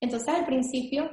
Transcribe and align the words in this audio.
Entonces 0.00 0.28
al 0.28 0.46
principio 0.46 1.10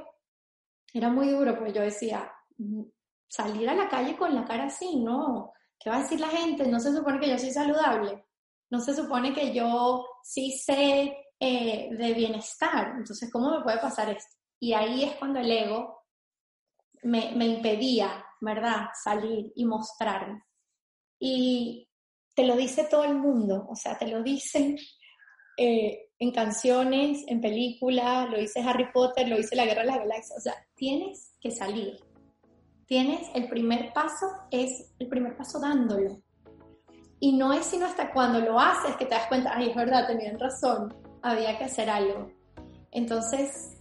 era 0.92 1.10
muy 1.10 1.28
duro, 1.28 1.54
porque 1.56 1.72
yo 1.72 1.82
decía, 1.82 2.30
mm, 2.56 2.82
salir 3.28 3.68
a 3.68 3.74
la 3.74 3.88
calle 3.88 4.16
con 4.16 4.34
la 4.34 4.44
cara 4.44 4.64
así, 4.64 4.96
no, 4.96 5.52
¿qué 5.78 5.90
va 5.90 5.96
a 5.96 6.02
decir 6.02 6.20
la 6.20 6.28
gente? 6.28 6.66
No 6.66 6.80
se 6.80 6.92
supone 6.92 7.20
que 7.20 7.28
yo 7.28 7.38
soy 7.38 7.50
saludable, 7.50 8.24
no 8.70 8.80
se 8.80 8.94
supone 8.94 9.34
que 9.34 9.52
yo 9.52 10.06
sí 10.22 10.52
sé 10.52 11.16
eh, 11.38 11.88
de 11.92 12.14
bienestar, 12.14 12.94
entonces 12.96 13.30
¿cómo 13.30 13.50
me 13.50 13.62
puede 13.62 13.78
pasar 13.78 14.10
esto? 14.10 14.36
Y 14.60 14.72
ahí 14.72 15.04
es 15.04 15.16
cuando 15.16 15.38
el 15.40 15.50
ego 15.50 16.04
me, 17.02 17.32
me 17.36 17.46
impedía, 17.46 18.24
¿verdad?, 18.40 18.88
salir 19.04 19.52
y 19.54 19.64
mostrarme. 19.64 20.42
Y 21.20 21.88
te 22.34 22.46
lo 22.46 22.56
dice 22.56 22.84
todo 22.84 23.04
el 23.04 23.14
mundo, 23.14 23.66
o 23.68 23.76
sea, 23.76 23.98
te 23.98 24.06
lo 24.06 24.22
dicen 24.22 24.76
eh, 25.56 26.07
en 26.18 26.32
canciones, 26.32 27.24
en 27.28 27.40
películas, 27.40 28.28
lo 28.30 28.38
dice 28.38 28.60
Harry 28.60 28.90
Potter, 28.92 29.28
lo 29.28 29.36
dice 29.36 29.54
La 29.54 29.64
Guerra 29.64 29.82
de 29.82 29.86
las 29.86 29.98
Galaxias, 29.98 30.38
o 30.38 30.40
sea, 30.40 30.54
tienes 30.74 31.32
que 31.40 31.50
salir. 31.50 32.00
Tienes 32.86 33.28
el 33.34 33.48
primer 33.48 33.92
paso, 33.92 34.26
es 34.50 34.92
el 34.98 35.08
primer 35.08 35.36
paso 35.36 35.60
dándolo. 35.60 36.20
Y 37.20 37.36
no 37.36 37.52
es 37.52 37.66
sino 37.66 37.86
hasta 37.86 38.12
cuando 38.12 38.40
lo 38.40 38.58
haces 38.58 38.96
que 38.96 39.04
te 39.04 39.14
das 39.14 39.26
cuenta, 39.28 39.52
ay, 39.54 39.70
es 39.70 39.76
verdad, 39.76 40.06
tenían 40.06 40.38
razón, 40.38 40.94
había 41.22 41.56
que 41.58 41.64
hacer 41.64 41.90
algo. 41.90 42.30
Entonces, 42.90 43.76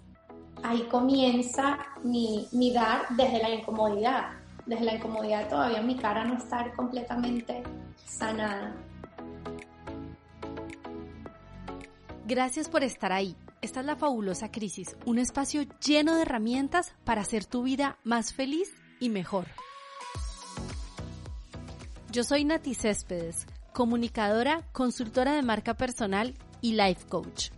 ahí 0.64 0.82
comienza 0.84 1.80
mi, 2.04 2.48
mi 2.52 2.72
dar 2.72 3.04
desde 3.16 3.40
la 3.40 3.50
incomodidad. 3.50 4.32
Desde 4.66 4.84
la 4.84 4.96
incomodidad 4.96 5.48
todavía 5.48 5.82
mi 5.82 5.96
cara 5.96 6.26
no 6.26 6.36
está 6.36 6.72
completamente 6.76 7.64
sanada. 8.06 8.76
Gracias 12.28 12.68
por 12.68 12.84
estar 12.84 13.14
ahí. 13.14 13.38
Esta 13.62 13.80
es 13.80 13.86
la 13.86 13.96
fabulosa 13.96 14.52
crisis, 14.52 14.98
un 15.06 15.18
espacio 15.18 15.62
lleno 15.80 16.14
de 16.14 16.24
herramientas 16.24 16.94
para 17.06 17.22
hacer 17.22 17.46
tu 17.46 17.64
vida 17.64 18.00
más 18.04 18.34
feliz 18.34 18.70
y 19.00 19.08
mejor. 19.08 19.48
Yo 22.12 22.26
soy 22.26 22.44
Nati 22.44 22.76
Céspedes, 22.76 23.48
comunicadora, 23.72 24.68
consultora 24.74 25.36
de 25.36 25.42
marca 25.42 25.76
personal 25.76 26.34
y 26.60 26.74
life 26.74 27.08
coach. 27.08 27.52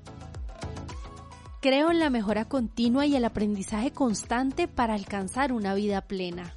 Creo 1.62 1.90
en 1.90 1.98
la 1.98 2.12
mejora 2.12 2.46
continua 2.46 3.08
y 3.08 3.16
el 3.16 3.26
aprendizaje 3.26 3.90
constante 3.90 4.68
para 4.68 4.94
alcanzar 4.94 5.52
una 5.52 5.74
vida 5.74 6.02
plena. 6.02 6.54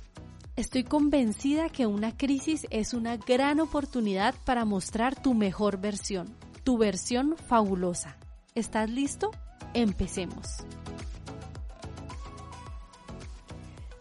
Estoy 0.54 0.84
convencida 0.84 1.70
que 1.70 1.86
una 1.86 2.14
crisis 2.14 2.66
es 2.68 2.92
una 2.92 3.16
gran 3.16 3.58
oportunidad 3.58 4.34
para 4.44 4.66
mostrar 4.66 5.20
tu 5.20 5.32
mejor 5.32 5.80
versión 5.80 6.36
tu 6.64 6.78
versión 6.78 7.36
fabulosa. 7.36 8.16
¿Estás 8.54 8.88
listo? 8.90 9.30
Empecemos. 9.74 10.64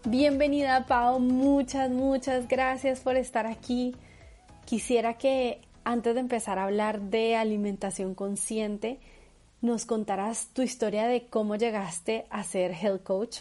Bienvenida 0.05 0.85
Pau, 0.87 1.19
muchas, 1.19 1.89
muchas 1.89 2.47
gracias 2.47 2.99
por 3.01 3.15
estar 3.15 3.45
aquí. 3.45 3.95
Quisiera 4.65 5.13
que 5.17 5.61
antes 5.83 6.13
de 6.13 6.19
empezar 6.19 6.59
a 6.59 6.65
hablar 6.65 7.01
de 7.01 7.35
alimentación 7.35 8.13
consciente, 8.15 8.99
nos 9.61 9.85
contarás 9.85 10.47
tu 10.53 10.61
historia 10.61 11.07
de 11.07 11.27
cómo 11.27 11.55
llegaste 11.55 12.25
a 12.29 12.43
ser 12.43 12.71
health 12.73 13.03
coach. 13.03 13.37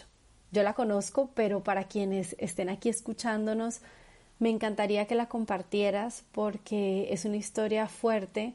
Yo 0.51 0.63
la 0.63 0.73
conozco, 0.73 1.31
pero 1.33 1.63
para 1.63 1.85
quienes 1.85 2.35
estén 2.39 2.69
aquí 2.69 2.89
escuchándonos, 2.89 3.81
me 4.39 4.49
encantaría 4.49 5.05
que 5.05 5.15
la 5.15 5.27
compartieras 5.27 6.23
porque 6.31 7.11
es 7.11 7.25
una 7.25 7.37
historia 7.37 7.87
fuerte, 7.87 8.53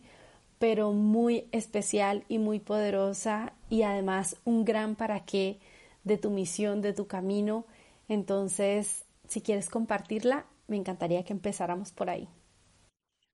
pero 0.58 0.92
muy 0.92 1.48
especial 1.52 2.24
y 2.28 2.38
muy 2.38 2.60
poderosa 2.60 3.52
y 3.68 3.82
además 3.82 4.36
un 4.44 4.64
gran 4.64 4.96
para 4.96 5.24
qué 5.24 5.60
de 6.04 6.18
tu 6.18 6.30
misión, 6.30 6.80
de 6.80 6.92
tu 6.92 7.06
camino. 7.06 7.66
Entonces, 8.08 9.04
si 9.26 9.42
quieres 9.42 9.68
compartirla, 9.68 10.46
me 10.68 10.76
encantaría 10.76 11.24
que 11.24 11.32
empezáramos 11.32 11.92
por 11.92 12.10
ahí. 12.10 12.28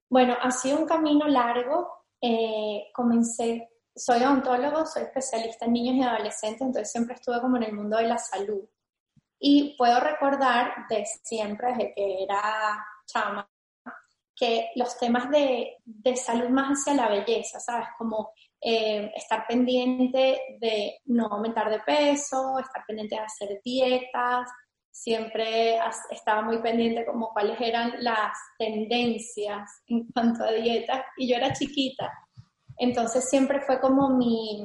Bueno, 0.08 0.36
ha 0.40 0.50
sido 0.50 0.78
un 0.78 0.86
camino 0.86 1.26
largo. 1.26 2.06
Eh, 2.20 2.90
comencé, 2.94 3.70
soy 3.94 4.22
odontólogo, 4.22 4.86
soy 4.86 5.04
especialista 5.04 5.66
en 5.66 5.72
niños 5.72 5.96
y 5.96 6.02
adolescentes, 6.02 6.60
entonces 6.60 6.90
siempre 6.90 7.14
estuve 7.14 7.40
como 7.40 7.56
en 7.56 7.64
el 7.64 7.72
mundo 7.72 7.96
de 7.96 8.08
la 8.08 8.18
salud. 8.18 8.64
Y 9.38 9.76
puedo 9.76 9.98
recordar 10.00 10.86
de 10.88 11.04
siempre, 11.24 11.72
desde 11.72 11.94
que 11.94 12.22
era 12.22 12.86
chama, 13.06 13.48
que 14.34 14.70
los 14.76 14.98
temas 14.98 15.30
de, 15.30 15.76
de 15.84 16.16
salud 16.16 16.48
más 16.48 16.78
hacia 16.78 16.94
la 16.94 17.08
belleza, 17.08 17.60
¿sabes? 17.60 17.88
Como 17.98 18.30
eh, 18.60 19.10
estar 19.16 19.46
pendiente 19.46 20.40
de 20.60 20.98
no 21.06 21.26
aumentar 21.26 21.70
de 21.70 21.80
peso, 21.80 22.58
estar 22.58 22.84
pendiente 22.86 23.16
de 23.16 23.22
hacer 23.22 23.60
dietas, 23.64 24.48
siempre 24.92 25.78
estaba 26.10 26.42
muy 26.42 26.58
pendiente 26.58 27.06
como 27.06 27.30
cuáles 27.32 27.58
eran 27.60 27.94
las 28.00 28.36
tendencias 28.58 29.82
en 29.86 30.06
cuanto 30.12 30.44
a 30.44 30.52
dietas 30.52 31.02
y 31.16 31.28
yo 31.28 31.36
era 31.36 31.52
chiquita, 31.52 32.12
entonces 32.76 33.28
siempre 33.28 33.60
fue 33.62 33.80
como 33.80 34.10
mi, 34.10 34.64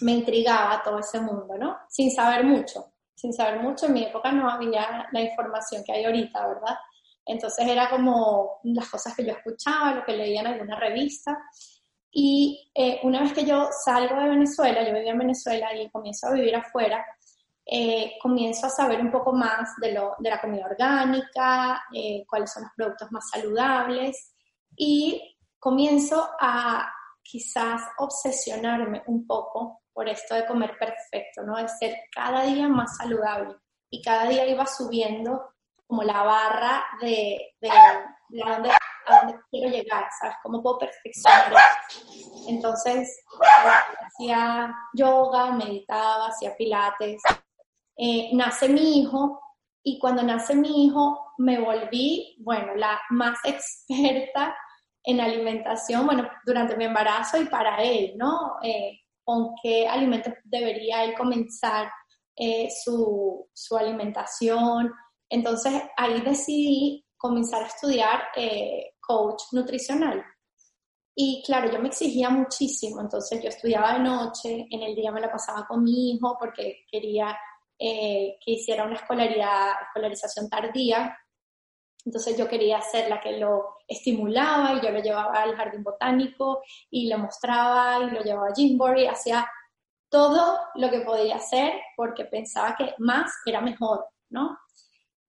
me 0.00 0.12
intrigaba 0.12 0.82
todo 0.82 0.98
ese 0.98 1.20
mundo, 1.20 1.56
¿no? 1.58 1.76
Sin 1.88 2.10
saber 2.10 2.44
mucho, 2.44 2.94
sin 3.14 3.32
saber 3.32 3.60
mucho, 3.60 3.86
en 3.86 3.92
mi 3.92 4.04
época 4.04 4.32
no 4.32 4.48
había 4.48 5.06
la 5.12 5.20
información 5.20 5.82
que 5.84 5.92
hay 5.92 6.04
ahorita, 6.04 6.46
¿verdad? 6.46 6.76
Entonces 7.28 7.66
era 7.66 7.90
como 7.90 8.60
las 8.64 8.88
cosas 8.88 9.14
que 9.14 9.24
yo 9.24 9.32
escuchaba, 9.32 9.94
lo 9.94 10.04
que 10.04 10.16
leía 10.16 10.40
en 10.40 10.46
alguna 10.48 10.80
revista. 10.80 11.38
Y 12.10 12.70
eh, 12.74 13.00
una 13.02 13.20
vez 13.20 13.34
que 13.34 13.44
yo 13.44 13.68
salgo 13.84 14.16
de 14.16 14.30
Venezuela, 14.30 14.82
yo 14.82 14.94
vivía 14.94 15.12
en 15.12 15.18
Venezuela 15.18 15.74
y 15.74 15.90
comienzo 15.90 16.26
a 16.26 16.32
vivir 16.32 16.56
afuera, 16.56 17.04
eh, 17.66 18.14
comienzo 18.22 18.66
a 18.66 18.70
saber 18.70 18.98
un 19.00 19.10
poco 19.10 19.32
más 19.32 19.76
de, 19.80 19.92
lo, 19.92 20.14
de 20.18 20.30
la 20.30 20.40
comida 20.40 20.64
orgánica, 20.64 21.82
eh, 21.94 22.24
cuáles 22.26 22.50
son 22.50 22.62
los 22.62 22.72
productos 22.74 23.12
más 23.12 23.28
saludables 23.30 24.32
y 24.74 25.36
comienzo 25.58 26.30
a 26.40 26.90
quizás 27.22 27.82
obsesionarme 27.98 29.02
un 29.06 29.26
poco 29.26 29.82
por 29.92 30.08
esto 30.08 30.34
de 30.34 30.46
comer 30.46 30.78
perfecto, 30.78 31.42
¿no? 31.42 31.56
De 31.58 31.68
ser 31.68 31.94
cada 32.10 32.44
día 32.44 32.68
más 32.68 32.96
saludable. 32.96 33.54
Y 33.90 34.00
cada 34.00 34.28
día 34.28 34.46
iba 34.46 34.64
subiendo 34.64 35.50
como 35.88 36.02
la 36.02 36.22
barra 36.22 36.84
de, 37.00 37.54
de, 37.60 37.70
de 38.28 38.42
a, 38.42 38.50
dónde, 38.52 38.70
a, 38.70 39.20
dónde, 39.20 39.40
quiero 39.50 39.70
llegar, 39.70 40.06
¿sabes? 40.20 40.36
¿Cómo 40.42 40.62
puedo 40.62 40.78
perfeccionar? 40.78 41.50
Entonces, 42.46 43.24
hacía 44.06 44.74
yoga, 44.92 45.52
meditaba, 45.52 46.28
hacía 46.28 46.54
pilates. 46.56 47.22
Eh, 47.96 48.30
nace 48.34 48.68
mi 48.68 49.00
hijo 49.00 49.40
y 49.82 49.98
cuando 49.98 50.22
nace 50.22 50.54
mi 50.54 50.86
hijo 50.86 51.32
me 51.38 51.58
volví, 51.58 52.36
bueno, 52.40 52.74
la 52.74 53.00
más 53.08 53.38
experta 53.44 54.54
en 55.04 55.20
alimentación, 55.20 56.04
bueno, 56.04 56.28
durante 56.44 56.76
mi 56.76 56.84
embarazo 56.84 57.40
y 57.40 57.46
para 57.46 57.82
él, 57.82 58.12
¿no? 58.16 58.56
Eh, 58.62 59.00
con 59.24 59.54
qué 59.62 59.88
alimentos 59.88 60.34
debería 60.44 61.04
él 61.04 61.14
comenzar 61.16 61.90
eh, 62.36 62.68
su, 62.84 63.48
su 63.54 63.76
alimentación, 63.76 64.92
entonces 65.28 65.82
ahí 65.96 66.20
decidí 66.20 67.04
comenzar 67.16 67.62
a 67.62 67.66
estudiar 67.66 68.22
eh, 68.36 68.94
coach 69.00 69.42
nutricional. 69.52 70.24
Y 71.14 71.42
claro, 71.44 71.70
yo 71.70 71.80
me 71.80 71.88
exigía 71.88 72.30
muchísimo, 72.30 73.00
entonces 73.00 73.42
yo 73.42 73.48
estudiaba 73.48 73.94
de 73.94 73.98
noche, 74.00 74.66
en 74.70 74.82
el 74.82 74.94
día 74.94 75.10
me 75.10 75.20
la 75.20 75.30
pasaba 75.30 75.66
con 75.66 75.82
mi 75.82 76.12
hijo 76.12 76.36
porque 76.38 76.84
quería 76.90 77.36
eh, 77.76 78.38
que 78.44 78.52
hiciera 78.52 78.84
una 78.84 78.94
escolaridad, 78.96 79.72
escolarización 79.82 80.48
tardía. 80.48 81.18
Entonces 82.04 82.36
yo 82.38 82.48
quería 82.48 82.80
ser 82.80 83.10
la 83.10 83.20
que 83.20 83.32
lo 83.32 83.78
estimulaba 83.86 84.74
y 84.74 84.80
yo 84.80 84.90
lo 84.90 85.00
llevaba 85.00 85.42
al 85.42 85.56
jardín 85.56 85.82
botánico 85.82 86.62
y 86.88 87.08
lo 87.08 87.18
mostraba 87.18 87.98
y 88.04 88.10
lo 88.10 88.22
llevaba 88.22 88.48
a 88.48 88.54
Jimboree, 88.54 89.08
hacía 89.08 89.48
todo 90.08 90.58
lo 90.76 90.90
que 90.90 91.00
podía 91.00 91.36
hacer 91.36 91.74
porque 91.96 92.24
pensaba 92.24 92.76
que 92.76 92.94
más 92.98 93.32
era 93.44 93.60
mejor, 93.60 94.06
¿no? 94.30 94.56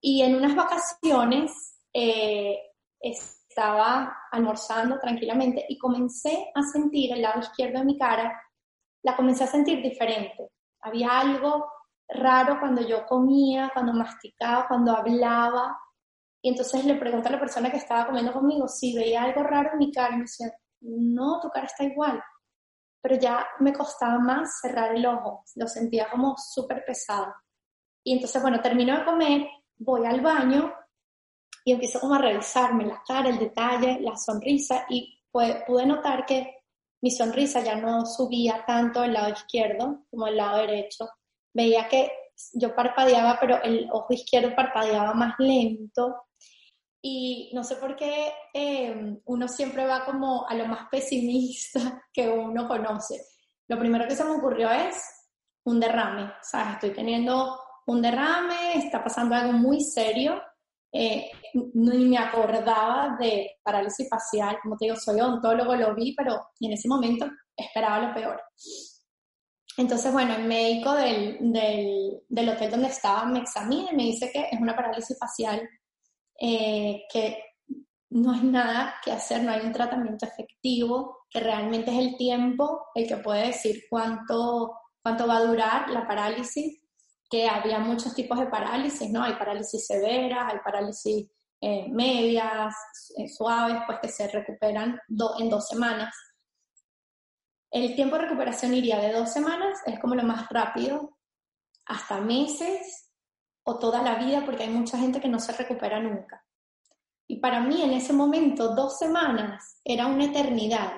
Y 0.01 0.22
en 0.22 0.36
unas 0.36 0.56
vacaciones 0.56 1.80
eh, 1.94 2.57
estaba 3.00 4.18
almorzando 4.31 5.00
tranquilamente 5.00 5.66
y 5.68 5.78
comencé 5.78 6.51
a 6.54 6.62
sentir 6.63 7.13
el 7.13 7.22
lado 7.22 7.40
izquierdo 7.40 7.80
de 7.80 7.86
mi 7.86 7.98
cara, 7.98 8.42
la 9.04 9.16
comencé 9.16 9.44
a 9.44 9.48
sentir 9.48 9.81
diferente. 9.81 10.51
Había 10.81 11.19
algo 11.19 11.69
raro 12.07 12.60
cuando 12.60 12.81
yo 12.81 13.06
comía, 13.06 13.72
cuando 13.74 13.94
masticaba, 13.94 14.68
cuando 14.68 14.96
hablaba. 14.96 15.78
Y 16.42 16.50
entonces 16.50 16.86
le 16.86 16.95
pregunto 16.95 17.28
a 17.28 17.34
la 17.34 17.40
persona 17.40 17.69
que 17.69 17.78
estaba 17.78 18.07
comiendo 18.07 18.34
conmigo 18.34 18.68
si 18.68 18.95
veía 18.95 19.24
algo 19.24 19.44
raro 19.44 19.72
en 19.74 19.80
mi 19.80 19.92
cara 19.92 20.13
y 20.13 20.18
me 20.18 20.24
decía, 20.24 20.52
no, 20.81 21.40
tu 21.42 21.50
cara 21.50 21.66
está 21.66 21.84
igual. 21.84 22.22
Pero 23.02 23.16
ya 23.16 23.45
me 23.60 23.74
costaba 23.74 24.19
más 24.19 24.60
cerrar 24.62 24.95
el 24.95 25.06
ojo, 25.06 25.44
lo 25.56 25.68
sentía 25.68 26.10
como 26.10 26.36
súper 26.38 26.84
pesado. 26.86 27.34
Y 28.04 28.13
entonces, 28.13 28.42
bueno, 28.42 28.62
termino 28.62 28.98
de 28.98 29.06
comer 29.06 29.48
voy 29.80 30.06
al 30.06 30.22
baño 30.22 30.74
y 31.64 31.72
empiezo 31.72 32.00
como 32.00 32.16
a 32.16 32.20
revisarme 32.20 32.86
la 32.86 33.02
cara, 33.08 33.30
el 33.30 33.40
detalle, 33.40 34.00
la 34.02 34.16
sonrisa 34.18 34.86
y 34.90 35.20
pude, 35.31 35.86
notar 35.86 36.26
que 36.26 36.58
mi 37.02 37.12
sonrisa 37.12 37.64
ya 37.64 37.76
no 37.76 38.06
subía 38.06 38.66
tanto 38.66 39.04
el 39.04 39.14
lado 39.14 39.30
izquierdo 39.30 40.06
como 40.10 40.28
el 40.28 40.38
lado 40.38 40.58
derecho. 40.58 41.08
Veía 41.54 41.88
que 41.88 42.12
yo 42.54 42.76
parpadeaba, 42.76 43.38
pero 43.40 43.62
el 43.64 43.88
ojo 43.92 44.14
izquierdo 44.14 44.56
parpadeaba 44.56 45.14
más 45.14 45.36
lento. 45.40 46.24
Y 47.02 47.52
no 47.54 47.64
sé 47.64 47.78
por 47.78 47.96
qué 47.96 48.34
eh, 48.54 49.18
uno 49.26 49.48
siempre 49.48 49.86
va 49.86 50.04
como 50.04 50.46
a 50.48 50.54
lo 50.54 50.66
más 50.66 50.90
pesimista 50.90 52.04
que 52.14 52.28
uno 52.28 52.68
conoce. 52.68 53.22
Lo 53.70 53.80
primero 53.80 54.08
que 54.08 54.16
se 54.16 54.26
me 54.26 54.31
ocurrió 54.31 54.70
es 54.70 54.98
un 55.66 55.80
derrame. 55.80 56.24
O 56.24 56.58
estoy 56.74 56.92
teniendo 56.92 57.58
un 57.90 58.02
derrame, 58.02 58.78
está 58.78 59.04
pasando 59.04 59.36
algo 59.36 59.54
muy 59.54 59.82
serio. 59.82 60.42
Eh, 60.92 61.30
ni 61.74 62.06
me 62.06 62.18
acordaba 62.18 63.16
de 63.20 63.58
parálisis 63.64 64.08
facial, 64.10 64.58
como 64.62 64.76
te 64.76 64.86
digo, 64.86 64.96
soy 64.96 65.20
odontólogo, 65.20 65.76
lo 65.76 65.94
vi, 65.94 66.16
pero 66.16 66.50
en 66.60 66.74
ese 66.74 66.88
momento 66.88 67.28
esperaba 67.56 68.08
lo 68.08 68.14
peor. 68.14 68.42
Entonces, 69.78 70.12
bueno, 70.12 70.36
el 70.36 70.46
médico 70.46 70.94
del, 70.94 71.38
del, 72.28 72.50
hotel 72.50 72.72
donde 72.72 72.88
estaba 72.88 73.26
me 73.26 73.40
examina 73.40 73.92
y 73.92 73.96
me 73.96 74.04
dice 74.04 74.30
que 74.32 74.50
es 74.52 74.60
una 74.60 74.76
parálisis 74.76 75.18
facial, 75.18 75.62
eh, 76.40 77.04
que 77.12 77.44
no 78.12 78.32
hay 78.34 78.42
nada 78.42 78.96
que 79.04 79.12
hacer, 79.12 79.44
no 79.44 79.52
hay 79.52 79.62
un 79.62 79.72
tratamiento 79.72 80.26
efectivo, 80.26 81.20
que 81.30 81.40
realmente 81.40 81.92
es 81.92 81.98
el 81.98 82.18
tiempo 82.18 82.88
el 82.96 83.08
que 83.08 83.18
puede 83.18 83.48
decir 83.48 83.84
cuánto, 83.90 84.74
cuánto 85.02 85.28
va 85.28 85.38
a 85.38 85.44
durar 85.46 85.90
la 85.92 86.08
parálisis 86.08 86.82
que 87.30 87.48
había 87.48 87.80
muchos 87.80 88.16
tipos 88.16 88.40
de 88.40 88.48
parálisis, 88.48 89.10
¿no? 89.10 89.24
Hay 89.24 89.34
parálisis 89.34 89.86
severas, 89.86 90.52
hay 90.52 90.60
parálisis 90.60 91.28
eh, 91.62 91.88
medias, 91.90 92.74
eh, 93.18 93.28
suaves, 93.28 93.84
pues 93.86 94.00
que 94.02 94.08
se 94.08 94.28
recuperan 94.28 95.00
en 95.08 95.50
dos 95.50 95.68
semanas. 95.68 96.16
El 97.72 97.96
tiempo 97.96 98.16
de 98.16 98.24
recuperación 98.24 98.74
iría 98.74 98.98
de 99.00 99.14
dos 99.14 99.31
semanas, 99.31 99.80
es 99.86 100.00
como 100.00 100.16
lo 100.16 100.24
más 100.24 100.50
rápido, 100.50 101.18
hasta 101.86 102.20
meses 102.20 103.12
o 103.64 103.78
toda 103.78 104.02
la 104.02 104.16
vida, 104.16 104.44
porque 104.46 104.64
hay 104.64 104.70
mucha 104.70 104.98
gente 104.98 105.22
que 105.22 105.28
no 105.28 105.40
se 105.40 105.52
recupera 105.52 106.00
nunca. 106.00 106.44
Y 107.28 107.40
para 107.40 107.62
mí 107.62 107.84
en 107.84 107.92
ese 107.92 108.12
momento, 108.12 108.74
dos 108.74 108.98
semanas 108.98 109.80
era 109.84 110.08
una 110.08 110.26
eternidad. 110.26 110.94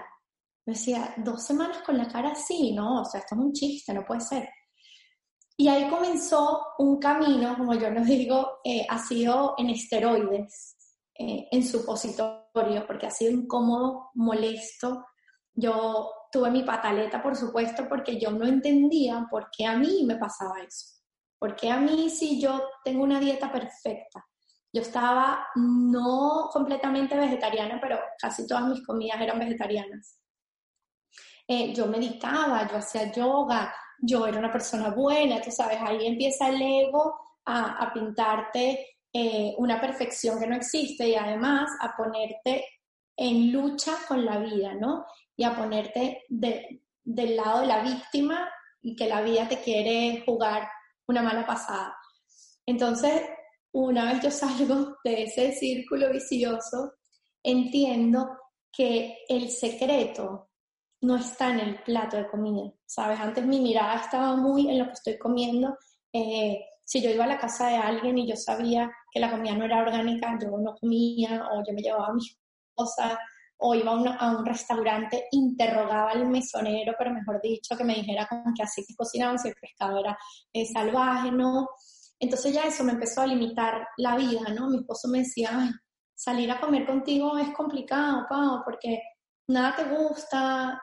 Me 0.66 0.74
decía, 0.74 1.14
dos 1.18 1.44
semanas 1.44 1.80
con 1.80 1.98
la 1.98 2.08
cara 2.08 2.32
así, 2.32 2.72
¿no? 2.72 3.02
O 3.02 3.06
sea, 3.06 3.20
esto 3.20 3.36
es 3.36 3.42
un 3.42 3.52
chiste, 3.52 3.94
no 3.94 4.06
puede 4.06 4.22
ser. 4.22 4.50
Y 5.62 5.68
ahí 5.68 5.88
comenzó 5.92 6.74
un 6.80 6.98
camino, 6.98 7.56
como 7.56 7.76
yo 7.76 7.88
les 7.92 8.08
digo, 8.08 8.62
eh, 8.64 8.84
ha 8.90 8.98
sido 8.98 9.54
en 9.60 9.70
esteroides, 9.70 10.76
eh, 11.14 11.50
en 11.52 11.64
supositorio, 11.64 12.88
porque 12.88 13.06
ha 13.06 13.12
sido 13.12 13.32
incómodo, 13.32 14.10
molesto. 14.16 15.06
Yo 15.54 16.12
tuve 16.32 16.50
mi 16.50 16.64
pataleta, 16.64 17.22
por 17.22 17.36
supuesto, 17.36 17.88
porque 17.88 18.20
yo 18.20 18.32
no 18.32 18.48
entendía 18.48 19.28
por 19.30 19.52
qué 19.56 19.68
a 19.68 19.78
mí 19.78 20.04
me 20.04 20.16
pasaba 20.16 20.62
eso. 20.62 20.96
¿Por 21.38 21.56
qué 21.56 21.70
a 21.70 21.78
mí 21.78 22.10
si 22.10 22.42
yo 22.42 22.60
tengo 22.84 23.04
una 23.04 23.20
dieta 23.20 23.52
perfecta? 23.52 24.26
Yo 24.74 24.82
estaba 24.82 25.46
no 25.58 26.50
completamente 26.52 27.16
vegetariana, 27.16 27.78
pero 27.80 28.00
casi 28.18 28.48
todas 28.48 28.66
mis 28.66 28.84
comidas 28.84 29.22
eran 29.22 29.38
vegetarianas. 29.38 30.18
Eh, 31.48 31.72
yo 31.72 31.86
meditaba, 31.86 32.68
yo 32.68 32.78
hacía 32.78 33.12
yoga, 33.12 33.72
yo 34.02 34.26
era 34.26 34.40
una 34.40 34.52
persona 34.52 34.90
buena, 34.90 35.42
tú 35.42 35.52
sabes, 35.52 35.78
ahí 35.80 36.08
empieza 36.08 36.50
el 36.50 36.62
ego 36.62 37.16
a, 37.46 37.92
pintarte 37.94 38.98
eh, 39.14 39.54
una 39.58 39.80
perfección 39.80 40.40
que 40.40 40.48
no 40.48 40.56
existe 40.56 41.08
y 41.08 41.16
además 41.16 41.70
a 41.80 41.96
ponerte 41.96 42.66
en 43.16 43.52
lucha 43.52 43.94
con 44.08 44.26
la 44.26 44.40
vida, 44.40 44.74
¿no? 44.74 45.06
Y 45.36 45.44
a 45.44 45.56
ponerte 45.56 46.24
del 46.30 47.36
lado 47.36 47.62
de 47.62 47.68
la 47.68 47.84
víctima 47.84 48.50
y 48.82 48.96
que 48.96 49.08
la 49.08 49.22
vida 49.22 49.48
te 49.48 49.62
quiere 49.62 50.24
jugar 50.26 50.68
una 51.08 51.22
mala 51.22 51.46
pasada. 51.46 51.96
Entonces, 52.66 53.22
una 53.74 54.12
vez 54.12 54.24
yo 54.24 54.32
salgo 54.32 54.98
de 55.04 55.24
ese 55.24 55.52
círculo 55.54 56.12
vicioso, 56.12 56.94
entiendo 57.44 58.38
que 58.72 59.20
el 59.28 59.50
secreto 59.50 60.51
no 61.02 61.16
está 61.16 61.50
en 61.50 61.60
el 61.60 61.84
plato 61.84 62.18
de 62.18 62.28
comida, 62.28 62.72
¿sabes? 62.86 63.20
Antes 63.20 63.46
mi 63.46 63.60
mirada 63.60 63.96
estaba 63.96 64.36
muy 64.36 64.70
en 64.70 64.80
lo 64.80 64.86
que 64.86 64.94
estoy 64.94 65.18
comiendo. 65.18 65.78
Eh, 66.14 66.64
si 66.86 67.02
yo 67.02 67.10
iba 67.10 67.24
a 67.24 67.28
la 67.28 67.40
casa 67.40 67.68
de 67.68 67.76
alguien 67.76 68.18
y 68.18 68.28
yo 68.28 68.36
sabía 68.36 68.92
que 69.12 69.20
la 69.20 69.32
comida 69.32 69.56
no 69.56 69.66
era 69.66 69.82
orgánica, 69.82 70.38
yo 70.42 70.50
no 70.58 70.76
comía 70.80 71.48
o 71.52 71.64
yo 71.66 71.74
me 71.74 71.82
llevaba 71.82 72.14
mis 72.14 72.38
cosas 72.76 73.18
o 73.64 73.76
iba 73.76 73.92
a, 73.92 74.38
un 74.38 74.46
restaurante, 74.46 75.26
interrogaba 75.32 76.12
al 76.12 76.28
mesonero, 76.28 76.94
pero 76.98 77.14
mejor 77.14 77.40
dicho, 77.42 77.78
que 77.78 77.84
me 77.84 77.94
dijera 77.94 78.28
con 78.28 78.54
qué 78.56 78.64
así 78.64 78.84
que 78.88 78.96
cocinaban, 78.96 79.38
si 79.38 79.50
el 79.50 79.56
pescado 79.56 80.00
era 80.00 80.18
eh, 80.52 80.66
salvaje, 80.66 81.32
¿no? 81.32 81.70
Entonces 82.20 82.54
ya 82.54 82.64
eso 82.64 82.84
me 82.84 82.94
empezó 82.94 83.22
a 83.22 83.28
limitar 83.28 83.88
la 83.98 84.16
vida, 84.16 84.42
¿no? 84.56 84.68
Mi 84.68 84.78
esposo 84.78 85.08
me 85.10 85.20
decía, 85.20 85.50
Ay, 85.54 85.70
salir 86.16 86.52
a 86.52 86.60
comer 86.60 86.88
contigo 86.88 87.38
es 87.38 87.50
complicado, 87.54 88.26
Pau, 88.28 88.62
porque 88.66 89.00
nada 89.52 89.76
te 89.76 89.84
gusta, 89.84 90.82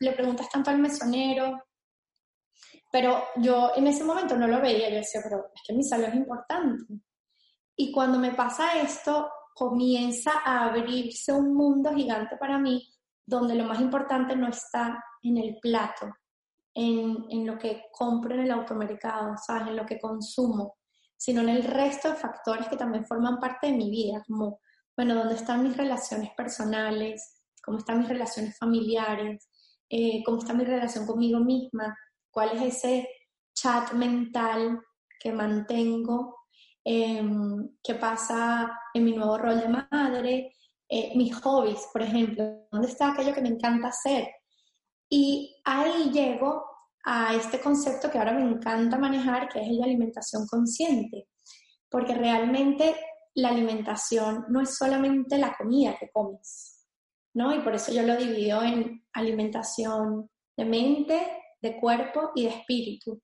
le 0.00 0.12
preguntas 0.12 0.48
tanto 0.48 0.70
al 0.70 0.78
mesonero, 0.78 1.62
pero 2.90 3.24
yo 3.36 3.72
en 3.76 3.86
ese 3.86 4.04
momento 4.04 4.36
no 4.36 4.46
lo 4.46 4.60
veía, 4.60 4.88
yo 4.88 4.96
decía, 4.96 5.20
pero 5.22 5.50
es 5.54 5.62
que 5.66 5.74
mi 5.74 5.82
salud 5.82 6.06
es 6.06 6.14
importante. 6.14 6.84
Y 7.76 7.92
cuando 7.92 8.18
me 8.18 8.32
pasa 8.32 8.80
esto, 8.80 9.30
comienza 9.54 10.32
a 10.44 10.66
abrirse 10.66 11.32
un 11.32 11.54
mundo 11.54 11.92
gigante 11.94 12.36
para 12.36 12.58
mí, 12.58 12.88
donde 13.26 13.54
lo 13.54 13.64
más 13.64 13.80
importante 13.80 14.34
no 14.34 14.48
está 14.48 15.02
en 15.22 15.36
el 15.36 15.58
plato, 15.60 16.08
en, 16.74 17.26
en 17.28 17.46
lo 17.46 17.58
que 17.58 17.84
compro 17.92 18.34
en 18.34 18.40
el 18.40 18.50
automercado, 18.50 19.34
¿sabes? 19.36 19.68
En 19.68 19.76
lo 19.76 19.84
que 19.84 19.98
consumo, 19.98 20.76
sino 21.16 21.40
en 21.42 21.50
el 21.50 21.64
resto 21.64 22.08
de 22.08 22.14
factores 22.14 22.68
que 22.68 22.76
también 22.76 23.04
forman 23.04 23.38
parte 23.38 23.66
de 23.66 23.72
mi 23.74 23.90
vida, 23.90 24.22
como, 24.26 24.60
bueno, 24.96 25.14
dónde 25.14 25.34
están 25.34 25.62
mis 25.62 25.76
relaciones 25.76 26.30
personales, 26.36 27.37
cómo 27.68 27.78
están 27.80 27.98
mis 27.98 28.08
relaciones 28.08 28.56
familiares, 28.56 29.50
eh, 29.90 30.22
cómo 30.24 30.38
está 30.38 30.54
mi 30.54 30.64
relación 30.64 31.06
conmigo 31.06 31.38
misma, 31.40 31.94
cuál 32.30 32.56
es 32.56 32.76
ese 32.76 33.06
chat 33.54 33.92
mental 33.92 34.80
que 35.20 35.32
mantengo, 35.32 36.46
em, 36.82 37.68
qué 37.82 37.94
pasa 37.96 38.72
en 38.94 39.04
mi 39.04 39.12
nuevo 39.12 39.36
rol 39.36 39.60
de 39.60 39.68
madre, 39.68 40.56
eh, 40.88 41.12
mis 41.14 41.36
hobbies, 41.42 41.86
por 41.92 42.00
ejemplo, 42.00 42.66
dónde 42.72 42.88
está 42.88 43.12
aquello 43.12 43.34
que 43.34 43.42
me 43.42 43.50
encanta 43.50 43.88
hacer. 43.88 44.28
Y 45.10 45.54
ahí 45.64 46.10
llego 46.10 46.64
a 47.04 47.34
este 47.34 47.60
concepto 47.60 48.10
que 48.10 48.16
ahora 48.16 48.32
me 48.32 48.48
encanta 48.50 48.96
manejar, 48.96 49.50
que 49.50 49.60
es 49.60 49.68
el 49.68 49.76
de 49.76 49.84
alimentación 49.84 50.46
consciente, 50.46 51.28
porque 51.90 52.14
realmente 52.14 52.96
la 53.34 53.50
alimentación 53.50 54.46
no 54.48 54.62
es 54.62 54.74
solamente 54.74 55.36
la 55.36 55.54
comida 55.54 55.98
que 55.98 56.08
comes, 56.10 56.77
¿no? 57.34 57.54
Y 57.54 57.60
por 57.60 57.74
eso 57.74 57.92
yo 57.92 58.02
lo 58.02 58.16
divido 58.16 58.62
en 58.62 59.04
alimentación 59.12 60.30
de 60.56 60.64
mente, 60.64 61.20
de 61.60 61.78
cuerpo 61.80 62.30
y 62.34 62.44
de 62.44 62.50
espíritu. 62.50 63.20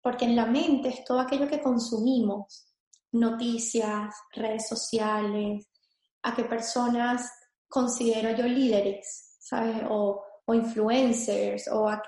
Porque 0.00 0.24
en 0.24 0.36
la 0.36 0.46
mente 0.46 0.88
es 0.88 1.04
todo 1.04 1.20
aquello 1.20 1.48
que 1.48 1.62
consumimos, 1.62 2.66
noticias, 3.12 4.14
redes 4.32 4.68
sociales, 4.68 5.68
a 6.22 6.34
qué 6.34 6.44
personas 6.44 7.30
considero 7.68 8.36
yo 8.36 8.46
líderes, 8.46 9.36
¿sabes? 9.40 9.82
O, 9.88 10.22
influencers, 10.48 11.68
o 11.68 11.88
a, 11.88 12.02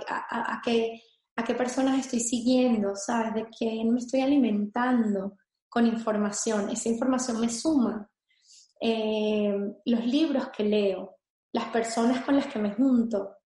qué, 0.63 1.03
a 1.37 1.45
qué 1.45 1.55
personas 1.55 1.99
estoy 1.99 2.21
siguiendo, 2.21 2.95
¿sabes? 2.95 3.35
De 3.35 3.47
quién 3.47 3.93
me 3.93 3.99
estoy 3.99 4.21
alimentando 4.21 5.39
con 5.69 5.87
información. 5.87 6.71
Esa 6.71 6.89
información 6.89 7.41
me 7.41 7.49
suma. 7.49 8.11
Eh, 8.81 9.55
los 9.87 10.07
libros 10.07 10.49
que 10.49 10.65
leo, 10.65 11.16
las 11.57 11.69
personas 11.69 12.23
con 12.23 12.37
las 12.37 12.49
que 12.49 12.59
me 12.59 12.75
junto, 12.75 13.39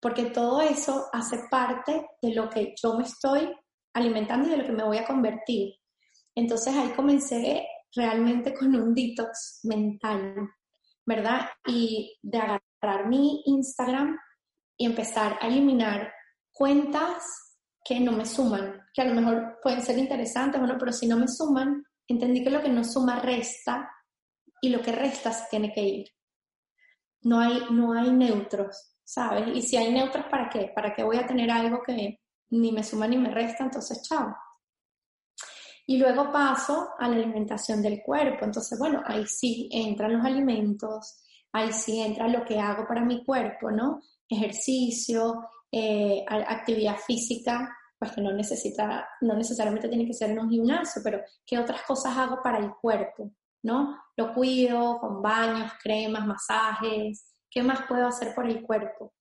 porque 0.00 0.26
todo 0.26 0.60
eso 0.60 1.06
hace 1.12 1.36
parte 1.50 2.10
de 2.22 2.32
lo 2.32 2.48
que 2.48 2.72
yo 2.80 2.96
me 2.96 3.02
estoy 3.02 3.52
alimentando 3.92 4.46
y 4.46 4.52
de 4.52 4.58
lo 4.58 4.66
que 4.66 4.72
me 4.72 4.84
voy 4.84 4.98
a 4.98 5.04
convertir. 5.04 5.74
Entonces 6.36 6.72
ahí 6.76 6.90
comencé 6.90 7.66
realmente 7.92 8.54
con 8.54 8.72
un 8.76 8.94
detox 8.94 9.62
mental, 9.64 10.48
¿verdad? 11.04 11.48
Y 11.66 12.16
de 12.22 12.38
agarrar 12.38 13.08
mi 13.08 13.42
Instagram 13.46 14.16
y 14.76 14.86
empezar 14.86 15.36
a 15.40 15.48
eliminar 15.48 16.12
cuentas 16.52 17.24
que 17.84 17.98
no 17.98 18.12
me 18.12 18.26
suman, 18.26 18.80
que 18.94 19.02
a 19.02 19.06
lo 19.06 19.14
mejor 19.20 19.58
pueden 19.60 19.82
ser 19.82 19.98
interesantes, 19.98 20.60
bueno, 20.60 20.76
pero 20.78 20.92
si 20.92 21.08
no 21.08 21.16
me 21.16 21.26
suman, 21.26 21.84
entendí 22.06 22.44
que 22.44 22.50
lo 22.50 22.62
que 22.62 22.68
no 22.68 22.84
suma 22.84 23.18
resta 23.18 23.90
y 24.60 24.68
lo 24.68 24.80
que 24.82 24.92
resta 24.92 25.32
tiene 25.50 25.72
que 25.72 25.82
ir 25.82 26.15
no 27.26 27.40
hay, 27.40 27.60
no 27.70 27.92
hay 27.92 28.10
neutros, 28.10 28.94
¿sabes? 29.04 29.48
Y 29.54 29.62
si 29.62 29.76
hay 29.76 29.92
neutros, 29.92 30.26
¿para 30.30 30.48
qué? 30.48 30.72
¿Para 30.74 30.94
qué 30.94 31.02
voy 31.02 31.16
a 31.16 31.26
tener 31.26 31.50
algo 31.50 31.82
que 31.82 32.20
ni 32.50 32.72
me 32.72 32.82
suma 32.82 33.06
ni 33.06 33.18
me 33.18 33.30
resta? 33.30 33.64
Entonces, 33.64 34.02
chao. 34.02 34.34
Y 35.86 35.98
luego 35.98 36.32
paso 36.32 36.90
a 36.98 37.08
la 37.08 37.16
alimentación 37.16 37.82
del 37.82 38.02
cuerpo. 38.02 38.44
Entonces, 38.44 38.78
bueno, 38.78 39.02
ahí 39.04 39.26
sí 39.26 39.68
entran 39.72 40.12
los 40.14 40.24
alimentos, 40.24 41.22
ahí 41.52 41.72
sí 41.72 42.00
entra 42.00 42.28
lo 42.28 42.44
que 42.44 42.58
hago 42.58 42.86
para 42.86 43.04
mi 43.04 43.24
cuerpo, 43.24 43.70
¿no? 43.70 44.00
ejercicio, 44.28 45.48
eh, 45.70 46.24
actividad 46.28 46.96
física, 46.96 47.76
pues 47.98 48.12
que 48.12 48.20
no 48.20 48.32
necesita, 48.32 49.08
no 49.20 49.34
necesariamente 49.34 49.88
tiene 49.88 50.06
que 50.06 50.14
ser 50.14 50.30
en 50.30 50.40
un 50.40 50.50
gimnasio, 50.50 51.02
pero 51.02 51.20
qué 51.44 51.58
otras 51.58 51.82
cosas 51.82 52.16
hago 52.16 52.42
para 52.42 52.58
el 52.58 52.72
cuerpo, 52.74 53.30
¿no? 53.66 54.00
Lo 54.16 54.32
cuido 54.32 54.98
con 55.00 55.20
baños, 55.20 55.72
cremas, 55.82 56.24
masajes, 56.24 57.34
¿qué 57.50 57.62
más 57.62 57.80
puedo 57.86 58.06
hacer 58.06 58.34
por 58.34 58.48
el 58.48 58.62
cuerpo? 58.62 59.12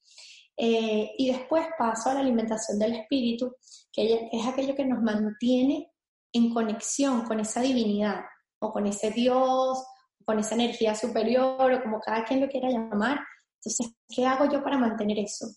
Eh, 0.55 1.11
y 1.17 1.31
después 1.31 1.65
paso 1.77 2.09
a 2.09 2.13
la 2.13 2.19
alimentación 2.21 2.79
del 2.79 2.93
espíritu, 2.93 3.53
que 3.91 4.29
es 4.31 4.47
aquello 4.47 4.75
que 4.75 4.85
nos 4.85 5.01
mantiene 5.01 5.91
en 6.31 6.53
conexión 6.53 7.23
con 7.23 7.39
esa 7.39 7.61
divinidad, 7.61 8.21
o 8.59 8.71
con 8.71 8.85
ese 8.85 9.11
Dios, 9.11 9.83
o 10.19 10.25
con 10.25 10.39
esa 10.39 10.55
energía 10.55 10.95
superior, 10.95 11.73
o 11.73 11.81
como 11.81 11.99
cada 11.99 12.23
quien 12.23 12.41
lo 12.41 12.47
quiera 12.47 12.69
llamar. 12.69 13.19
Entonces, 13.55 13.95
¿qué 14.07 14.25
hago 14.25 14.45
yo 14.45 14.63
para 14.63 14.77
mantener 14.77 15.19
eso? 15.19 15.47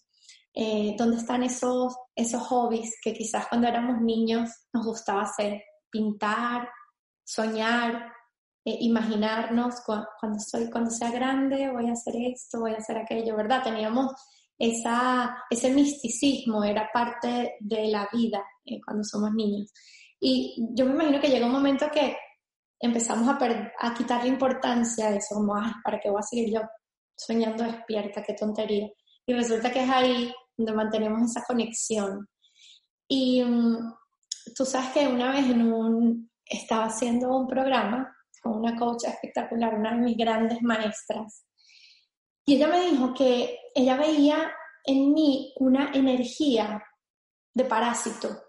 Eh, 0.55 0.95
¿Dónde 0.97 1.19
están 1.19 1.43
esos, 1.43 1.95
esos 2.17 2.43
hobbies 2.43 2.97
que 3.03 3.13
quizás 3.13 3.47
cuando 3.49 3.69
éramos 3.69 4.01
niños 4.01 4.51
nos 4.73 4.87
gustaba 4.87 5.23
hacer? 5.23 5.63
Pintar, 5.91 6.69
soñar, 7.25 8.13
eh, 8.65 8.77
imaginarnos 8.81 9.77
cuando, 9.85 10.39
soy, 10.39 10.71
cuando 10.71 10.91
sea 10.91 11.11
grande 11.11 11.71
voy 11.71 11.89
a 11.89 11.93
hacer 11.93 12.15
esto, 12.17 12.61
voy 12.61 12.73
a 12.73 12.79
hacer 12.79 12.99
aquello, 12.99 13.37
¿verdad? 13.37 13.63
Teníamos 13.63 14.13
esa, 14.59 15.45
ese 15.49 15.71
misticismo, 15.71 16.65
era 16.65 16.91
parte 16.93 17.57
de 17.61 17.89
la 17.89 18.09
vida 18.13 18.43
eh, 18.65 18.81
cuando 18.85 19.05
somos 19.05 19.33
niños. 19.33 19.73
Y 20.21 20.57
yo 20.75 20.85
me 20.85 20.95
imagino 20.95 21.21
que 21.21 21.29
llega 21.29 21.47
un 21.47 21.53
momento 21.53 21.87
que 21.93 22.17
empezamos 22.81 23.29
a, 23.29 23.39
a 23.81 23.95
quitarle 23.95 24.29
importancia 24.29 25.09
a 25.09 25.15
eso, 25.15 25.37
como, 25.37 25.55
¿para 25.85 26.01
qué 26.01 26.11
voy 26.11 26.19
a 26.19 26.23
seguir 26.23 26.53
yo 26.55 26.61
soñando 27.17 27.65
despierta? 27.65 28.23
Qué 28.23 28.35
tontería. 28.35 28.89
Y 29.27 29.33
resulta 29.33 29.71
que 29.71 29.85
es 29.85 29.91
ahí 29.91 30.33
donde 30.57 30.73
mantenemos 30.73 31.31
esa 31.31 31.45
conexión. 31.47 32.29
Y 33.09 33.43
mm, 33.43 33.95
tú 34.57 34.65
sabes 34.65 34.91
que 34.91 35.07
una 35.07 35.33
vez 35.33 35.47
en 35.47 35.73
un, 35.73 36.31
estaba 36.45 36.87
haciendo 36.87 37.37
un 37.37 37.47
programa 37.47 38.15
con 38.43 38.57
una 38.57 38.77
coach 38.77 39.05
espectacular, 39.05 39.75
una 39.75 39.93
de 39.93 39.99
mis 39.99 40.17
grandes 40.17 40.63
maestras, 40.63 41.45
y 42.45 42.57
ella 42.57 42.69
me 42.69 42.81
dijo 42.89 43.13
que 43.13 43.59
ella 43.75 43.97
veía 43.97 44.51
en 44.85 45.13
mí 45.13 45.53
una 45.57 45.91
energía 45.93 46.83
de 47.53 47.65
parásito. 47.65 48.43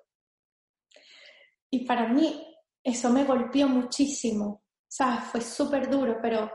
Y 1.70 1.86
para 1.86 2.08
mí 2.08 2.46
eso 2.82 3.10
me 3.10 3.26
golpeó 3.26 3.68
muchísimo, 3.68 4.64
¿sabes? 4.88 5.26
Fue 5.26 5.42
súper 5.42 5.90
duro, 5.90 6.18
pero 6.22 6.50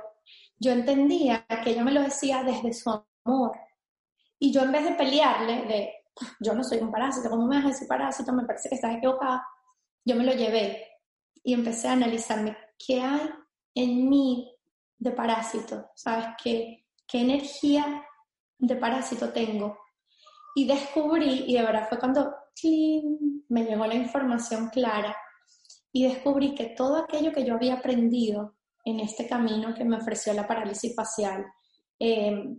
yo 0.56 0.72
entendía 0.72 1.46
que 1.62 1.70
ella 1.70 1.84
me 1.84 1.92
lo 1.92 2.02
decía 2.02 2.42
desde 2.42 2.72
su 2.72 2.90
amor, 3.24 3.58
y 4.38 4.52
yo 4.52 4.62
en 4.62 4.72
vez 4.72 4.84
de 4.84 4.92
pelearle, 4.92 5.66
de 5.66 5.94
yo 6.40 6.54
no 6.54 6.62
soy 6.64 6.78
un 6.78 6.90
parásito, 6.90 7.28
¿cómo 7.28 7.46
me 7.46 7.56
vas 7.56 7.66
a 7.66 7.68
decir 7.68 7.88
parásito? 7.88 8.32
Me 8.32 8.44
parece 8.44 8.68
que 8.68 8.76
estás 8.76 8.96
equivocada. 8.96 9.46
Yo 10.04 10.16
me 10.16 10.24
lo 10.24 10.32
llevé 10.32 10.86
y 11.42 11.54
empecé 11.54 11.88
a 11.88 11.92
analizarme 11.92 12.56
qué 12.86 13.00
hay 13.00 13.30
en 13.74 14.08
mí 14.08 14.50
de 14.98 15.10
parásito, 15.12 15.90
¿sabes? 15.94 16.26
¿Qué, 16.42 16.86
qué 17.06 17.20
energía 17.20 18.04
de 18.58 18.76
parásito 18.76 19.32
tengo? 19.32 19.78
Y 20.54 20.66
descubrí, 20.66 21.44
y 21.46 21.54
de 21.54 21.62
verdad 21.62 21.88
fue 21.88 21.98
cuando 21.98 22.34
me 23.48 23.64
llegó 23.64 23.86
la 23.86 23.94
información 23.94 24.68
clara, 24.68 25.16
y 25.92 26.08
descubrí 26.08 26.54
que 26.54 26.74
todo 26.76 26.96
aquello 26.96 27.32
que 27.32 27.44
yo 27.44 27.54
había 27.54 27.74
aprendido 27.74 28.56
en 28.84 29.00
este 29.00 29.28
camino 29.28 29.74
que 29.74 29.84
me 29.84 29.96
ofreció 29.96 30.32
la 30.32 30.46
parálisis 30.46 30.94
facial, 30.94 31.44
eh, 31.98 32.56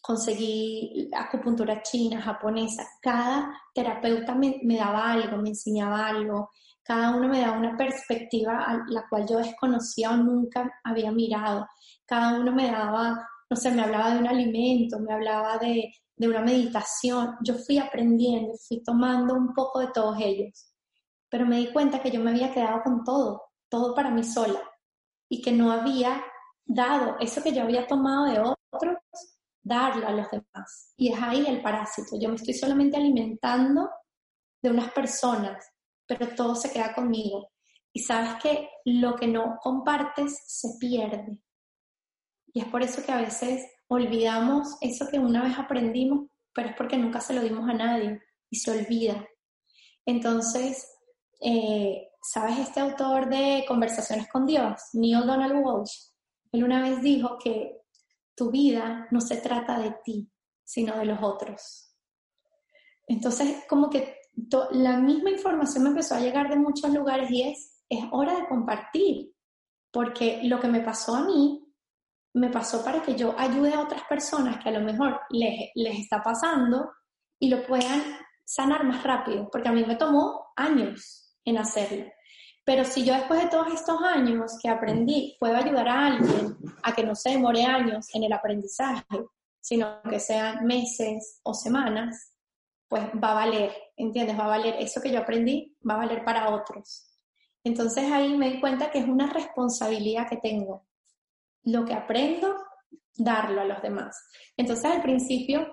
conseguí 0.00 1.08
acupuntura 1.16 1.82
china, 1.82 2.20
japonesa, 2.20 2.84
cada 3.00 3.58
terapeuta 3.72 4.34
me, 4.34 4.60
daba 4.76 5.12
algo, 5.12 5.38
me 5.38 5.50
enseñaba 5.50 6.08
algo, 6.08 6.50
cada 6.84 7.16
uno 7.16 7.28
me 7.28 7.40
daba 7.40 7.58
una 7.58 7.76
perspectiva 7.76 8.62
a 8.64 8.84
la 8.88 9.06
cual 9.08 9.26
yo 9.26 9.38
desconocía 9.38 10.10
o 10.10 10.16
nunca 10.16 10.70
había 10.84 11.10
mirado, 11.10 11.66
cada 12.06 12.38
uno 12.38 12.52
me 12.52 12.70
daba, 12.70 13.26
no 13.48 13.56
sé, 13.56 13.70
me 13.70 13.82
hablaba 13.82 14.12
de 14.12 14.18
un 14.18 14.28
alimento, 14.28 15.00
me 15.00 15.12
hablaba 15.12 15.56
de, 15.58 15.92
de 16.16 16.28
una 16.28 16.40
meditación, 16.40 17.36
yo 17.42 17.54
fui 17.54 17.78
aprendiendo, 17.78 18.54
fui 18.68 18.82
tomando 18.82 19.34
un 19.34 19.54
poco 19.54 19.80
de 19.80 19.88
todos 19.88 20.18
ellos, 20.20 20.72
pero 21.28 21.46
me 21.46 21.56
di 21.56 21.72
cuenta 21.72 22.00
que 22.00 22.10
yo 22.10 22.20
me 22.20 22.30
había 22.30 22.52
quedado 22.52 22.82
con 22.82 23.02
todo, 23.02 23.42
todo 23.68 23.94
para 23.94 24.10
mí 24.10 24.22
sola, 24.22 24.60
y 25.28 25.40
que 25.40 25.52
no 25.52 25.72
había 25.72 26.22
dado 26.66 27.16
eso 27.18 27.42
que 27.42 27.52
yo 27.52 27.62
había 27.62 27.86
tomado 27.86 28.26
de 28.26 28.40
otros, 28.40 28.96
darlo 29.62 30.06
a 30.06 30.12
los 30.12 30.30
demás. 30.30 30.92
Y 30.96 31.12
es 31.12 31.20
ahí 31.20 31.44
el 31.46 31.62
parásito. 31.62 32.18
Yo 32.20 32.28
me 32.28 32.36
estoy 32.36 32.54
solamente 32.54 32.96
alimentando 32.96 33.88
de 34.62 34.70
unas 34.70 34.92
personas, 34.92 35.64
pero 36.06 36.28
todo 36.34 36.54
se 36.54 36.72
queda 36.72 36.94
conmigo. 36.94 37.50
Y 37.92 38.00
sabes 38.00 38.42
que 38.42 38.68
lo 38.84 39.14
que 39.14 39.26
no 39.26 39.58
compartes 39.62 40.42
se 40.46 40.76
pierde. 40.80 41.38
Y 42.52 42.60
es 42.60 42.66
por 42.66 42.82
eso 42.82 43.04
que 43.04 43.12
a 43.12 43.20
veces 43.20 43.66
olvidamos 43.88 44.76
eso 44.80 45.08
que 45.10 45.18
una 45.18 45.42
vez 45.42 45.58
aprendimos, 45.58 46.28
pero 46.52 46.70
es 46.70 46.76
porque 46.76 46.96
nunca 46.96 47.20
se 47.20 47.34
lo 47.34 47.42
dimos 47.42 47.68
a 47.68 47.74
nadie 47.74 48.20
y 48.50 48.56
se 48.56 48.70
olvida. 48.70 49.26
Entonces, 50.06 50.88
eh, 51.40 52.08
¿sabes 52.22 52.58
este 52.58 52.80
autor 52.80 53.28
de 53.28 53.64
Conversaciones 53.66 54.28
con 54.28 54.46
Dios, 54.46 54.80
Neil 54.92 55.26
Donald 55.26 55.64
Walsh? 55.64 56.10
Él 56.52 56.64
una 56.64 56.82
vez 56.82 57.02
dijo 57.02 57.38
que 57.42 57.80
tu 58.36 58.50
vida 58.50 59.08
no 59.10 59.20
se 59.20 59.36
trata 59.38 59.78
de 59.78 59.96
ti, 60.04 60.30
sino 60.62 60.96
de 60.98 61.04
los 61.06 61.18
otros. 61.22 61.94
Entonces, 63.06 63.64
como 63.68 63.90
que 63.90 64.16
la 64.72 64.96
misma 64.96 65.30
información 65.30 65.84
me 65.84 65.90
empezó 65.90 66.14
a 66.14 66.20
llegar 66.20 66.48
de 66.48 66.56
muchos 66.56 66.92
lugares 66.92 67.30
y 67.30 67.42
es, 67.42 67.82
es 67.88 68.04
hora 68.10 68.34
de 68.36 68.48
compartir, 68.48 69.32
porque 69.92 70.40
lo 70.44 70.60
que 70.60 70.68
me 70.68 70.80
pasó 70.80 71.14
a 71.14 71.24
mí, 71.24 71.60
me 72.34 72.50
pasó 72.50 72.84
para 72.84 73.00
que 73.00 73.14
yo 73.14 73.34
ayude 73.38 73.72
a 73.72 73.80
otras 73.80 74.02
personas 74.08 74.62
que 74.62 74.68
a 74.68 74.72
lo 74.72 74.80
mejor 74.80 75.20
les, 75.30 75.70
les 75.74 76.00
está 76.00 76.20
pasando 76.20 76.90
y 77.38 77.48
lo 77.48 77.64
puedan 77.64 78.02
sanar 78.44 78.84
más 78.84 79.02
rápido, 79.04 79.48
porque 79.50 79.68
a 79.68 79.72
mí 79.72 79.84
me 79.84 79.96
tomó 79.96 80.46
años 80.56 81.36
en 81.44 81.58
hacerlo. 81.58 82.06
Pero 82.64 82.84
si 82.84 83.04
yo 83.04 83.14
después 83.14 83.42
de 83.42 83.50
todos 83.50 83.72
estos 83.72 84.00
años 84.02 84.58
que 84.60 84.68
aprendí 84.68 85.36
puedo 85.38 85.54
ayudar 85.56 85.88
a 85.88 86.06
alguien 86.06 86.56
a 86.82 86.92
que 86.92 87.04
no 87.04 87.14
se 87.14 87.30
demore 87.30 87.64
años 87.64 88.06
en 88.14 88.24
el 88.24 88.32
aprendizaje, 88.32 89.04
sino 89.60 90.02
que 90.02 90.18
sean 90.18 90.64
meses 90.66 91.40
o 91.42 91.54
semanas, 91.54 92.33
pues 92.94 93.06
va 93.20 93.32
a 93.32 93.34
valer, 93.34 93.74
¿entiendes? 93.96 94.38
Va 94.38 94.44
a 94.44 94.56
valer 94.56 94.76
eso 94.78 95.00
que 95.00 95.10
yo 95.10 95.18
aprendí, 95.18 95.76
va 95.88 95.94
a 95.94 95.98
valer 95.98 96.24
para 96.24 96.54
otros. 96.54 97.18
Entonces 97.64 98.04
ahí 98.12 98.36
me 98.36 98.50
di 98.50 98.60
cuenta 98.60 98.88
que 98.88 99.00
es 99.00 99.08
una 99.08 99.26
responsabilidad 99.26 100.28
que 100.28 100.36
tengo. 100.36 100.86
Lo 101.64 101.84
que 101.84 101.92
aprendo, 101.92 102.54
darlo 103.16 103.62
a 103.62 103.64
los 103.64 103.82
demás. 103.82 104.16
Entonces 104.56 104.84
al 104.84 105.02
principio 105.02 105.66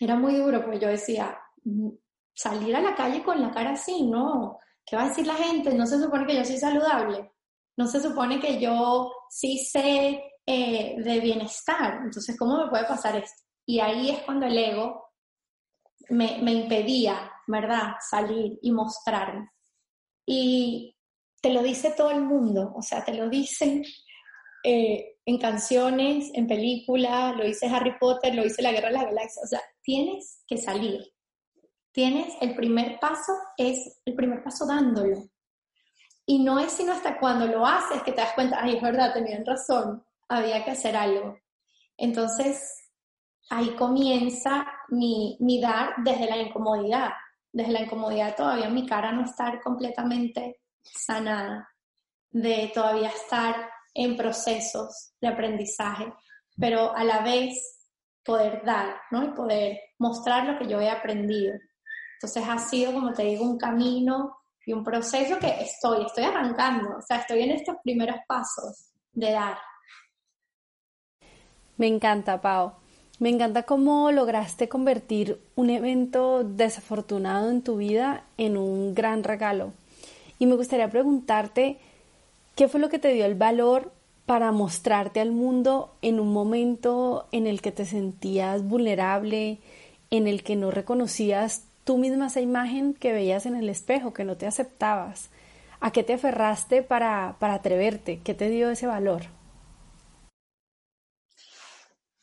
era 0.00 0.14
muy 0.14 0.36
duro, 0.36 0.62
porque 0.62 0.78
yo 0.78 0.88
decía, 0.88 1.38
mm, 1.64 1.90
salir 2.32 2.76
a 2.76 2.80
la 2.80 2.94
calle 2.94 3.22
con 3.22 3.38
la 3.42 3.50
cara 3.50 3.72
así, 3.72 4.02
no, 4.02 4.58
¿Qué 4.86 4.96
va 4.96 5.02
a 5.02 5.08
decir 5.10 5.26
la 5.26 5.34
gente? 5.34 5.74
No 5.74 5.86
se 5.86 6.00
supone 6.00 6.26
que 6.26 6.36
yo 6.36 6.44
soy 6.46 6.56
saludable. 6.56 7.30
No 7.76 7.86
se 7.86 8.00
supone 8.00 8.40
que 8.40 8.58
yo 8.58 9.12
sí 9.28 9.58
sé 9.58 10.22
eh, 10.46 10.96
de 10.98 11.20
bienestar. 11.20 12.00
Entonces, 12.04 12.36
¿cómo 12.38 12.56
me 12.56 12.70
puede 12.70 12.86
pasar 12.86 13.16
esto? 13.16 13.42
Y 13.66 13.80
ahí 13.80 14.10
es 14.10 14.22
cuando 14.22 14.46
el 14.46 14.58
ego 14.58 15.11
me, 16.12 16.52
impedía, 16.52 17.30
¿verdad?, 17.46 17.94
salir 18.08 18.58
y 18.62 18.72
mostrarme. 18.72 19.50
Y 20.26 20.96
te 21.40 21.52
lo 21.52 21.62
dice 21.62 21.92
todo 21.96 22.10
el 22.10 22.22
mundo, 22.22 22.72
o 22.76 22.82
sea, 22.82 23.04
te 23.04 23.14
lo 23.14 23.28
dicen 23.28 23.82
eh, 24.64 25.16
en 25.24 25.38
canciones, 25.38 26.30
en 26.34 26.46
películas, 26.46 27.36
lo 27.36 27.44
dice 27.44 27.66
Harry 27.66 27.98
Potter, 27.98 28.34
lo 28.34 28.44
dice 28.44 28.62
La 28.62 28.72
Guerra 28.72 28.88
de 28.88 28.94
las 28.94 29.04
Galaxias, 29.06 29.44
o 29.44 29.48
sea, 29.48 29.60
tienes 29.82 30.42
que 30.46 30.58
salir 30.58 31.12
tienes 31.92 32.34
el 32.40 32.54
primer 32.56 32.98
paso, 32.98 33.32
es 33.56 34.00
el 34.04 34.14
primer 34.14 34.42
paso 34.42 34.66
dándolo. 34.66 35.28
Y 36.26 36.42
no 36.42 36.58
es 36.58 36.72
sino 36.72 36.92
hasta 36.92 37.18
cuando 37.18 37.46
lo 37.46 37.66
haces 37.66 38.02
que 38.02 38.12
te 38.12 38.20
das 38.20 38.32
cuenta, 38.34 38.58
ay, 38.60 38.76
es 38.76 38.82
verdad, 38.82 39.12
tenían 39.12 39.44
razón, 39.44 40.04
había 40.28 40.64
que 40.64 40.70
hacer 40.70 40.96
algo. 40.96 41.36
Entonces, 41.96 42.81
ahí 43.50 43.74
comienza 43.76 44.66
mi, 44.88 45.36
mi 45.40 45.60
dar 45.60 45.94
desde 45.98 46.28
la 46.28 46.38
incomodidad. 46.38 47.10
Desde 47.52 47.72
la 47.72 47.82
incomodidad 47.82 48.34
todavía 48.34 48.68
mi 48.70 48.86
cara 48.86 49.12
no 49.12 49.24
estar 49.24 49.60
completamente 49.60 50.60
sanada, 50.82 51.68
de 52.30 52.70
todavía 52.74 53.08
estar 53.08 53.70
en 53.94 54.16
procesos 54.16 55.12
de 55.20 55.28
aprendizaje, 55.28 56.12
pero 56.58 56.96
a 56.96 57.04
la 57.04 57.20
vez 57.20 57.82
poder 58.24 58.64
dar, 58.64 59.00
¿no? 59.10 59.24
Y 59.24 59.28
poder 59.32 59.80
mostrar 59.98 60.46
lo 60.46 60.58
que 60.58 60.66
yo 60.66 60.80
he 60.80 60.90
aprendido. 60.90 61.54
Entonces 62.14 62.44
ha 62.48 62.58
sido, 62.58 62.92
como 62.92 63.12
te 63.12 63.24
digo, 63.24 63.44
un 63.44 63.58
camino 63.58 64.36
y 64.64 64.72
un 64.72 64.84
proceso 64.84 65.38
que 65.38 65.62
estoy, 65.62 66.06
estoy 66.06 66.24
arrancando, 66.24 66.96
o 66.98 67.02
sea, 67.02 67.18
estoy 67.18 67.42
en 67.42 67.50
estos 67.50 67.76
primeros 67.82 68.16
pasos 68.26 68.92
de 69.12 69.32
dar. 69.32 69.58
Me 71.76 71.88
encanta, 71.88 72.40
Pau. 72.40 72.81
Me 73.22 73.28
encanta 73.28 73.62
cómo 73.62 74.10
lograste 74.10 74.68
convertir 74.68 75.38
un 75.54 75.70
evento 75.70 76.42
desafortunado 76.42 77.50
en 77.50 77.62
tu 77.62 77.76
vida 77.76 78.24
en 78.36 78.56
un 78.56 78.96
gran 78.96 79.22
regalo. 79.22 79.72
Y 80.40 80.46
me 80.46 80.56
gustaría 80.56 80.90
preguntarte, 80.90 81.76
¿qué 82.56 82.66
fue 82.66 82.80
lo 82.80 82.88
que 82.88 82.98
te 82.98 83.12
dio 83.12 83.24
el 83.24 83.36
valor 83.36 83.92
para 84.26 84.50
mostrarte 84.50 85.20
al 85.20 85.30
mundo 85.30 85.94
en 86.02 86.18
un 86.18 86.32
momento 86.32 87.28
en 87.30 87.46
el 87.46 87.62
que 87.62 87.70
te 87.70 87.86
sentías 87.86 88.64
vulnerable, 88.64 89.58
en 90.10 90.26
el 90.26 90.42
que 90.42 90.56
no 90.56 90.72
reconocías 90.72 91.62
tú 91.84 91.98
misma 91.98 92.26
esa 92.26 92.40
imagen 92.40 92.92
que 92.92 93.12
veías 93.12 93.46
en 93.46 93.54
el 93.54 93.68
espejo, 93.68 94.12
que 94.12 94.24
no 94.24 94.36
te 94.36 94.48
aceptabas? 94.48 95.30
¿A 95.78 95.92
qué 95.92 96.02
te 96.02 96.14
aferraste 96.14 96.82
para, 96.82 97.36
para 97.38 97.54
atreverte? 97.54 98.18
¿Qué 98.24 98.34
te 98.34 98.50
dio 98.50 98.68
ese 98.68 98.88
valor? 98.88 99.26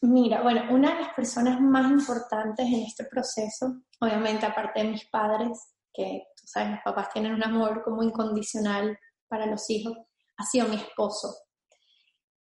Mira, 0.01 0.41
bueno, 0.41 0.63
una 0.69 0.93
de 0.93 1.01
las 1.01 1.13
personas 1.13 1.59
más 1.59 1.91
importantes 1.91 2.65
en 2.65 2.83
este 2.83 3.03
proceso, 3.05 3.81
obviamente 3.99 4.45
aparte 4.45 4.81
de 4.81 4.91
mis 4.91 5.05
padres, 5.09 5.75
que 5.93 6.23
tú 6.37 6.43
sabes, 6.47 6.71
los 6.71 6.79
papás 6.85 7.09
tienen 7.11 7.33
un 7.33 7.43
amor 7.43 7.83
como 7.83 8.01
incondicional 8.01 8.97
para 9.27 9.45
los 9.45 9.69
hijos, 9.69 9.97
ha 10.37 10.45
sido 10.45 10.69
mi 10.69 10.77
esposo. 10.77 11.35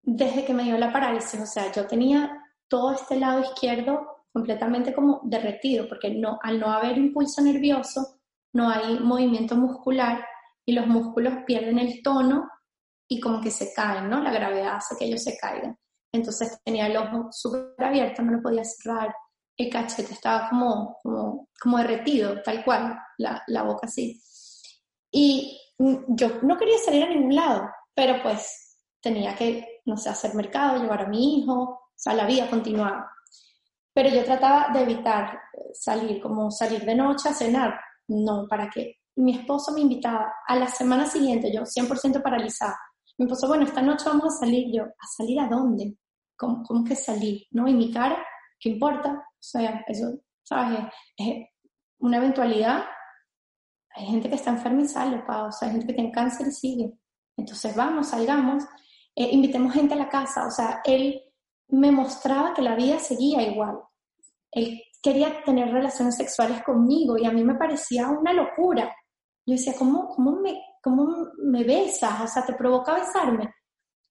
Desde 0.02 0.44
que 0.44 0.52
me 0.52 0.64
dio 0.64 0.76
la 0.76 0.92
parálisis, 0.92 1.40
o 1.40 1.46
sea, 1.46 1.72
yo 1.72 1.86
tenía 1.86 2.30
todo 2.68 2.92
este 2.92 3.18
lado 3.18 3.40
izquierdo 3.40 4.24
completamente 4.32 4.92
como 4.92 5.22
derretido, 5.24 5.88
porque 5.88 6.10
no, 6.10 6.38
al 6.42 6.60
no 6.60 6.66
haber 6.66 6.98
impulso 6.98 7.40
nervioso, 7.40 8.20
no 8.52 8.68
hay 8.68 9.00
movimiento 9.00 9.56
muscular 9.56 10.22
y 10.66 10.72
los 10.72 10.86
músculos 10.86 11.32
pierden 11.46 11.78
el 11.78 12.02
tono 12.02 12.50
y 13.08 13.18
como 13.18 13.40
que 13.40 13.50
se 13.50 13.72
caen, 13.72 14.10
¿no? 14.10 14.22
La 14.22 14.32
gravedad 14.32 14.76
hace 14.76 14.94
que 14.98 15.06
ellos 15.06 15.22
se 15.22 15.38
caigan. 15.38 15.78
Entonces 16.16 16.58
tenía 16.64 16.86
el 16.86 16.96
ojo 16.96 17.28
súper 17.30 17.74
abierto, 17.78 18.22
no 18.22 18.32
lo 18.32 18.42
podía 18.42 18.64
cerrar, 18.64 19.14
el 19.56 19.70
cachete 19.70 20.12
estaba 20.12 20.50
como, 20.50 20.98
como, 21.02 21.78
derretido, 21.78 22.42
tal 22.42 22.64
cual, 22.64 22.98
la, 23.18 23.42
la 23.46 23.62
boca 23.62 23.86
así. 23.86 24.20
Y 25.10 25.58
yo 25.78 26.40
no 26.42 26.56
quería 26.56 26.78
salir 26.78 27.04
a 27.04 27.08
ningún 27.08 27.34
lado, 27.34 27.68
pero 27.94 28.22
pues 28.22 28.76
tenía 29.00 29.34
que, 29.34 29.80
no 29.86 29.96
sé, 29.96 30.10
hacer 30.10 30.34
mercado, 30.34 30.82
llevar 30.82 31.02
a 31.02 31.08
mi 31.08 31.38
hijo, 31.38 31.52
o 31.54 31.92
sea, 31.94 32.12
la 32.14 32.26
vida 32.26 32.50
continuaba. 32.50 33.10
Pero 33.94 34.10
yo 34.10 34.24
trataba 34.24 34.72
de 34.74 34.82
evitar 34.82 35.40
salir, 35.72 36.20
como 36.20 36.50
salir 36.50 36.84
de 36.84 36.94
noche 36.94 37.30
a 37.30 37.34
cenar, 37.34 37.80
no, 38.08 38.46
¿para 38.48 38.68
qué? 38.68 38.96
Mi 39.16 39.38
esposo 39.38 39.72
me 39.72 39.80
invitaba 39.80 40.34
a 40.46 40.56
la 40.56 40.68
semana 40.68 41.06
siguiente, 41.06 41.50
yo 41.52 41.62
100% 41.62 42.22
paralizada. 42.22 42.76
Me 43.18 43.24
esposo, 43.24 43.48
bueno, 43.48 43.64
esta 43.64 43.80
noche 43.80 44.04
vamos 44.06 44.34
a 44.34 44.38
salir. 44.40 44.66
Yo, 44.70 44.84
¿a 44.84 45.06
salir 45.16 45.40
a 45.40 45.48
dónde? 45.48 45.96
¿Cómo, 46.36 46.84
que 46.84 46.94
salir? 46.94 47.46
¿No? 47.50 47.66
Y 47.68 47.74
mi 47.74 47.92
cara, 47.92 48.24
¿qué 48.60 48.70
importa? 48.70 49.12
O 49.12 49.42
sea, 49.42 49.84
eso, 49.86 50.18
¿sabes? 50.42 50.80
Es 51.16 51.48
una 51.98 52.18
eventualidad. 52.18 52.84
Hay 53.90 54.06
gente 54.06 54.28
que 54.28 54.34
está 54.34 54.50
enferma 54.50 54.82
y 54.82 54.88
sale, 54.88 55.22
o 55.26 55.52
sea, 55.52 55.68
hay 55.68 55.72
gente 55.72 55.86
que 55.86 55.94
tiene 55.94 56.12
cáncer 56.12 56.48
y 56.48 56.52
sigue. 56.52 56.92
Entonces, 57.36 57.74
vamos, 57.74 58.08
salgamos, 58.08 58.64
eh, 59.14 59.28
invitemos 59.32 59.72
gente 59.72 59.94
a 59.94 59.98
la 59.98 60.08
casa. 60.08 60.46
O 60.46 60.50
sea, 60.50 60.80
él 60.84 61.22
me 61.68 61.90
mostraba 61.90 62.54
que 62.54 62.62
la 62.62 62.74
vida 62.74 62.98
seguía 62.98 63.42
igual. 63.42 63.78
Él 64.50 64.82
quería 65.02 65.42
tener 65.44 65.72
relaciones 65.72 66.16
sexuales 66.16 66.62
conmigo 66.62 67.16
y 67.16 67.26
a 67.26 67.32
mí 67.32 67.44
me 67.44 67.54
parecía 67.54 68.08
una 68.08 68.32
locura. 68.32 68.94
Yo 69.46 69.54
decía, 69.54 69.74
¿cómo, 69.78 70.08
cómo, 70.08 70.32
me, 70.40 70.60
cómo 70.82 71.28
me 71.38 71.64
besas? 71.64 72.20
O 72.22 72.26
sea, 72.26 72.44
¿te 72.44 72.54
provoca 72.54 72.94
besarme? 72.94 73.54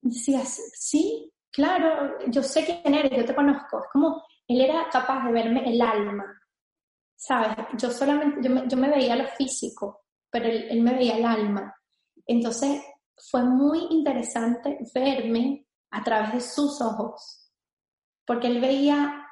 Decía, 0.01 0.41
sí, 0.45 1.33
claro, 1.55 2.17
yo 2.27 2.43
sé 2.43 2.65
quién 2.65 2.93
eres, 2.93 3.17
yo 3.17 3.25
te 3.25 3.33
conozco. 3.33 3.79
Es 3.79 3.89
como, 3.91 4.23
él 4.47 4.61
era 4.61 4.89
capaz 4.91 5.25
de 5.25 5.31
verme 5.31 5.67
el 5.69 5.81
alma, 5.81 6.25
¿sabes? 7.15 7.55
Yo 7.77 7.89
solamente, 7.91 8.41
yo 8.67 8.77
me, 8.77 8.89
veía 8.89 9.15
lo 9.15 9.27
físico, 9.29 10.05
pero 10.29 10.47
él, 10.47 10.81
me 10.81 10.93
veía 10.93 11.17
el 11.17 11.25
alma. 11.25 11.73
Entonces, 12.27 12.83
fue 13.31 13.43
muy 13.43 13.87
interesante 13.89 14.77
verme 14.93 15.65
a 15.91 16.03
través 16.03 16.33
de 16.33 16.41
sus 16.41 16.81
ojos, 16.81 17.49
porque 18.25 18.47
él 18.47 18.59
veía 18.59 19.25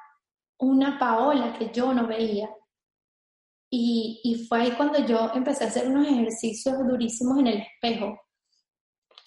una 0.58 0.98
Paola 0.98 1.52
que 1.58 1.70
yo 1.70 1.92
no 1.92 2.06
veía. 2.06 2.48
Y, 3.70 4.20
y, 4.22 4.46
fue 4.46 4.62
ahí 4.62 4.72
cuando 4.72 5.04
yo 5.04 5.32
empecé 5.34 5.64
a 5.64 5.66
hacer 5.66 5.88
unos 5.88 6.06
ejercicios 6.06 6.78
durísimos 6.78 7.38
en 7.40 7.48
el 7.48 7.58
espejo. 7.62 8.18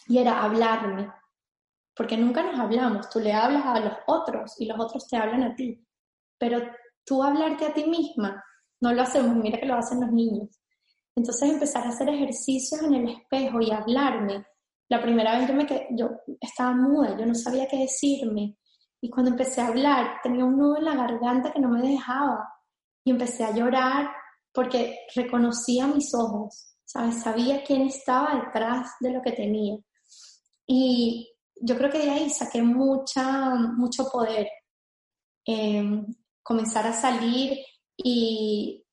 Y 0.08 0.20
era 0.20 0.42
hablarme, 0.42 1.12
porque 1.98 2.16
nunca 2.16 2.44
nos 2.44 2.60
hablamos, 2.60 3.10
tú 3.10 3.20
le 3.20 3.34
hablas 3.34 3.66
a 3.66 3.80
los 3.80 3.94
otros 4.06 4.54
y 4.60 4.66
los 4.66 4.80
otros 4.80 5.08
te 5.08 5.18
hablan 5.18 5.44
a 5.44 5.56
ti, 5.56 5.84
pero 6.38 6.62
tú 7.04 7.24
hablarte 7.24 7.66
a 7.66 7.74
ti 7.74 7.86
misma, 7.86 8.44
no 8.82 8.94
lo 8.94 9.02
hacemos, 9.02 9.36
mira 9.36 9.60
que 9.60 9.66
lo 9.66 9.76
hacen 9.76 10.02
los 10.02 10.12
niños. 10.12 10.50
Entonces 11.16 11.50
empezar 11.50 11.84
a 11.84 11.90
hacer 11.90 12.10
ejercicios 12.10 12.82
en 12.84 12.94
el 12.94 13.10
espejo 13.10 13.60
y 13.60 13.72
hablarme. 13.72 14.46
La 14.88 15.02
primera 15.02 15.40
vez 15.40 15.48
yo, 15.48 15.56
me 15.56 15.66
quedé, 15.66 15.88
yo 15.92 16.12
estaba 16.40 16.74
muda, 16.74 17.18
yo 17.18 17.26
no 17.26 17.34
sabía 17.34 17.68
qué 17.68 17.78
decirme. 17.78 18.56
Y 19.02 19.10
cuando 19.10 19.32
empecé 19.32 19.62
a 19.62 19.68
hablar, 19.68 20.20
tenía 20.22 20.46
un 20.46 20.58
nudo 20.58 20.78
en 20.78 20.86
la 20.86 20.96
garganta 20.96 21.52
que 21.52 21.60
no 21.60 21.70
me 21.70 21.82
dejaba. 21.82 22.48
Y 23.04 23.12
empecé 23.12 23.44
a 23.44 23.52
llorar 23.52 24.10
porque 24.54 25.00
reconocía 25.16 25.88
mis 25.88 26.14
ojos, 26.14 26.76
¿sabes? 26.86 27.22
Sabía 27.22 27.64
quién 27.64 27.82
estaba 27.82 28.36
detrás 28.36 28.92
de 29.00 29.12
lo 29.12 29.22
que 29.24 29.32
tenía. 29.32 29.78
Y 30.68 31.28
yo 31.62 31.78
creo 31.78 31.90
que 31.90 32.00
de 32.00 32.10
ahí 32.10 32.30
saqué 32.30 32.62
mucha, 32.62 33.56
mucho 33.56 34.10
poder. 34.10 34.48
Em, 35.46 36.06
comenzar 36.44 36.86
a 36.88 36.94
salir 36.94 37.58
y 37.98 38.84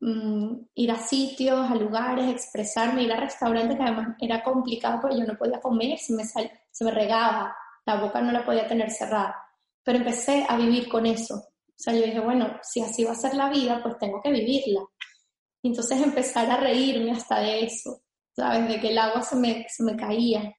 mm, 0.00 0.56
ir 0.74 0.90
a 0.90 0.98
sitios, 0.98 1.70
a 1.70 1.74
lugares, 1.74 2.30
expresarme, 2.30 3.02
ir 3.02 3.12
a 3.12 3.20
restaurantes 3.20 3.76
que 3.76 3.82
además 3.82 4.16
era 4.20 4.42
complicado 4.42 5.00
porque 5.00 5.18
yo 5.18 5.24
no 5.24 5.36
podía 5.38 5.60
comer, 5.60 5.98
se 5.98 6.14
me, 6.14 6.24
se 6.24 6.84
me 6.84 6.90
regaba, 6.90 7.54
la 7.86 8.00
boca 8.00 8.20
no 8.20 8.32
la 8.32 8.44
podía 8.44 8.66
tener 8.66 8.90
cerrada. 8.90 9.34
Pero 9.82 9.98
empecé 9.98 10.46
a 10.48 10.56
vivir 10.56 10.88
con 10.88 11.06
eso. 11.06 11.34
O 11.36 11.76
sea, 11.76 11.94
yo 11.94 12.02
dije, 12.02 12.20
bueno, 12.20 12.58
si 12.62 12.80
así 12.80 13.04
va 13.04 13.12
a 13.12 13.16
ser 13.16 13.34
la 13.34 13.50
vida, 13.50 13.80
pues 13.82 13.98
tengo 13.98 14.20
que 14.22 14.30
vivirla. 14.30 14.80
Y 15.62 15.68
entonces 15.68 16.00
empezar 16.00 16.50
a 16.50 16.56
reírme 16.58 17.12
hasta 17.12 17.40
de 17.40 17.64
eso, 17.64 18.02
¿sabes? 18.36 18.68
De 18.68 18.80
que 18.80 18.90
el 18.90 18.98
agua 18.98 19.22
se 19.22 19.36
me, 19.36 19.66
se 19.68 19.82
me 19.82 19.96
caía. 19.96 20.54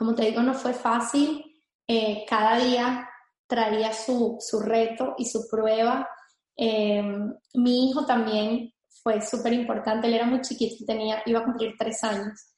Como 0.00 0.14
te 0.14 0.24
digo, 0.24 0.40
no 0.40 0.54
fue 0.54 0.72
fácil. 0.72 1.44
Eh, 1.86 2.24
cada 2.26 2.56
día 2.56 3.06
traía 3.46 3.92
su, 3.92 4.38
su, 4.40 4.58
reto 4.58 5.14
y 5.18 5.26
su 5.26 5.46
prueba. 5.46 6.08
Eh, 6.56 7.02
mi 7.52 7.90
hijo 7.90 8.06
también 8.06 8.72
fue 9.02 9.20
súper 9.20 9.52
importante. 9.52 10.06
Él 10.06 10.14
era 10.14 10.24
muy 10.24 10.40
chiquito, 10.40 10.86
tenía, 10.86 11.22
iba 11.26 11.40
a 11.40 11.44
cumplir 11.44 11.74
tres 11.78 12.02
años. 12.02 12.54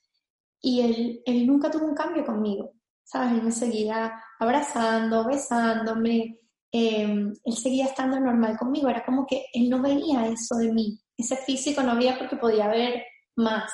Y 0.60 0.82
él, 0.82 1.22
él 1.26 1.44
nunca 1.44 1.68
tuvo 1.68 1.86
un 1.86 1.96
cambio 1.96 2.24
conmigo. 2.24 2.74
¿Sabes? 3.02 3.32
Él 3.32 3.42
me 3.42 3.50
seguía 3.50 4.22
abrazando, 4.38 5.26
besándome. 5.26 6.38
Eh, 6.70 7.32
él 7.44 7.56
seguía 7.56 7.86
estando 7.86 8.20
normal 8.20 8.56
conmigo. 8.56 8.88
Era 8.88 9.04
como 9.04 9.26
que 9.26 9.46
él 9.52 9.68
no 9.68 9.82
veía 9.82 10.28
eso 10.28 10.54
de 10.58 10.72
mí. 10.72 10.96
Ese 11.18 11.36
físico 11.38 11.82
no 11.82 11.90
había 11.90 12.16
porque 12.16 12.36
podía 12.36 12.68
ver 12.68 13.02
más. 13.34 13.72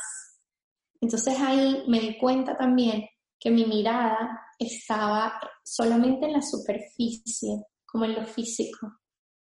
Entonces 1.03 1.39
ahí 1.39 1.85
me 1.87 2.01
di 2.01 2.17
cuenta 2.17 2.57
también 2.57 3.05
que 3.39 3.51
mi 3.51 3.65
mirada 3.65 4.41
estaba 4.59 5.39
solamente 5.65 6.27
en 6.27 6.33
la 6.33 6.43
superficie, 6.43 7.67
como 7.87 8.05
en 8.05 8.15
lo 8.15 8.27
físico. 8.27 8.99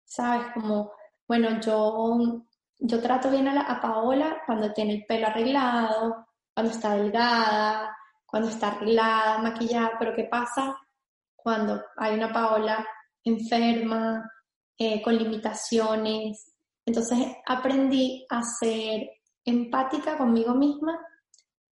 ¿Sabes? 0.06 0.47
Como, 0.54 0.91
bueno, 1.28 1.60
yo, 1.60 2.43
yo 2.80 3.02
trato 3.02 3.30
bien 3.30 3.47
a, 3.47 3.54
la, 3.54 3.62
a 3.62 3.82
Paola 3.82 4.41
cuando 4.45 4.71
tiene 4.73 4.95
el 4.95 5.06
pelo 5.06 5.28
arreglado, 5.28 6.28
cuando 6.54 6.71
está 6.71 6.95
delgada, 6.95 7.95
cuando 8.26 8.50
está 8.50 8.69
arreglada, 8.69 9.38
maquillada, 9.39 9.91
pero 9.97 10.13
¿qué 10.15 10.26
pasa 10.26 10.78
cuando 11.36 11.82
hay 11.95 12.15
una 12.15 12.32
Paola 12.32 12.86
enferma, 13.23 14.30
eh, 14.78 15.02
con 15.02 15.17
limitaciones? 15.17 16.54
Entonces 16.86 17.36
aprendí 17.45 18.26
a 18.30 18.41
ser 18.43 19.10
empática 19.45 20.17
conmigo 20.17 20.54
misma 20.54 21.00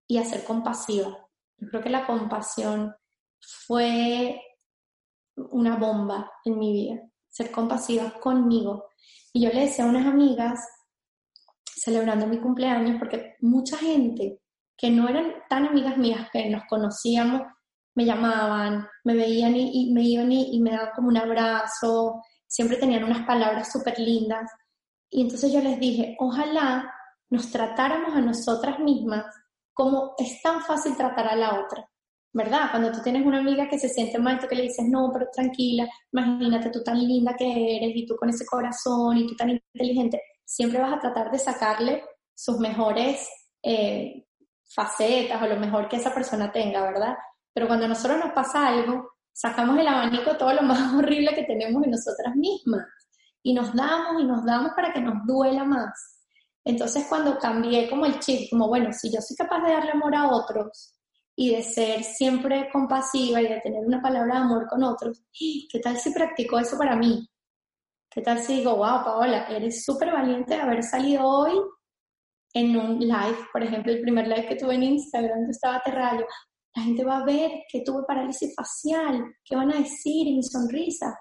y 0.07 0.19
a 0.19 0.25
ser 0.25 0.45
compasiva. 0.45 1.22
Yo 1.63 1.69
creo 1.69 1.83
que 1.83 1.91
la 1.91 2.05
compasión 2.05 2.93
fue 3.39 4.41
una 5.37 5.77
bomba 5.77 6.29
en 6.45 6.59
mi 6.59 6.73
vida, 6.73 7.01
ser 7.29 7.53
compasiva 7.53 8.19
conmigo. 8.19 8.87
Y 9.33 9.45
yo 9.45 9.51
le 9.51 9.61
decía 9.61 9.85
a 9.85 9.89
unas 9.89 10.05
amigas, 10.05 10.59
celebrando 11.65 12.27
mi 12.27 12.39
cumpleaños, 12.39 12.97
porque 12.99 13.37
mucha 13.43 13.77
gente 13.79 14.41
que 14.77 14.91
no 14.91 15.09
eran 15.09 15.35
tan 15.49 15.69
amigas 15.69 15.97
mías, 15.97 16.29
que 16.33 16.51
nos 16.51 16.65
conocíamos, 16.69 17.43
me 17.95 18.07
llamaban, 18.07 18.89
me 19.05 19.15
veían 19.15 19.55
y, 19.55 19.93
me 19.93 20.03
iban 20.03 20.33
y, 20.33 20.57
y, 20.57 20.61
me 20.61 20.73
daban 20.73 20.91
como 20.97 21.09
un 21.09 21.17
abrazo, 21.17 22.23
siempre 22.49 22.77
tenían 22.77 23.05
unas 23.05 23.25
palabras 23.25 23.71
súper 23.71 24.01
lindas. 24.01 24.51
Y 25.11 25.23
entonces 25.23 25.53
yo 25.53 25.61
les 25.61 25.79
dije, 25.79 26.17
ojalá 26.19 26.93
nos 27.31 27.53
tratáramos 27.53 28.17
a 28.17 28.21
nosotras 28.21 28.81
mismas 28.81 29.27
como 29.73 30.15
es 30.19 30.41
tan 30.43 30.63
fácil 30.63 30.97
tratar 30.97 31.29
a 31.29 31.37
la 31.37 31.61
otra. 31.61 31.89
¿verdad? 32.35 32.71
Cuando 32.71 32.91
tú 32.91 33.03
tienes 33.03 33.27
una 33.27 33.39
amiga 33.39 33.69
que 33.69 33.79
se 33.79 33.89
siente 33.89 34.19
mal, 34.19 34.39
tú 34.39 34.47
que 34.49 34.55
le 34.55 34.63
dices, 34.63 34.87
no, 34.89 35.11
pero 35.13 35.27
tranquila, 35.31 35.87
imagínate 36.13 36.71
tú 36.71 36.83
tan 36.83 36.99
linda 36.99 37.35
que 37.37 37.77
eres 37.77 37.93
y 37.95 38.07
tú 38.07 38.17
con 38.17 38.31
ese 38.31 38.47
corazón 38.47 39.19
y 39.19 39.27
tú 39.27 39.37
tan 39.37 39.51
inteligente, 39.51 40.21
siempre 40.45 40.81
vas 40.81 40.95
a 40.95 41.01
tratar 41.01 41.31
de 41.31 41.39
sacarle 41.39 42.05
sus 42.35 42.59
mejores 42.59 43.29
eh, 43.63 44.27
facetas 44.75 45.43
o 45.43 45.47
lo 45.47 45.57
mejor 45.57 45.89
que 45.89 45.97
esa 45.97 46.15
persona 46.15 46.51
tenga, 46.51 46.83
¿verdad? 46.83 47.15
Pero 47.53 47.67
cuando 47.67 47.85
a 47.85 47.89
nosotros 47.89 48.19
nos 48.19 48.33
pasa 48.33 48.67
algo, 48.67 49.13
sacamos 49.31 49.79
el 49.79 49.89
abanico 49.89 50.37
todo 50.37 50.55
lo 50.55 50.63
más 50.63 50.95
horrible 50.95 51.35
que 51.35 51.45
tenemos 51.45 51.85
en 51.85 51.91
nosotras 51.91 52.35
mismas 52.35 52.87
y 53.43 53.53
nos 53.53 53.75
damos 53.75 54.23
y 54.23 54.25
nos 54.25 54.45
damos 54.45 54.73
para 54.75 54.93
que 54.93 55.01
nos 55.01 55.27
duela 55.27 55.65
más. 55.65 56.22
Entonces 56.65 57.07
cuando 57.09 57.39
cambié 57.39 57.89
como 57.91 58.07
el 58.07 58.19
chip, 58.21 58.51
como 58.51 58.69
bueno, 58.69 58.93
si 58.93 59.13
yo 59.13 59.21
soy 59.21 59.37
capaz 59.37 59.65
de 59.65 59.73
darle 59.73 59.93
amor 59.93 60.15
a 60.15 60.29
otros 60.29 60.95
y 61.35 61.55
de 61.55 61.63
ser 61.63 62.05
siempre 62.05 62.69
compasiva 62.73 63.41
y 63.41 63.49
de 63.49 63.61
tener 63.61 63.85
una 63.85 64.01
palabra 64.01 64.35
de 64.37 64.41
amor 64.43 64.67
con 64.69 64.83
otros, 64.85 65.23
¿qué 65.33 65.81
tal 65.81 65.97
si 65.99 66.13
practico 66.13 66.59
eso 66.59 66.79
para 66.79 66.95
mí? 66.95 67.29
¿Qué 68.11 68.21
tal 68.21 68.39
si 68.39 68.57
digo, 68.57 68.77
wow, 68.77 69.03
Paola, 69.05 69.47
eres 69.49 69.85
súper 69.85 70.13
valiente 70.13 70.55
de 70.55 70.61
haber 70.61 70.83
salido 70.83 71.27
hoy 71.27 71.53
en 72.55 72.77
un 72.77 72.99
live, 72.99 73.39
por 73.53 73.63
ejemplo, 73.63 73.93
el 73.93 74.03
primer 74.03 74.29
live 74.29 74.47
que 74.47 74.57
tuve 74.57 74.75
en 74.75 74.83
Instagram, 74.83 75.47
que 75.47 75.53
estaba 75.53 75.77
aterrado, 75.77 76.27
la 76.75 76.83
gente 76.83 77.05
va 77.05 77.19
a 77.19 77.25
ver 77.25 77.51
que 77.71 77.83
tuve 77.83 78.05
parálisis 78.07 78.55
facial, 78.55 79.35
¿qué 79.45 79.57
van 79.57 79.73
a 79.73 79.79
decir? 79.79 80.27
Y 80.27 80.37
mi 80.37 80.43
sonrisa. 80.43 81.19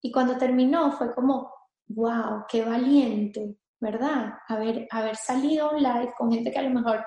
Y 0.00 0.10
cuando 0.10 0.36
terminó 0.36 0.92
fue 0.92 1.14
como, 1.14 1.52
wow, 1.88 2.44
qué 2.48 2.64
valiente, 2.64 3.56
¿verdad? 3.82 4.34
Haber, 4.46 4.86
haber 4.92 5.16
salido 5.16 5.72
un 5.72 5.82
live 5.82 6.14
con 6.16 6.30
gente 6.30 6.52
que 6.52 6.58
a 6.60 6.62
lo 6.62 6.70
mejor 6.70 7.04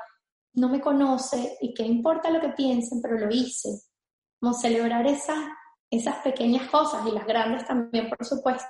no 0.56 0.68
me 0.68 0.82
conoce 0.82 1.58
y 1.62 1.74
que 1.74 1.84
importa 1.84 2.30
lo 2.30 2.42
que 2.42 2.50
piensen, 2.50 3.02
pero 3.02 3.18
lo 3.18 3.34
hice. 3.34 3.70
Como 4.42 4.54
celebrar 4.54 5.08
esas, 5.08 5.40
esas 5.90 6.18
pequeñas 6.18 6.70
cosas 6.70 7.08
y 7.08 7.12
las 7.12 7.26
grandes 7.26 7.66
también, 7.66 8.10
por 8.10 8.26
supuesto, 8.26 8.68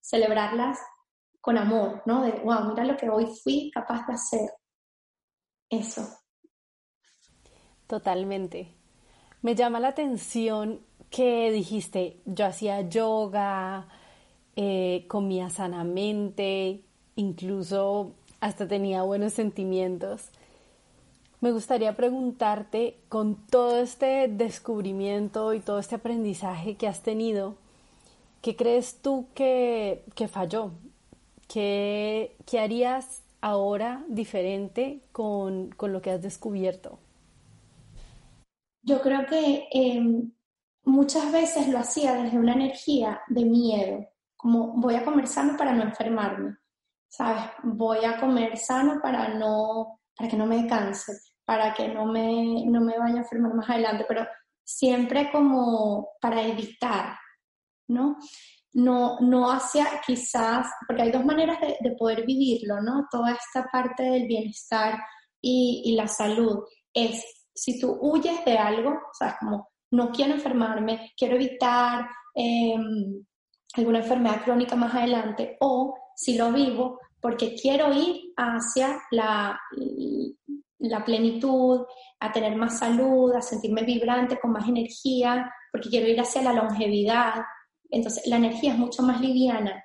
celebrarlas 0.00 0.78
con 1.42 1.58
amor, 1.58 2.02
¿no? 2.06 2.22
De, 2.22 2.32
wow, 2.40 2.70
mira 2.70 2.84
lo 2.84 2.96
que 2.96 3.10
hoy 3.10 3.26
fui 3.44 3.70
capaz 3.70 4.06
de 4.06 4.14
hacer. 4.14 4.50
Eso. 5.68 6.08
Totalmente. 7.86 8.74
Me 9.42 9.54
llama 9.54 9.78
la 9.78 9.88
atención 9.88 10.80
que 11.10 11.50
dijiste, 11.50 12.22
yo 12.24 12.46
hacía 12.46 12.80
yoga, 12.80 13.88
eh, 14.56 15.04
comía 15.06 15.50
sanamente, 15.50 16.85
incluso 17.16 18.12
hasta 18.40 18.68
tenía 18.68 19.02
buenos 19.02 19.32
sentimientos. 19.32 20.28
Me 21.40 21.52
gustaría 21.52 21.96
preguntarte, 21.96 22.96
con 23.08 23.34
todo 23.34 23.78
este 23.78 24.28
descubrimiento 24.28 25.52
y 25.52 25.60
todo 25.60 25.78
este 25.78 25.96
aprendizaje 25.96 26.76
que 26.76 26.88
has 26.88 27.02
tenido, 27.02 27.56
¿qué 28.40 28.56
crees 28.56 29.00
tú 29.02 29.26
que, 29.34 30.02
falló? 30.30 30.70
¿Qué, 31.48 32.36
harías 32.58 33.22
ahora 33.40 34.04
diferente 34.08 35.00
con, 35.12 35.70
con 35.70 35.92
lo 35.92 36.00
que 36.00 36.10
has 36.10 36.22
descubierto? 36.22 36.98
Yo 38.82 39.00
creo 39.02 39.26
que 39.26 39.68
em, 39.72 40.30
muchas 40.84 41.30
veces 41.32 41.68
lo 41.68 41.78
hacía 41.78 42.14
desde 42.14 42.38
una 42.38 42.54
energía 42.54 43.20
de 43.28 43.44
miedo, 43.44 44.06
como 44.36 44.68
voy 44.74 44.94
a 44.94 45.04
comer 45.04 45.26
sano 45.26 45.56
para 45.56 45.72
no 45.72 45.82
enfermarme, 45.82 46.56
¿sabes? 47.08 47.44
Voy 47.62 48.04
a 48.04 48.18
comer 48.18 48.56
sano 48.56 49.00
para, 49.00 49.28
no, 49.28 50.00
para 50.16 50.30
que 50.30 50.36
no 50.36 50.46
me 50.46 50.66
cáncer, 50.66 51.16
para 51.44 51.72
que 51.72 51.88
no 51.88 52.06
me, 52.06 52.64
no 52.66 52.80
me 52.80 52.98
vaya 52.98 53.16
a 53.16 53.18
enfermar 53.18 53.54
más 53.54 53.70
adelante, 53.70 54.04
pero 54.08 54.26
siempre 54.64 55.30
como 55.30 56.08
para 56.20 56.42
evitar, 56.42 57.16
¿no? 57.88 58.16
No, 58.72 59.18
no 59.20 59.50
hacia 59.50 60.00
quizás, 60.04 60.66
porque 60.86 61.02
hay 61.02 61.10
dos 61.10 61.24
maneras 61.24 61.58
de, 61.60 61.92
poder 61.92 62.26
vivirlo, 62.26 62.82
¿no? 62.82 63.06
Toda 63.10 63.32
esta 63.32 63.68
parte 63.70 64.02
del 64.02 64.26
bienestar 64.26 64.98
y, 65.40 65.94
la 65.96 66.08
salud 66.08 66.64
es 66.92 67.24
si 67.54 67.80
tú 67.80 67.96
huyes 68.00 68.44
de 68.44 68.58
algo, 68.58 68.90
o 68.90 69.26
como 69.40 69.68
no 69.92 70.10
quiero 70.10 70.34
enfermarme, 70.34 71.12
quiero 71.16 71.36
evitar 71.36 72.06
em, 72.34 73.24
alguna 73.74 74.00
enfermedad 74.00 74.42
crónica 74.44 74.76
más 74.76 74.94
adelante, 74.94 75.56
o 75.60 75.94
si 76.16 76.36
lo 76.36 76.50
vivo 76.52 76.98
porque 77.20 77.54
quiero 77.54 77.92
ir 77.92 78.32
hacia 78.36 79.00
la, 79.10 79.60
la 80.78 81.04
plenitud, 81.04 81.84
a 82.20 82.32
tener 82.32 82.56
más 82.56 82.78
salud, 82.78 83.34
a 83.34 83.42
sentirme 83.42 83.82
vibrante, 83.82 84.38
con 84.38 84.52
más 84.52 84.68
energía, 84.68 85.52
porque 85.70 85.88
quiero 85.88 86.08
ir 86.08 86.20
hacia 86.20 86.42
la 86.42 86.52
longevidad. 86.52 87.42
Entonces, 87.90 88.26
la 88.26 88.36
energía 88.36 88.72
es 88.72 88.78
mucho 88.78 89.02
más 89.02 89.20
liviana 89.20 89.82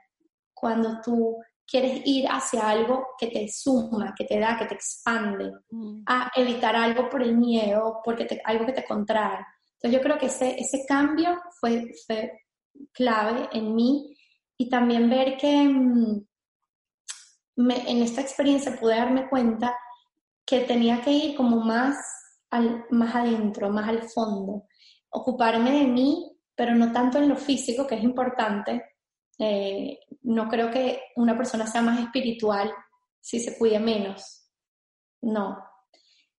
cuando 0.54 1.02
tú 1.04 1.38
quieres 1.66 2.02
ir 2.06 2.28
hacia 2.28 2.70
algo 2.70 3.08
que 3.18 3.28
te 3.28 3.48
suma, 3.48 4.14
que 4.16 4.26
te 4.26 4.40
da, 4.40 4.58
que 4.58 4.66
te 4.66 4.76
expande, 4.76 5.52
mm. 5.70 6.04
a 6.06 6.32
evitar 6.36 6.76
algo 6.76 7.10
por 7.10 7.24
el 7.24 7.38
miedo, 7.38 8.02
porque 8.04 8.26
te, 8.26 8.42
algo 8.44 8.66
que 8.66 8.74
te 8.74 8.86
contrae. 8.86 9.40
Entonces 9.76 10.00
yo 10.00 10.02
creo 10.02 10.18
que 10.18 10.28
ese, 10.28 10.60
ese 10.60 10.86
cambio 10.86 11.40
fue, 11.60 11.92
clave 12.94 13.50
en 13.52 13.74
mí 13.74 14.16
y 14.62 14.70
también 14.70 15.10
ver 15.10 15.38
que 15.38 15.64
mm, 15.64 16.24
en 17.58 18.04
esta 18.04 18.22
experiencia 18.22 18.80
pude 18.80 18.96
darme 18.96 19.28
cuenta 19.28 19.76
que 20.46 20.60
tenía 20.60 21.02
que 21.02 21.10
ir 21.10 21.36
como 21.36 21.62
más, 21.62 21.98
al, 22.52 22.86
más 22.92 23.16
adentro, 23.16 23.72
más 23.72 23.90
al 23.90 24.04
fondo, 24.04 24.68
ocuparme 25.10 25.72
de 25.72 25.88
mí, 25.88 26.38
pero 26.54 26.76
no 26.76 26.92
tanto 26.92 27.18
en 27.18 27.30
lo 27.30 27.36
físico, 27.38 27.88
que 27.88 27.96
es 27.96 28.04
importante, 28.04 28.84
eh, 29.40 29.98
no 30.22 30.48
creo 30.48 30.70
que 30.70 31.02
una 31.16 31.36
persona 31.36 31.66
sea 31.66 31.82
más 31.82 32.00
espiritual 32.00 32.72
si 33.20 33.40
se 33.40 33.58
cuide 33.58 33.80
menos. 33.80 34.48
No. 35.22 35.58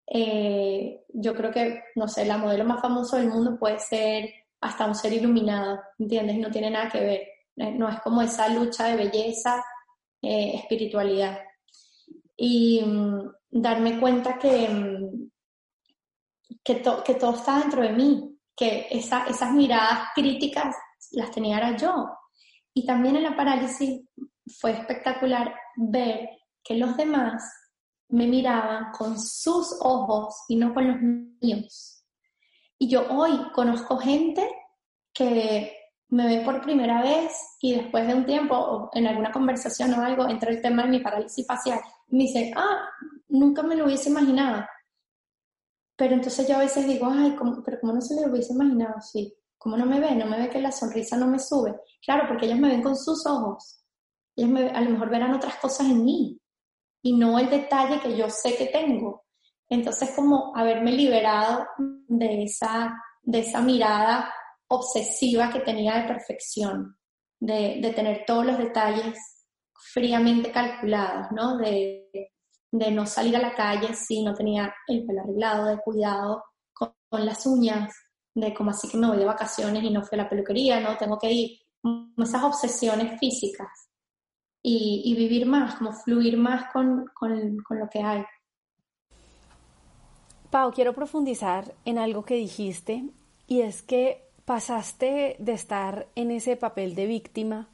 Eh, 0.06 1.06
yo 1.08 1.34
creo 1.34 1.50
que, 1.50 1.82
no 1.96 2.06
sé, 2.06 2.24
la 2.24 2.38
modelo 2.38 2.64
más 2.64 2.80
famoso 2.80 3.16
del 3.16 3.30
mundo 3.30 3.58
puede 3.58 3.80
ser 3.80 4.32
hasta 4.60 4.86
un 4.86 4.94
ser 4.94 5.12
iluminado, 5.12 5.80
¿entiendes? 5.98 6.38
No 6.38 6.52
tiene 6.52 6.70
nada 6.70 6.88
que 6.88 7.00
ver. 7.00 7.31
Eh, 7.56 7.72
no 7.72 7.88
es 7.88 8.00
como 8.00 8.22
esa 8.22 8.48
lucha 8.48 8.86
de 8.86 8.96
belleza, 8.96 9.62
espiritualidad. 10.20 11.38
Y 12.36 12.80
mm, 12.84 13.30
darme 13.50 13.98
cuenta 13.98 14.38
que, 14.38 14.68
mm, 14.68 15.30
que, 16.62 16.82
que, 17.04 17.14
todo 17.14 17.34
está 17.34 17.58
dentro 17.58 17.82
de 17.82 17.90
mí, 17.90 18.38
que 18.56 18.86
esas 18.90 19.52
miradas 19.52 20.10
críticas 20.14 20.76
las 21.12 21.30
tenía 21.30 21.76
yo, 21.76 22.08
y 22.74 22.86
también 22.86 23.16
en 23.16 23.24
la 23.24 23.36
parálisis 23.36 24.02
fue 24.58 24.72
espectacular 24.72 25.54
ver 25.76 26.30
que 26.62 26.76
los 26.76 26.96
demás 26.96 27.42
me 28.08 28.26
miraban 28.26 28.92
con 28.92 29.18
sus 29.18 29.74
ojos 29.80 30.44
y 30.48 30.56
no 30.56 30.72
con 30.74 30.88
los 30.88 31.00
míos. 31.40 32.04
Y 32.78 32.88
yo 32.88 33.06
hoy 33.10 33.50
conozco 33.52 33.96
gente 33.96 34.48
que 35.12 35.76
me 36.12 36.26
ve 36.26 36.44
por 36.44 36.60
primera 36.60 37.00
vez 37.00 37.32
y 37.58 37.74
después 37.74 38.06
de 38.06 38.14
un 38.14 38.26
tiempo, 38.26 38.90
en 38.92 39.06
alguna 39.06 39.32
conversación 39.32 39.94
o 39.94 40.02
algo, 40.02 40.28
entra 40.28 40.50
el 40.50 40.60
tema 40.60 40.82
de 40.82 40.90
mi 40.90 41.00
parálisis 41.00 41.46
facial 41.46 41.80
y 42.08 42.16
me 42.16 42.24
dice, 42.24 42.52
ah, 42.54 42.86
nunca 43.28 43.62
me 43.62 43.76
lo 43.76 43.86
hubiese 43.86 44.10
imaginado. 44.10 44.62
Pero 45.96 46.14
entonces 46.14 46.46
yo 46.46 46.56
a 46.56 46.60
veces 46.60 46.86
digo, 46.86 47.06
ay, 47.10 47.34
pero 47.64 47.78
¿cómo 47.80 47.94
no 47.94 48.02
se 48.02 48.14
lo 48.20 48.30
hubiese 48.30 48.52
imaginado? 48.52 49.00
Sí, 49.00 49.34
¿cómo 49.56 49.78
no 49.78 49.86
me 49.86 50.00
ve? 50.00 50.14
No 50.14 50.26
me 50.26 50.38
ve 50.38 50.50
que 50.50 50.60
la 50.60 50.70
sonrisa 50.70 51.16
no 51.16 51.26
me 51.28 51.38
sube. 51.38 51.80
Claro, 52.04 52.28
porque 52.28 52.44
ellos 52.44 52.58
me 52.58 52.68
ven 52.68 52.82
con 52.82 52.94
sus 52.94 53.24
ojos. 53.26 53.82
Ellos 54.36 54.50
me, 54.50 54.68
a 54.68 54.82
lo 54.82 54.90
mejor 54.90 55.08
verán 55.08 55.32
otras 55.32 55.56
cosas 55.56 55.86
en 55.86 56.04
mí 56.04 56.38
y 57.00 57.16
no 57.16 57.38
el 57.38 57.48
detalle 57.48 58.00
que 58.00 58.14
yo 58.18 58.28
sé 58.28 58.54
que 58.54 58.66
tengo. 58.66 59.24
Entonces, 59.66 60.12
como 60.14 60.54
haberme 60.54 60.92
liberado 60.92 61.66
de 61.78 62.42
esa, 62.42 62.94
de 63.22 63.38
esa 63.38 63.62
mirada 63.62 64.30
obsesiva 64.74 65.50
que 65.52 65.60
tenía 65.60 65.96
de 65.96 66.08
perfección, 66.08 66.96
de, 67.40 67.78
de 67.80 67.92
tener 67.92 68.24
todos 68.26 68.46
los 68.46 68.58
detalles 68.58 69.18
fríamente 69.92 70.50
calculados, 70.50 71.26
¿no? 71.32 71.56
De, 71.56 72.30
de, 72.70 72.90
no 72.90 73.06
salir 73.06 73.36
a 73.36 73.42
la 73.42 73.54
calle 73.54 73.94
si 73.94 74.22
no 74.22 74.34
tenía 74.34 74.74
el 74.88 75.04
pelo 75.04 75.22
arreglado, 75.22 75.66
de 75.66 75.78
cuidado 75.78 76.44
con, 76.72 76.92
con 77.08 77.26
las 77.26 77.46
uñas, 77.46 77.92
de 78.34 78.54
como 78.54 78.70
así 78.70 78.88
que 78.88 78.96
me 78.96 79.08
voy 79.08 79.18
de 79.18 79.24
vacaciones 79.24 79.82
y 79.82 79.90
no 79.90 80.02
fui 80.02 80.18
a 80.18 80.22
la 80.22 80.28
peluquería, 80.28 80.80
no, 80.80 80.96
tengo 80.96 81.18
que 81.18 81.30
ir 81.30 81.62
esas 82.16 82.44
obsesiones 82.44 83.18
físicas 83.18 83.68
y, 84.62 85.14
vivir 85.16 85.46
más, 85.46 85.74
como 85.76 85.92
fluir 85.92 86.36
más 86.36 86.72
con, 86.72 87.04
lo 87.70 87.88
que 87.90 88.00
hay. 88.00 88.24
Pau, 90.50 90.70
quiero 90.72 90.92
profundizar 90.92 91.74
en 91.84 91.98
algo 91.98 92.24
que 92.24 92.34
dijiste 92.34 93.04
y 93.46 93.62
es 93.62 93.82
que 93.82 94.28
pasaste 94.44 95.36
de 95.38 95.52
estar 95.52 96.06
en 96.14 96.30
ese 96.30 96.56
papel 96.56 96.94
de 96.94 97.06
víctima, 97.06 97.68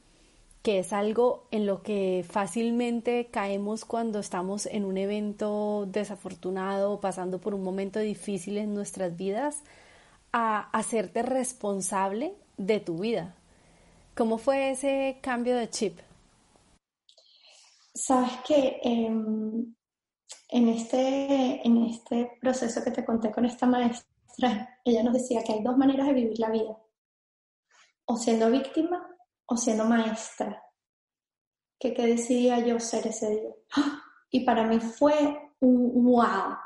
que 0.63 0.81
es 0.81 0.93
algo 0.93 1.47
en 1.51 1.67
lo 1.67 1.83
que 1.83 2.25
fácilmente 2.29 3.29
caemos 3.31 3.85
cuando 3.85 4.19
estamos 4.19 4.67
en 4.67 4.85
un 4.85 4.99
evento 4.99 5.87
desafortunado, 5.87 7.01
pasando 7.01 7.41
por 7.41 7.55
un 7.55 7.63
momento 7.63 8.01
difícil 8.01 8.59
en 8.59 8.75
nuestras 8.75 9.17
vidas, 9.17 9.63
a 10.33 10.69
hacerte 10.77 11.23
responsable 11.23 12.35
de 12.57 12.81
tu 12.81 12.99
vida. 12.99 13.35
¿Cómo 14.15 14.37
fue 14.37 14.71
ese 14.71 15.19
cambio 15.23 15.57
de 15.57 15.71
chip? 15.71 15.99
Sabes 17.95 18.33
que 18.47 18.81
em, 18.83 19.75
en, 20.49 20.69
este, 20.69 21.67
en 21.67 21.85
este 21.85 22.33
proceso 22.41 22.83
que 22.83 22.91
te 22.91 23.05
conté 23.05 23.31
con 23.31 23.45
esta 23.45 23.67
maestra, 23.67 24.18
ella 24.85 25.03
nos 25.03 25.15
decía 25.15 25.43
que 25.43 25.53
hay 25.53 25.63
dos 25.63 25.77
maneras 25.77 26.07
de 26.07 26.15
vivir 26.15 26.39
la 26.39 26.51
vida, 26.51 26.77
o 28.07 28.17
siendo 28.17 28.51
víctima 28.51 29.07
o 29.47 29.57
siendo 29.57 29.85
maestra. 29.85 30.63
Que 31.79 31.95
qué 31.95 32.07
decidía 32.07 32.59
yo 32.61 32.81
ser 32.81 33.07
ese 33.07 33.31
día. 33.31 33.51
¡Ah! 33.77 34.03
Y 34.31 34.45
para 34.45 34.67
mí 34.67 34.79
fue 34.81 35.53
un 35.61 36.05
wow, 36.05 36.57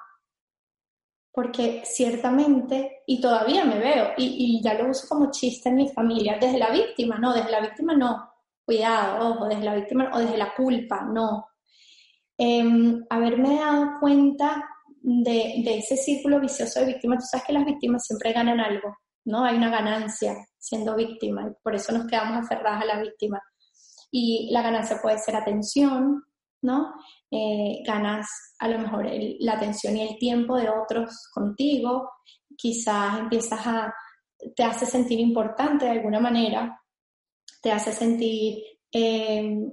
porque 1.33 1.83
ciertamente, 1.85 3.03
y 3.07 3.21
todavía 3.21 3.65
me 3.65 3.79
veo, 3.79 4.13
y, 4.17 4.59
y, 4.59 4.63
ya 4.63 4.75
lo 4.75 4.91
uso 4.91 5.09
como 5.09 5.31
chiste 5.31 5.71
en 5.71 5.77
mi 5.77 5.89
familia, 5.89 6.39
desde 6.41 6.59
la 6.59 6.71
víctima, 6.71 7.19
no, 7.19 7.33
desde 7.33 7.51
la 7.51 7.61
víctima 7.61 7.95
no, 7.95 8.33
cuidado, 8.65 9.31
ojo, 9.31 9.47
desde 9.47 9.65
la 9.65 9.75
víctima 9.75 10.11
o 10.13 10.19
desde 10.19 10.37
la 10.37 10.55
culpa, 10.55 11.03
no. 11.03 11.47
Em, 12.37 13.05
haberme 13.09 13.59
dado 13.59 14.01
cuenta 14.01 14.69
de, 15.03 15.79
ese 15.79 15.97
círculo 15.97 16.41
vicioso 16.41 16.81
de 16.81 16.87
víctima, 16.87 17.17
tú 17.17 17.25
sabes 17.31 17.47
que 17.47 17.53
las 17.53 17.65
víctimas 17.65 18.07
siempre 18.07 18.33
ganan 18.33 18.61
algo, 18.61 18.97
¿no? 19.25 19.45
Hay 19.45 19.57
una 19.57 19.71
ganancia 19.71 20.35
siendo 20.59 20.95
víctima, 20.95 21.49
y 21.49 21.53
por 21.63 21.75
eso 21.75 21.93
nos 21.93 22.07
quedamos 22.07 22.45
aferradas 22.45 22.83
a 22.83 22.87
la 22.87 23.03
víctima. 23.03 23.41
Y 24.11 24.51
la 24.53 24.63
ganancia 24.63 25.01
puede 25.03 25.19
ser 25.19 25.37
atención, 25.37 26.23
¿no? 26.63 26.95
Eh, 27.31 27.83
ganas 27.85 28.29
a 28.59 28.69
lo 28.69 28.79
mejor 28.79 29.07
la 29.41 29.55
atención 29.55 29.97
y 29.97 30.03
el 30.09 30.19
tiempo 30.19 30.57
de 30.57 30.69
otros 30.69 31.29
contigo, 31.35 32.11
quizás 32.57 33.19
empiezas 33.19 33.67
a, 33.67 33.95
te 34.55 34.63
hace 34.63 34.87
sentir 34.87 35.19
importante 35.19 35.87
de 35.87 35.93
alguna 35.93 36.21
manera, 36.21 36.81
te 37.61 37.73
hace 37.73 37.93
sentir 37.93 38.63
em, 38.93 39.73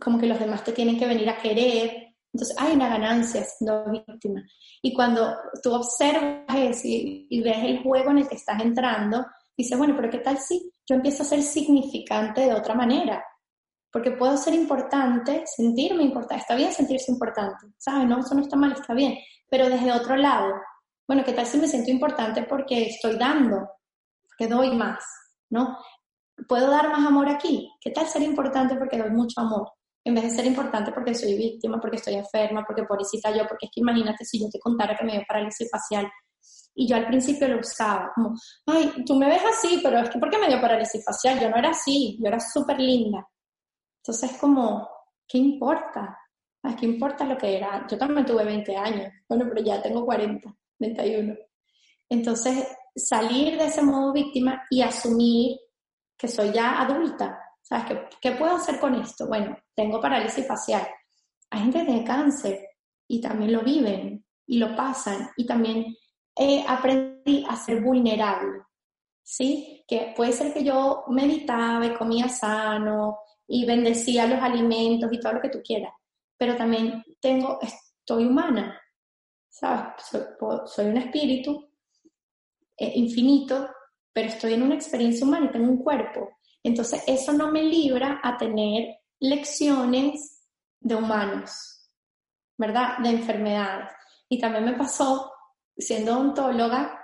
como 0.00 0.18
que 0.18 0.26
los 0.26 0.38
demás 0.38 0.64
te 0.64 0.72
tienen 0.72 0.98
que 0.98 1.06
venir 1.06 1.28
a 1.28 1.38
querer. 1.38 2.03
Entonces 2.34 2.56
hay 2.58 2.74
una 2.74 2.88
ganancia 2.88 3.44
siendo 3.44 3.84
víctima. 3.90 4.42
Y 4.82 4.92
cuando 4.92 5.36
tú 5.62 5.72
observas 5.72 6.84
y 6.84 7.40
ves 7.40 7.58
el 7.62 7.82
juego 7.82 8.10
en 8.10 8.18
el 8.18 8.28
que 8.28 8.34
estás 8.34 8.60
entrando, 8.60 9.24
dices, 9.56 9.78
bueno, 9.78 9.94
pero 9.96 10.10
¿qué 10.10 10.18
tal 10.18 10.38
si 10.38 10.72
yo 10.84 10.96
empiezo 10.96 11.22
a 11.22 11.26
ser 11.26 11.42
significante 11.42 12.42
de 12.42 12.52
otra 12.52 12.74
manera? 12.74 13.24
Porque 13.92 14.10
puedo 14.10 14.36
ser 14.36 14.54
importante, 14.54 15.44
sentirme 15.46 16.02
importante, 16.02 16.42
está 16.42 16.56
bien 16.56 16.72
sentirse 16.72 17.12
importante, 17.12 17.68
¿sabes? 17.78 18.08
No, 18.08 18.18
eso 18.18 18.34
no 18.34 18.42
está 18.42 18.56
mal, 18.56 18.72
está 18.72 18.92
bien, 18.94 19.16
pero 19.48 19.68
desde 19.68 19.92
otro 19.92 20.16
lado, 20.16 20.52
bueno, 21.06 21.22
¿qué 21.24 21.32
tal 21.32 21.46
si 21.46 21.58
me 21.58 21.68
siento 21.68 21.90
importante 21.90 22.42
porque 22.42 22.86
estoy 22.86 23.16
dando, 23.16 23.68
porque 24.26 24.52
doy 24.52 24.74
más, 24.74 25.04
¿no? 25.50 25.78
¿Puedo 26.48 26.68
dar 26.68 26.88
más 26.88 27.06
amor 27.06 27.28
aquí? 27.28 27.70
¿Qué 27.80 27.90
tal 27.90 28.08
ser 28.08 28.22
importante 28.22 28.74
porque 28.74 28.98
doy 28.98 29.10
mucho 29.10 29.40
amor? 29.40 29.70
En 30.04 30.14
vez 30.14 30.24
de 30.24 30.30
ser 30.30 30.46
importante 30.46 30.92
porque 30.92 31.14
soy 31.14 31.36
víctima, 31.36 31.80
porque 31.80 31.96
estoy 31.96 32.14
enferma, 32.14 32.64
porque 32.66 32.84
pobrecita 32.84 33.30
yo, 33.30 33.46
porque 33.48 33.66
es 33.66 33.72
que 33.72 33.80
imagínate 33.80 34.24
si 34.24 34.38
yo 34.40 34.48
te 34.50 34.58
contara 34.58 34.94
que 34.96 35.04
me 35.04 35.12
dio 35.12 35.22
parálisis 35.26 35.68
facial. 35.70 36.06
Y 36.74 36.86
yo 36.88 36.96
al 36.96 37.06
principio 37.06 37.48
lo 37.48 37.60
usaba 37.60 38.12
como, 38.14 38.34
ay, 38.66 39.04
tú 39.06 39.14
me 39.14 39.28
ves 39.28 39.42
así, 39.44 39.80
pero 39.82 39.98
es 39.98 40.10
que 40.10 40.18
¿por 40.18 40.28
qué 40.28 40.38
me 40.38 40.48
dio 40.48 40.60
parálisis 40.60 41.02
facial? 41.04 41.40
Yo 41.40 41.48
no 41.48 41.56
era 41.56 41.70
así, 41.70 42.18
yo 42.20 42.28
era 42.28 42.38
súper 42.40 42.78
linda. 42.80 43.26
Entonces, 44.02 44.36
como, 44.38 44.88
¿qué 45.26 45.38
importa? 45.38 46.18
¿Qué 46.78 46.86
importa 46.86 47.24
lo 47.24 47.36
que 47.36 47.56
era? 47.56 47.86
Yo 47.88 47.98
también 47.98 48.26
tuve 48.26 48.44
20 48.44 48.76
años, 48.76 49.12
bueno, 49.28 49.46
pero 49.48 49.62
ya 49.62 49.82
tengo 49.82 50.04
40, 50.04 50.54
31. 50.78 51.34
Entonces, 52.08 52.66
salir 52.96 53.58
de 53.58 53.66
ese 53.66 53.82
modo 53.82 54.12
víctima 54.12 54.62
y 54.70 54.82
asumir 54.82 55.58
que 56.16 56.28
soy 56.28 56.52
ya 56.52 56.80
adulta. 56.80 57.38
¿Sabes? 57.64 57.86
¿Qué, 57.86 58.08
¿Qué, 58.20 58.36
puedo 58.36 58.56
hacer 58.56 58.78
con 58.78 58.94
esto? 58.94 59.26
Bueno, 59.26 59.56
tengo 59.74 60.00
parálisis 60.00 60.46
facial. 60.46 60.86
Hay 61.50 61.60
gente 61.60 61.84
tiene 61.84 62.04
cáncer 62.04 62.68
y 63.08 63.20
también 63.20 63.52
lo 63.52 63.62
viven 63.62 64.24
y 64.46 64.58
lo 64.58 64.76
pasan 64.76 65.30
y 65.36 65.46
también 65.46 65.96
eh, 66.36 66.64
aprendí 66.68 67.44
a 67.48 67.56
ser 67.56 67.82
vulnerable. 67.82 68.62
¿Sí? 69.22 69.82
Que 69.88 70.12
puede 70.14 70.32
ser 70.32 70.52
que 70.52 70.62
yo 70.62 71.04
meditaba 71.08 71.86
y 71.86 71.94
comía 71.94 72.28
sano, 72.28 73.18
y 73.46 73.64
bendecía 73.64 74.26
los 74.26 74.40
alimentos 74.40 75.12
y 75.12 75.20
todo 75.20 75.34
lo 75.34 75.40
que 75.40 75.50
tú 75.50 75.60
quieras. 75.62 75.92
Pero 76.36 76.56
también 76.56 77.04
tengo, 77.20 77.58
estoy 77.60 78.24
humana, 78.24 78.80
¿sabes? 79.48 80.04
Soy, 80.66 80.86
un 80.86 80.96
espíritu 80.96 81.70
eh, 82.76 82.92
infinito, 82.96 83.68
pero 84.12 84.28
estoy 84.28 84.54
en 84.54 84.62
una 84.62 84.74
experiencia 84.74 85.26
humana 85.26 85.46
y 85.46 85.52
tengo 85.52 85.70
un 85.70 85.82
cuerpo. 85.82 86.38
Entonces, 86.64 87.04
eso 87.06 87.32
no 87.32 87.52
me 87.52 87.62
libra 87.62 88.20
a 88.22 88.36
tener 88.36 88.98
lecciones 89.20 90.48
de 90.80 90.96
humanos, 90.96 91.88
¿verdad? 92.58 92.98
De 92.98 93.10
enfermedades. 93.10 93.90
Y 94.28 94.40
también 94.40 94.64
me 94.64 94.72
pasó, 94.72 95.32
siendo 95.76 96.14
odontóloga 96.14 97.00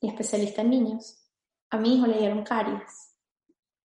y 0.00 0.08
especialista 0.08 0.62
en 0.62 0.70
niños, 0.70 1.26
a 1.70 1.78
mi 1.78 1.96
hijo 1.96 2.06
le 2.06 2.18
dieron 2.18 2.44
caries 2.44 3.16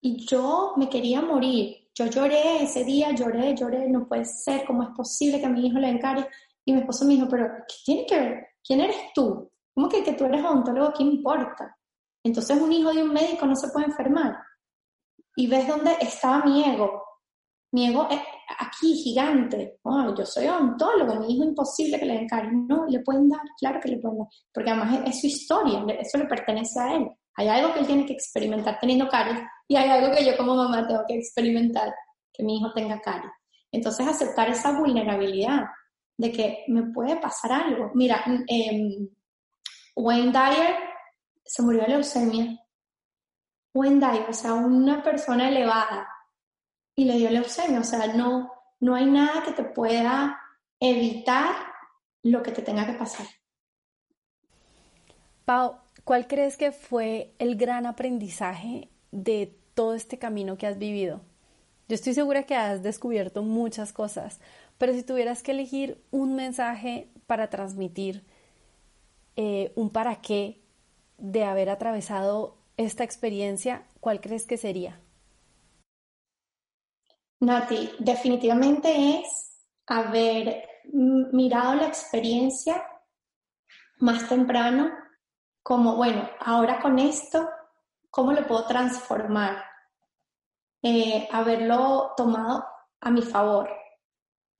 y 0.02 0.26
yo 0.26 0.74
me 0.78 0.90
quería 0.90 1.22
morir. 1.22 1.90
Yo 1.94 2.06
lloré 2.06 2.64
ese 2.64 2.84
día, 2.84 3.12
lloré, 3.14 3.56
lloré, 3.56 3.90
no 3.90 4.08
puede 4.08 4.26
ser, 4.26 4.66
¿cómo 4.66 4.84
es 4.84 4.90
posible 4.90 5.40
que 5.40 5.48
a 5.48 5.50
mi 5.50 5.66
hijo 5.66 5.80
le 5.80 5.90
encare? 5.90 6.28
Y 6.64 6.74
mi 6.74 6.80
esposo 6.80 7.06
me 7.06 7.16
dijo, 7.16 7.28
pero 7.30 7.48
¿qué 7.68 7.76
tiene 7.84 8.06
que 8.06 8.20
ver? 8.20 8.48
¿Quién 8.64 8.82
eres 8.82 8.98
tú? 9.16 9.52
¿Cómo 9.74 9.90
que, 9.90 10.02
tú 10.14 10.26
eres 10.26 10.44
odontólogo? 10.44 10.94
¿Qué 10.94 11.04
importa? 11.04 11.77
Entonces 12.28 12.60
un 12.60 12.72
hijo 12.74 12.94
de 12.94 13.04
un 13.04 13.14
médico 13.14 13.46
no 13.46 13.56
se 13.56 13.70
puede 13.70 13.86
enfermar. 13.86 14.38
Y 15.36 15.48
ves 15.48 15.66
dónde 15.66 15.96
estaba 16.02 16.44
mi 16.44 16.64
ego. 16.64 17.04
Mi 17.72 17.88
ego 17.88 18.08
es 18.10 18.20
aquí, 18.60 18.96
gigante. 18.96 19.80
Oh, 19.84 20.14
yo 20.14 20.26
soy 20.26 20.48
odontólogo, 20.48 21.22
mi 21.22 21.34
hijo 21.34 21.46
imposible 21.46 21.98
que 21.98 22.06
le 22.06 22.22
encare. 22.22 22.50
No, 22.52 22.86
le 22.88 23.00
pueden 23.00 23.30
dar, 23.30 23.40
claro 23.58 23.80
que 23.82 23.90
le 23.90 24.00
pueden 24.00 24.18
dar. 24.20 24.28
Porque 24.54 24.70
además 24.72 25.00
es, 25.06 25.10
es 25.10 25.22
su 25.22 25.28
historia, 25.28 25.86
eso 26.00 26.18
le 26.18 26.26
pertenece 26.26 26.80
a 26.80 26.96
él. 26.96 27.08
Hay 27.36 27.48
algo 27.48 27.74
que 27.74 27.80
él 27.80 27.88
tiene 27.88 28.06
que 28.06 28.14
experimentar 28.14 28.78
teniendo 28.80 29.08
caries 29.08 29.40
y 29.68 29.76
hay 29.76 29.90
algo 29.90 30.14
que 30.14 30.26
yo 30.26 30.36
como 30.36 30.56
mamá 30.56 30.86
tengo 30.86 31.04
que 31.08 31.16
experimentar, 31.16 31.94
que 32.34 32.44
mi 32.44 32.58
hijo 32.58 32.74
tenga 32.74 33.00
caries. 33.00 33.32
Entonces 33.72 34.06
aceptar 34.06 34.50
esa 34.50 34.78
vulnerabilidad 34.78 35.62
de 36.18 36.32
que 36.32 36.64
me 36.68 36.92
puede 36.92 37.16
pasar 37.18 37.54
algo. 37.54 37.92
Mira, 37.94 38.24
eh, 38.48 39.08
Wayne 39.96 40.32
Dyer 40.32 40.87
se 41.48 41.62
murió 41.64 41.82
de 41.82 41.90
leucemia. 41.90 42.60
Dyer, 43.74 44.26
o 44.28 44.34
sea, 44.34 44.56
una 44.56 45.04
persona 45.04 45.50
elevada 45.50 46.08
y 46.96 47.06
le 47.06 47.18
dio 47.18 47.30
leucemia. 47.30 47.80
O 47.80 47.84
sea, 47.84 48.08
no, 48.14 48.52
no 48.80 48.96
hay 48.96 49.06
nada 49.06 49.44
que 49.44 49.52
te 49.52 49.64
pueda 49.64 50.40
evitar 50.80 51.56
lo 52.24 52.42
que 52.42 52.52
te 52.52 52.64
tenga 52.64 52.88
que 52.88 52.94
pasar. 52.94 53.28
Pau, 55.46 55.78
¿Cuál 56.08 56.26
crees 56.26 56.56
que 56.56 56.72
fue 56.72 57.34
el 57.38 57.58
gran 57.58 57.86
aprendizaje 57.86 58.88
de 59.12 59.54
todo 59.74 59.94
este 59.94 60.18
camino 60.18 60.58
que 60.58 60.66
has 60.66 60.78
vivido? 60.78 61.20
Yo 61.90 61.96
estoy 61.96 62.14
segura 62.14 62.44
que 62.44 62.56
has 62.56 62.82
descubierto 62.82 63.44
muchas 63.44 63.92
cosas, 63.92 64.40
pero 64.78 64.94
si 64.94 65.04
tuvieras 65.04 65.44
que 65.44 65.52
elegir 65.52 66.02
un 66.10 66.38
mensaje 66.38 67.10
para 67.26 67.50
transmitir, 67.50 68.24
eh, 69.36 69.74
un 69.76 69.90
para 69.90 70.22
qué 70.22 70.62
de 71.18 71.44
haber 71.44 71.70
atravesado 71.70 72.58
esta 72.78 73.04
experiencia, 73.04 73.88
¿cuál 74.00 74.22
crees 74.22 74.46
que 74.46 74.58
sería? 74.58 75.00
Nati, 77.40 77.92
definitivamente 78.00 79.20
es 79.20 79.62
haber 79.86 80.68
mirado 80.94 81.76
la 81.76 81.88
experiencia 81.88 82.84
más 84.00 84.28
temprano 84.28 84.92
como, 85.62 85.96
bueno, 85.96 86.30
ahora 86.40 86.80
con 86.80 86.98
esto, 86.98 87.48
¿cómo 88.10 88.32
lo 88.32 88.46
puedo 88.48 88.66
transformar? 88.66 89.64
Eh, 90.82 91.28
haberlo 91.32 92.14
tomado 92.16 92.64
a 93.02 93.12
mi 93.12 93.22
favor, 93.22 93.70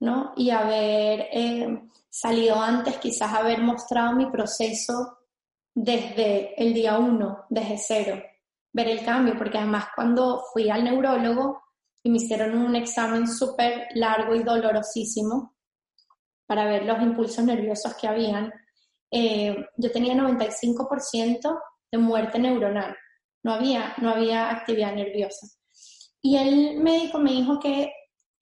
¿no? 0.00 0.32
Y 0.36 0.50
haber 0.50 1.28
eh, 1.32 1.88
salido 2.10 2.60
antes, 2.60 2.98
quizás 2.98 3.32
haber 3.32 3.60
mostrado 3.62 4.14
mi 4.14 4.26
proceso 4.26 5.17
desde 5.80 6.60
el 6.60 6.74
día 6.74 6.98
uno, 6.98 7.44
desde 7.48 7.78
cero, 7.78 8.20
ver 8.72 8.88
el 8.88 9.04
cambio, 9.04 9.38
porque 9.38 9.58
además 9.58 9.86
cuando 9.94 10.42
fui 10.52 10.68
al 10.68 10.82
neurólogo 10.82 11.62
y 12.02 12.10
me 12.10 12.16
hicieron 12.16 12.58
un 12.58 12.74
examen 12.74 13.28
súper 13.28 13.86
largo 13.94 14.34
y 14.34 14.42
dolorosísimo 14.42 15.54
para 16.46 16.64
ver 16.64 16.84
los 16.84 17.00
impulsos 17.00 17.44
nerviosos 17.44 17.94
que 17.94 18.08
habían, 18.08 18.52
eh, 19.12 19.56
yo 19.76 19.92
tenía 19.92 20.14
95% 20.14 21.60
de 21.92 21.98
muerte 21.98 22.40
neuronal, 22.40 22.96
no 23.44 23.54
había, 23.54 23.94
no 23.98 24.10
había 24.10 24.50
actividad 24.50 24.92
nerviosa. 24.92 25.46
Y 26.20 26.38
el 26.38 26.80
médico 26.80 27.20
me 27.20 27.30
dijo 27.30 27.60
que 27.60 27.92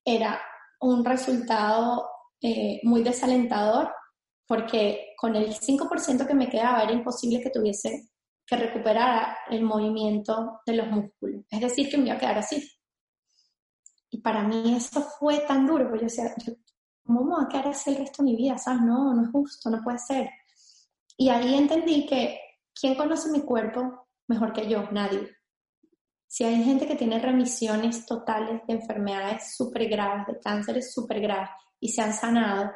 era 0.02 0.40
un 0.80 1.04
resultado 1.04 2.08
eh, 2.40 2.80
muy 2.82 3.02
desalentador 3.02 3.92
porque 4.46 5.14
con 5.16 5.34
el 5.34 5.54
5% 5.54 6.26
que 6.26 6.34
me 6.34 6.48
quedaba 6.48 6.82
era 6.82 6.92
imposible 6.92 7.40
que 7.40 7.50
tuviese 7.50 8.10
que 8.46 8.56
recuperar 8.56 9.36
el 9.50 9.62
movimiento 9.62 10.60
de 10.64 10.74
los 10.74 10.86
músculos. 10.88 11.44
Es 11.50 11.60
decir, 11.60 11.90
que 11.90 11.98
me 11.98 12.06
iba 12.06 12.14
a 12.14 12.18
quedar 12.18 12.38
así. 12.38 12.70
Y 14.10 14.20
para 14.20 14.42
mí 14.44 14.74
eso 14.76 15.02
fue 15.18 15.40
tan 15.40 15.66
duro, 15.66 15.88
porque 15.88 16.04
yo 16.04 16.06
decía, 16.06 16.34
¿cómo 17.04 17.24
me 17.24 17.34
voy 17.34 17.44
a 17.44 17.48
quedar 17.48 17.68
así 17.68 17.90
el 17.90 17.96
resto 17.96 18.22
de 18.22 18.30
mi 18.30 18.36
vida? 18.36 18.56
¿Sabes? 18.56 18.82
No, 18.82 19.14
no 19.14 19.24
es 19.24 19.30
justo, 19.32 19.68
no 19.68 19.82
puede 19.82 19.98
ser. 19.98 20.30
Y 21.16 21.28
ahí 21.28 21.56
entendí 21.56 22.06
que, 22.06 22.38
¿quién 22.72 22.94
conoce 22.94 23.30
mi 23.30 23.40
cuerpo 23.40 24.06
mejor 24.28 24.52
que 24.52 24.68
yo? 24.68 24.88
Nadie. 24.92 25.36
Si 26.28 26.44
hay 26.44 26.62
gente 26.62 26.86
que 26.86 26.96
tiene 26.96 27.18
remisiones 27.18 28.06
totales 28.06 28.60
de 28.66 28.74
enfermedades 28.74 29.56
súper 29.56 29.88
graves, 29.88 30.26
de 30.26 30.38
cánceres 30.38 30.92
súper 30.92 31.20
graves, 31.20 31.50
y 31.80 31.88
se 31.88 32.02
han 32.02 32.12
sanado, 32.12 32.70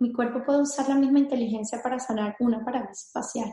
mi 0.00 0.12
cuerpo 0.12 0.42
puede 0.44 0.62
usar 0.62 0.88
la 0.88 0.96
misma 0.96 1.20
inteligencia 1.20 1.80
para 1.82 1.98
sanar 1.98 2.36
una 2.40 2.64
parálisis 2.64 3.10
facial. 3.12 3.50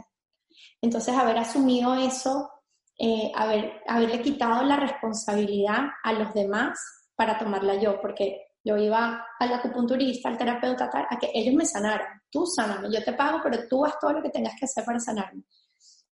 Entonces, 0.82 1.16
haber 1.16 1.38
asumido 1.38 1.94
eso, 1.96 2.50
eh, 2.98 3.32
haber, 3.36 3.82
haberle 3.88 4.22
quitado 4.22 4.64
la 4.64 4.78
responsabilidad 4.78 5.88
a 6.04 6.14
los 6.14 6.34
demás 6.34 6.80
para 7.16 7.38
tomarla 7.38 7.76
yo, 7.76 8.02
porque 8.02 8.48
yo 8.64 8.78
iba 8.78 9.26
al 9.40 9.54
acupunturista, 9.54 10.30
al 10.30 10.38
terapeuta, 10.38 10.90
a 11.10 11.18
que 11.18 11.32
ellos 11.34 11.54
me 11.54 11.66
sanaran. 11.66 12.22
Tú 12.32 12.46
sáname, 12.46 12.90
yo 12.92 13.04
te 13.04 13.14
pago, 13.14 13.40
pero 13.44 13.68
tú 13.68 13.86
haz 13.86 14.00
todo 14.00 14.14
lo 14.14 14.22
que 14.22 14.30
tengas 14.30 14.56
que 14.60 14.66
hacer 14.66 14.84
para 14.84 15.00
sanarme. 15.00 15.44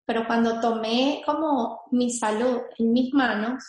Pero 0.05 0.27
cuando 0.27 0.59
tomé 0.59 1.21
como 1.25 1.81
mi 1.91 2.11
salud 2.11 2.61
en 2.77 2.93
mis 2.93 3.13
manos, 3.13 3.63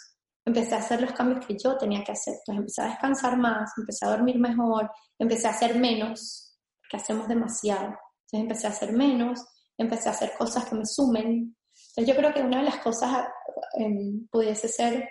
empecé 0.44 0.74
a 0.74 0.78
hacer 0.78 1.00
los 1.00 1.12
cambios 1.12 1.44
que 1.44 1.56
yo 1.58 1.76
tenía 1.76 2.04
que 2.04 2.12
hacer. 2.12 2.34
Entonces 2.34 2.58
empecé 2.58 2.82
a 2.82 2.88
descansar 2.90 3.36
más, 3.36 3.72
empecé 3.76 4.06
a 4.06 4.10
dormir 4.10 4.38
mejor, 4.38 4.90
empecé 5.18 5.48
a 5.48 5.50
hacer 5.50 5.78
menos, 5.78 6.45
que 6.88 6.96
hacemos 6.96 7.28
demasiado. 7.28 7.86
Entonces 7.86 8.40
empecé 8.40 8.66
a 8.66 8.70
hacer 8.70 8.92
menos, 8.92 9.44
empecé 9.76 10.08
a 10.08 10.12
hacer 10.12 10.32
cosas 10.36 10.64
que 10.66 10.74
me 10.74 10.86
sumen. 10.86 11.56
Entonces 11.88 12.06
yo 12.06 12.16
creo 12.16 12.32
que 12.32 12.42
una 12.42 12.58
de 12.58 12.64
las 12.64 12.78
cosas 12.78 13.26
eh, 13.78 14.12
pudiese 14.30 14.68
ser 14.68 15.08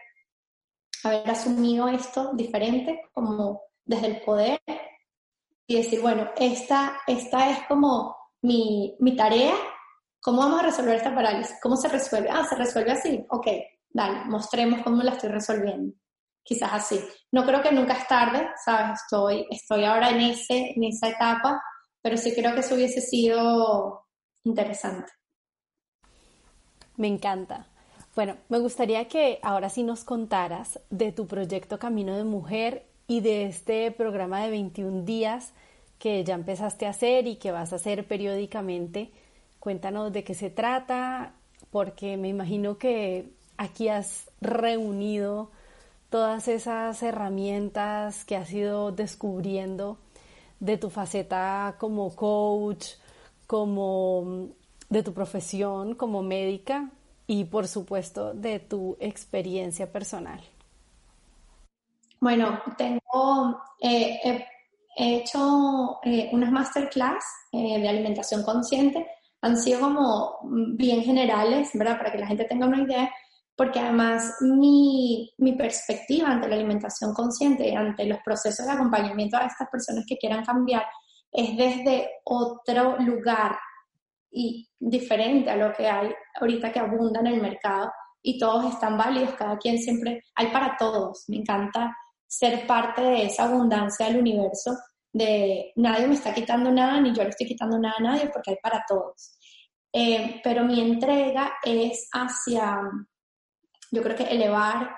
haber 1.04 1.30
asumido 1.30 1.88
esto 1.88 2.34
diferente, 2.34 3.02
como 3.14 3.62
desde 3.86 4.08
el 4.08 4.22
poder, 4.22 4.60
y 5.68 5.78
decir, 5.78 6.02
bueno, 6.02 6.30
esta, 6.38 6.98
esta 7.08 7.50
es 7.52 7.60
como 7.68 8.16
mi, 8.42 8.96
mi 9.00 9.16
tarea, 9.16 9.54
¿cómo 10.22 10.40
vamos 10.40 10.60
a 10.60 10.66
resolver 10.66 10.96
esta 10.96 11.14
parálisis? 11.14 11.58
¿Cómo 11.62 11.76
se 11.78 11.88
resuelve? 11.88 12.30
Ah, 12.30 12.44
se 12.44 12.56
resuelve 12.56 12.92
así, 12.92 13.26
ok, 13.30 13.48
dale, 13.90 14.26
mostremos 14.26 14.84
cómo 14.84 15.02
la 15.04 15.12
estoy 15.12 15.30
resolviendo. 15.30 15.94
Quizás 16.46 16.72
así. 16.72 17.00
No 17.32 17.46
creo 17.46 17.62
que 17.62 17.72
nunca 17.72 17.94
es 17.94 18.08
tarde, 18.08 18.48
¿sabes? 18.64 19.02
Estoy, 19.02 19.48
estoy 19.50 19.84
ahora 19.84 20.12
en, 20.12 20.22
ese, 20.22 20.74
en 20.76 20.84
esa 20.84 21.10
etapa, 21.10 21.62
pero 22.02 22.18
sí 22.18 22.34
creo 22.36 22.54
que 22.54 22.60
eso 22.60 22.76
hubiese 22.76 23.02
sido 23.02 24.06
interesante. 24.44 25.12
Me 26.98 27.08
encanta. 27.08 27.66
Bueno, 28.16 28.38
me 28.48 28.60
gustaría 28.60 29.08
que 29.08 29.40
ahora 29.42 29.70
sí 29.70 29.84
nos 29.84 30.04
contaras 30.04 30.80
de 30.92 31.12
tu 31.12 31.28
proyecto 31.28 31.80
Camino 31.80 32.16
de 32.16 32.24
Mujer 32.24 32.86
y 33.08 33.22
de 33.22 33.46
este 33.46 33.92
programa 33.92 34.42
de 34.44 34.52
21 34.52 35.04
días 35.04 35.52
que 36.00 36.24
ya 36.24 36.36
empezaste 36.36 36.86
a 36.86 36.92
hacer 36.92 37.28
y 37.28 37.38
que 37.38 37.52
vas 37.52 37.74
a 37.74 37.78
hacer 37.78 38.08
periódicamente. 38.08 39.12
Cuéntanos 39.60 40.14
de 40.14 40.24
qué 40.24 40.36
se 40.36 40.52
trata, 40.52 41.34
porque 41.72 42.18
me 42.18 42.30
imagino 42.30 42.78
que 42.78 43.32
aquí 43.58 43.90
has 43.90 44.30
reunido 44.40 45.52
todas 46.16 46.48
esas 46.48 47.04
herramientas 47.04 48.24
que 48.24 48.38
has 48.38 48.50
ido 48.54 48.94
descubriendo 48.94 49.98
de 50.62 50.78
tu 50.78 50.90
faceta 50.90 51.76
como 51.78 52.16
coach, 52.16 52.92
como 53.46 54.48
de 54.88 55.04
tu 55.04 55.14
profesión 55.14 55.94
como 55.94 56.24
médica 56.24 56.90
y 57.28 57.44
por 57.44 57.68
supuesto 57.68 58.34
de 58.34 58.62
tu 58.62 58.96
experiencia 59.02 59.92
personal. 59.92 60.40
Bueno, 62.22 62.62
tengo, 62.78 63.62
eh, 63.82 64.46
he 64.96 65.18
hecho 65.18 66.00
eh, 66.06 66.30
unas 66.32 66.50
masterclass 66.50 67.26
eh, 67.52 67.82
de 67.82 67.90
alimentación 67.90 68.42
consciente, 68.44 69.06
han 69.42 69.58
sido 69.58 69.82
como 69.82 70.38
bien 70.78 71.04
generales, 71.04 71.72
¿verdad? 71.74 71.98
Para 71.98 72.14
que 72.14 72.20
la 72.20 72.28
gente 72.28 72.46
tenga 72.46 72.68
una 72.68 72.84
idea, 72.84 73.12
porque 73.56 73.80
además 73.80 74.36
mi, 74.42 75.34
mi 75.38 75.54
perspectiva 75.54 76.30
ante 76.30 76.48
la 76.48 76.56
alimentación 76.56 77.14
consciente, 77.14 77.76
ante 77.76 78.06
los 78.06 78.20
procesos 78.24 78.66
de 78.66 78.72
acompañamiento 78.72 79.38
a 79.38 79.46
estas 79.46 79.70
personas 79.70 80.06
que 80.08 80.18
quieran 80.18 80.44
cambiar, 80.44 80.86
es 81.32 81.56
desde 81.58 82.10
otro 82.24 82.98
lugar, 83.00 83.58
y 84.36 84.70
diferente 84.78 85.50
a 85.50 85.56
lo 85.56 85.74
que 85.74 85.88
hay 85.88 86.14
ahorita 86.40 86.72
que 86.72 86.80
abunda 86.80 87.22
en 87.22 87.28
el 87.28 87.42
mercado 87.42 87.90
y 88.22 88.38
todos 88.38 88.74
están 88.74 88.98
válidos, 88.98 89.34
cada 89.36 89.58
quien 89.58 89.80
siempre, 89.80 90.24
hay 90.36 90.48
para 90.48 90.76
todos, 90.78 91.24
me 91.30 91.38
encanta 91.38 91.96
ser 92.28 92.68
parte 92.68 93.02
de 93.02 93.26
esa 93.28 93.46
abundancia 93.46 94.08
del 94.08 94.18
universo, 94.18 94.76
de 95.14 95.72
nadie 95.78 96.08
me 96.08 96.16
está 96.16 96.34
quitando 96.34 96.70
nada, 96.70 97.00
ni 97.00 97.14
yo 97.14 97.24
le 97.24 97.30
estoy 97.30 97.48
quitando 97.48 97.80
nada 97.80 97.96
a 97.98 98.04
nadie, 98.04 98.30
porque 98.30 98.52
hay 98.52 98.58
para 98.62 98.84
todos. 98.88 99.38
Eh, 99.94 100.42
pero 100.44 100.66
mi 100.66 100.82
entrega 100.82 101.54
es 101.64 102.10
hacia, 102.12 102.78
yo 103.96 104.04
creo 104.04 104.16
que 104.16 104.24
elevar 104.24 104.90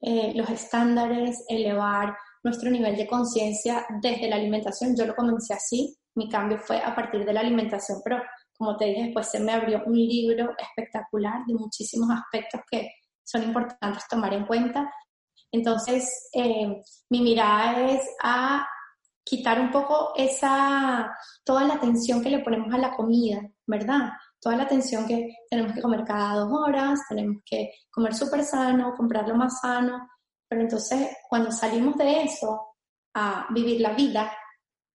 eh, 0.00 0.32
los 0.34 0.48
estándares, 0.48 1.44
elevar 1.48 2.16
nuestro 2.42 2.70
nivel 2.70 2.96
de 2.96 3.06
conciencia 3.06 3.84
desde 4.00 4.28
la 4.28 4.36
alimentación. 4.36 4.96
Yo 4.96 5.06
lo 5.06 5.16
comencé 5.16 5.54
así, 5.54 5.96
mi 6.14 6.28
cambio 6.28 6.58
fue 6.58 6.78
a 6.78 6.94
partir 6.94 7.24
de 7.24 7.32
la 7.32 7.40
alimentación, 7.40 8.00
pero 8.04 8.22
como 8.56 8.76
te 8.76 8.84
dije, 8.86 9.04
después 9.04 9.28
se 9.28 9.40
me 9.40 9.52
abrió 9.52 9.82
un 9.84 9.96
libro 9.96 10.50
espectacular 10.58 11.44
de 11.46 11.54
muchísimos 11.54 12.08
aspectos 12.10 12.60
que 12.70 12.88
son 13.24 13.42
importantes 13.42 14.04
tomar 14.08 14.32
en 14.32 14.46
cuenta. 14.46 14.88
Entonces, 15.50 16.28
eh, 16.32 16.82
mi 17.10 17.20
mirada 17.20 17.90
es 17.90 18.02
a 18.22 18.66
quitar 19.24 19.58
un 19.58 19.70
poco 19.70 20.12
esa, 20.16 21.10
toda 21.44 21.64
la 21.64 21.74
atención 21.74 22.22
que 22.22 22.30
le 22.30 22.40
ponemos 22.40 22.72
a 22.72 22.78
la 22.78 22.94
comida, 22.94 23.40
¿verdad? 23.66 24.10
Toda 24.44 24.56
la 24.56 24.64
atención 24.64 25.06
que 25.06 25.38
tenemos 25.48 25.72
que 25.72 25.80
comer 25.80 26.04
cada 26.04 26.40
dos 26.40 26.52
horas, 26.52 27.00
tenemos 27.08 27.38
que 27.46 27.70
comer 27.90 28.14
súper 28.14 28.44
sano, 28.44 28.94
comprar 28.94 29.26
lo 29.26 29.36
más 29.36 29.58
sano, 29.58 30.06
pero 30.46 30.60
entonces 30.60 31.16
cuando 31.30 31.50
salimos 31.50 31.96
de 31.96 32.24
eso 32.24 32.76
a 33.14 33.46
vivir 33.54 33.80
la 33.80 33.94
vida, 33.94 34.36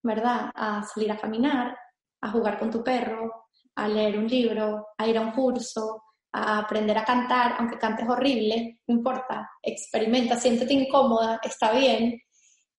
¿verdad? 0.04 0.52
A 0.54 0.84
salir 0.84 1.12
a 1.12 1.18
caminar, 1.18 1.76
a 2.22 2.30
jugar 2.30 2.60
con 2.60 2.70
tu 2.70 2.84
perro, 2.84 3.48
a 3.76 3.88
leer 3.88 4.20
un 4.20 4.28
libro, 4.28 4.90
a 4.96 5.08
ir 5.08 5.18
a 5.18 5.22
un 5.22 5.32
curso, 5.32 6.04
a 6.32 6.60
aprender 6.60 6.96
a 7.00 7.04
cantar, 7.04 7.56
aunque 7.58 7.80
cantes 7.80 8.08
horrible, 8.08 8.82
no 8.86 8.98
importa, 8.98 9.50
experimenta, 9.64 10.38
siéntete 10.38 10.76
incómoda, 10.76 11.40
está 11.42 11.72
bien. 11.72 12.22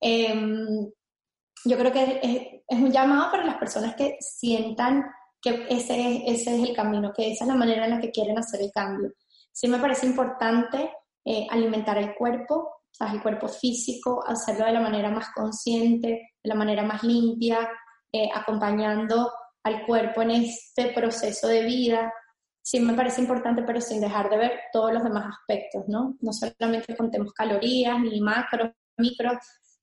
Em, 0.00 0.88
yo 1.64 1.76
creo 1.76 1.90
que 1.90 2.20
es, 2.22 2.78
un 2.78 2.92
llamado 2.92 3.32
para 3.32 3.44
las 3.44 3.56
personas 3.56 3.96
que 3.96 4.16
sientan 4.20 5.04
que 5.40 5.66
ese, 5.68 6.22
ese 6.26 6.56
es 6.56 6.68
el 6.68 6.74
camino, 6.74 7.12
que 7.14 7.32
esa 7.32 7.44
es 7.44 7.48
la 7.48 7.56
manera 7.56 7.84
en 7.84 7.92
la 7.92 8.00
que 8.00 8.10
quieren 8.10 8.38
hacer 8.38 8.60
el 8.60 8.70
cambio. 8.72 9.12
Sí 9.52 9.68
me 9.68 9.78
parece 9.78 10.06
importante 10.06 10.90
eh, 11.24 11.46
alimentar 11.50 11.98
el 11.98 12.14
cuerpo, 12.14 12.82
el 13.00 13.22
cuerpo 13.22 13.48
físico, 13.48 14.22
hacerlo 14.26 14.66
de 14.66 14.72
la 14.72 14.80
manera 14.80 15.10
más 15.10 15.30
consciente, 15.34 16.08
de 16.42 16.48
la 16.48 16.54
manera 16.54 16.82
más 16.82 17.02
limpia, 17.02 17.70
eh, 18.12 18.28
acompañando 18.34 19.32
al 19.62 19.86
cuerpo 19.86 20.22
en 20.22 20.32
este 20.32 20.92
proceso 20.92 21.48
de 21.48 21.64
vida, 21.64 22.12
sí 22.62 22.80
me 22.80 22.94
parece 22.94 23.20
importante, 23.20 23.62
pero 23.62 23.80
sin 23.80 24.00
dejar 24.00 24.30
de 24.30 24.36
ver 24.36 24.60
todos 24.72 24.92
los 24.92 25.02
demás 25.02 25.34
aspectos, 25.38 25.84
¿no? 25.88 26.16
No 26.20 26.32
solamente 26.32 26.96
contemos 26.96 27.32
calorías, 27.32 27.98
ni 28.00 28.20
macros, 28.20 28.70
micros, 28.96 29.38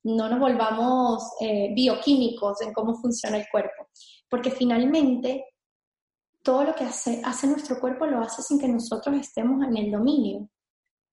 no 0.07 0.29
nos 0.29 0.39
volvamos 0.39 1.33
eh, 1.41 1.73
bioquímicos 1.73 2.61
en 2.61 2.73
cómo 2.73 2.95
funciona 2.95 3.37
el 3.37 3.45
cuerpo, 3.51 3.89
porque 4.29 4.51
finalmente 4.51 5.45
todo 6.41 6.63
lo 6.63 6.73
que 6.73 6.85
hace, 6.85 7.21
hace 7.25 7.45
nuestro 7.47 7.79
cuerpo 7.79 8.05
lo 8.05 8.21
hace 8.21 8.41
sin 8.41 8.57
que 8.57 8.69
nosotros 8.69 9.17
estemos 9.17 9.61
en 9.67 9.75
el 9.75 9.91
dominio. 9.91 10.49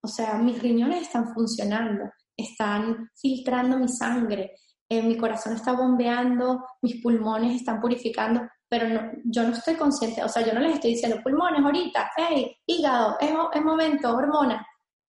O 0.00 0.06
sea, 0.06 0.34
mis 0.34 0.62
riñones 0.62 1.02
están 1.02 1.34
funcionando, 1.34 2.04
están 2.36 3.10
filtrando 3.20 3.78
mi 3.78 3.88
sangre, 3.88 4.52
eh, 4.88 5.02
mi 5.02 5.16
corazón 5.16 5.54
está 5.54 5.72
bombeando, 5.72 6.64
mis 6.82 7.02
pulmones 7.02 7.56
están 7.56 7.80
purificando, 7.80 8.42
pero 8.68 9.10
yo 9.24 9.42
no 9.42 9.54
estoy 9.54 9.74
consciente, 9.74 10.22
o 10.22 10.28
sea, 10.28 10.46
yo 10.46 10.52
no 10.52 10.60
les 10.60 10.74
estoy 10.74 10.92
diciendo 10.92 11.20
pulmones 11.22 11.64
ahorita, 11.64 12.12
hey, 12.16 12.56
hígado, 12.66 13.16
es, 13.20 13.32
es 13.54 13.62
momento, 13.62 14.14
hormona, 14.14 14.64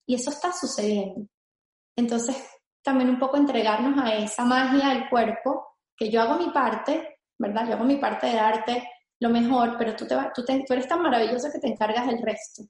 y 0.08 0.16
eso 0.16 0.32
está 0.32 0.52
sucediendo. 0.52 1.28
Entonces, 1.96 2.36
también 2.86 3.10
un 3.10 3.20
poco 3.20 3.36
entregarnos 3.36 3.98
a 4.02 4.16
esa 4.16 4.46
magia 4.46 4.90
del 4.90 5.10
cuerpo, 5.10 5.66
que 5.98 6.10
yo 6.10 6.22
hago 6.22 6.38
mi 6.38 6.52
parte, 6.52 7.18
¿verdad? 7.38 7.68
Yo 7.68 7.74
hago 7.74 7.84
mi 7.84 7.98
parte 7.98 8.28
de 8.28 8.36
darte 8.36 8.90
lo 9.20 9.30
mejor, 9.30 9.76
pero 9.78 9.96
tú, 9.96 10.08
te, 10.08 10.16
tú, 10.34 10.46
tú 10.46 10.74
eres 10.74 10.88
tan 10.88 11.02
maravilloso 11.02 11.52
que 11.52 11.60
te 11.60 11.68
encargas 11.68 12.06
del 12.06 12.22
resto. 12.22 12.64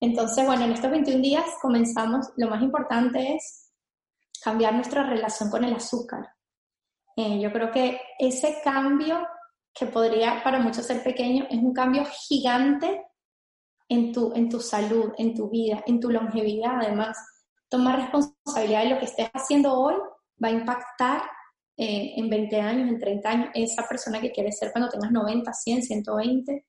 Entonces, 0.00 0.46
bueno, 0.46 0.64
en 0.64 0.72
estos 0.72 0.90
21 0.90 1.20
días 1.20 1.44
comenzamos, 1.60 2.30
lo 2.36 2.48
más 2.48 2.62
importante 2.62 3.34
es 3.34 3.72
cambiar 4.42 4.74
nuestra 4.74 5.02
relación 5.02 5.50
con 5.50 5.64
el 5.64 5.74
azúcar. 5.74 6.28
Eh, 7.16 7.40
yo 7.40 7.52
creo 7.52 7.70
que 7.70 8.00
ese 8.18 8.60
cambio 8.62 9.26
que 9.74 9.86
podría 9.86 10.44
para 10.44 10.60
muchos 10.60 10.86
ser 10.86 11.02
pequeño, 11.02 11.46
es 11.50 11.58
un 11.58 11.72
cambio 11.72 12.04
gigante 12.28 13.04
en 13.88 14.12
tu, 14.12 14.32
en 14.34 14.48
tu 14.48 14.60
salud, 14.60 15.12
en 15.18 15.34
tu 15.34 15.50
vida, 15.50 15.82
en 15.86 15.98
tu 15.98 16.10
longevidad 16.10 16.80
además. 16.80 17.18
Tomar 17.74 17.98
responsabilidad 17.98 18.84
de 18.84 18.90
lo 18.90 18.98
que 19.00 19.06
estés 19.06 19.28
haciendo 19.34 19.72
hoy 19.76 19.94
va 20.42 20.46
a 20.46 20.52
impactar 20.52 21.22
eh, 21.76 22.12
en 22.16 22.30
20 22.30 22.60
años, 22.60 22.88
en 22.88 23.00
30 23.00 23.28
años, 23.28 23.48
esa 23.52 23.82
persona 23.88 24.20
que 24.20 24.30
quieres 24.30 24.56
ser 24.56 24.70
cuando 24.70 24.88
tengas 24.88 25.10
90, 25.10 25.52
100, 25.52 25.82
120. 25.82 26.66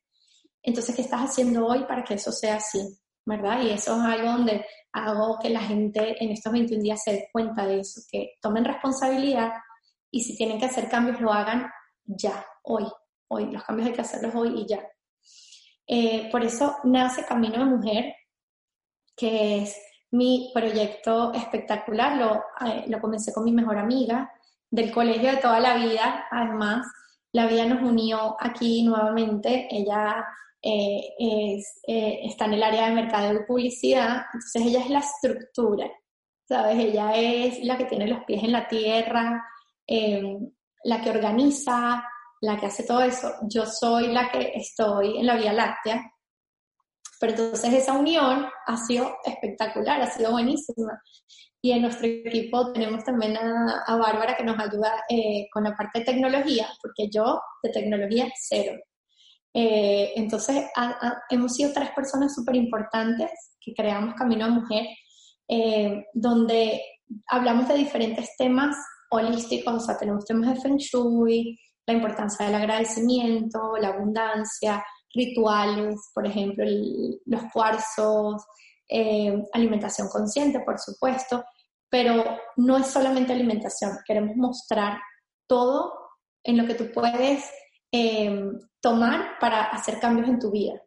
Entonces, 0.63 0.95
¿qué 0.95 1.03
estás 1.03 1.21
haciendo 1.21 1.67
hoy 1.67 1.83
para 1.83 2.03
que 2.03 2.15
eso 2.15 2.31
sea 2.31 2.55
así? 2.55 2.79
¿Verdad? 3.23 3.61
Y 3.61 3.69
eso 3.69 3.95
es 3.95 4.03
algo 4.03 4.31
donde 4.31 4.65
hago 4.93 5.37
que 5.37 5.51
la 5.51 5.59
gente 5.59 6.23
en 6.23 6.31
estos 6.31 6.51
21 6.51 6.81
días 6.81 7.03
se 7.03 7.11
dé 7.11 7.29
cuenta 7.31 7.67
de 7.67 7.81
eso, 7.81 8.01
que 8.11 8.37
tomen 8.41 8.65
responsabilidad 8.65 9.51
y 10.09 10.23
si 10.23 10.35
tienen 10.35 10.59
que 10.59 10.65
hacer 10.65 10.89
cambios, 10.89 11.21
lo 11.21 11.31
hagan 11.31 11.69
ya, 12.03 12.43
hoy, 12.63 12.85
hoy. 13.27 13.51
Los 13.51 13.63
cambios 13.63 13.89
hay 13.89 13.93
que 13.93 14.01
hacerlos 14.01 14.33
hoy 14.33 14.61
y 14.61 14.67
ya. 14.67 14.83
Eh, 15.85 16.31
por 16.31 16.43
eso 16.43 16.77
nace 16.83 17.23
Camino 17.25 17.59
de 17.59 17.65
Mujer, 17.65 18.15
que 19.15 19.61
es 19.61 19.77
mi 20.15 20.51
proyecto 20.53 21.33
espectacular. 21.33 22.17
Lo, 22.17 22.35
eh, 22.67 22.85
lo 22.87 22.99
comencé 22.99 23.33
con 23.33 23.43
mi 23.43 23.51
mejor 23.51 23.77
amiga 23.77 24.31
del 24.69 24.91
colegio 24.91 25.31
de 25.31 25.37
toda 25.37 25.59
la 25.59 25.75
vida. 25.75 26.25
Además, 26.31 26.87
la 27.31 27.47
vida 27.47 27.65
nos 27.65 27.81
unió 27.81 28.35
aquí 28.39 28.83
nuevamente. 28.83 29.67
Ella 29.69 30.25
eh, 30.61 31.61
está 32.23 32.45
en 32.45 32.53
el 32.53 32.63
área 32.63 32.87
de 32.87 32.95
mercado 32.95 33.33
y 33.33 33.45
publicidad, 33.45 34.23
entonces 34.33 34.63
ella 34.63 34.79
es 34.79 34.89
la 34.89 34.99
estructura, 34.99 35.87
¿sabes? 36.47 36.79
Ella 36.79 37.11
es 37.15 37.63
la 37.63 37.77
que 37.77 37.85
tiene 37.85 38.07
los 38.07 38.23
pies 38.23 38.43
en 38.43 38.51
la 38.51 38.67
tierra, 38.67 39.45
la 39.87 41.01
que 41.01 41.09
organiza, 41.11 42.03
la 42.41 42.57
que 42.57 42.67
hace 42.67 42.83
todo 42.83 43.01
eso, 43.01 43.31
yo 43.43 43.65
soy 43.65 44.07
la 44.07 44.29
que 44.29 44.51
estoy 44.55 45.17
en 45.17 45.25
la 45.25 45.35
Vía 45.35 45.53
Láctea. 45.53 46.11
Pero 47.19 47.31
entonces 47.33 47.73
esa 47.73 47.93
unión 47.93 48.47
ha 48.65 48.77
sido 48.77 49.15
espectacular, 49.23 50.01
ha 50.01 50.07
sido 50.07 50.31
buenísima. 50.31 51.01
Y 51.61 51.71
en 51.71 51.81
nuestro 51.81 52.07
equipo 52.07 52.71
tenemos 52.73 53.03
también 53.03 53.37
a, 53.37 53.95
Bárbara 53.95 54.37
que 54.37 54.43
nos 54.43 54.59
ayuda 54.59 55.03
eh, 55.09 55.47
con 55.51 55.63
la 55.63 55.75
parte 55.75 55.99
de 55.99 56.05
tecnología, 56.05 56.67
porque 56.81 57.09
yo 57.09 57.41
de 57.63 57.71
tecnología 57.71 58.27
cero. 58.35 58.77
Eh, 59.57 60.11
entonces 60.17 60.65
hemos 61.29 61.55
sido 61.55 61.71
tres 61.73 61.89
personas 61.91 62.35
súper 62.35 62.55
importantes 62.55 63.31
que 63.59 63.73
creamos 63.73 64.13
Camino 64.15 64.45
a 64.45 64.49
Mujer, 64.49 64.85
eh, 65.47 66.05
donde 66.13 66.81
hablamos 67.27 67.67
de 67.67 67.75
diferentes 67.75 68.35
temas 68.37 68.75
holísticos, 69.09 69.73
o 69.73 69.79
sea, 69.79 69.97
tenemos 69.97 70.25
temas 70.25 70.53
de 70.53 70.61
Feng 70.61 70.77
Shui, 70.77 71.57
la 71.87 71.93
importancia 71.93 72.45
del 72.45 72.55
agradecimiento, 72.55 73.77
la 73.79 73.89
abundancia, 73.89 74.83
rituales, 75.15 76.11
por 76.13 76.27
ejemplo, 76.27 76.65
los 77.25 77.41
cuarzos, 77.51 78.45
eh, 78.87 79.43
alimentación 79.53 80.09
consciente, 80.09 80.59
por 80.59 80.79
supuesto, 80.79 81.43
pero 81.89 82.23
no 82.57 82.77
es 82.77 82.87
solamente 82.87 83.33
alimentación, 83.33 83.97
queremos 84.05 84.35
mostrar 84.35 84.99
todo 85.47 85.93
en 86.43 86.57
lo 86.57 86.67
que 86.67 86.75
tú 86.75 86.91
puedes 86.93 87.43
eh, 87.91 88.51
tomar 88.81 89.39
para 89.39 89.63
hacer 89.65 89.99
cambios 89.99 90.27
en 90.27 90.39
tu 90.39 90.51
vida. 90.51 90.81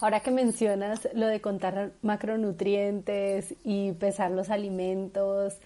Ahora 0.00 0.20
que 0.20 0.30
mencionas 0.30 1.08
lo 1.14 1.26
de 1.26 1.40
contar 1.40 1.92
macronutrientes 2.02 3.54
y 3.64 3.92
pesar 3.92 4.30
los 4.30 4.50
alimentos 4.50 5.58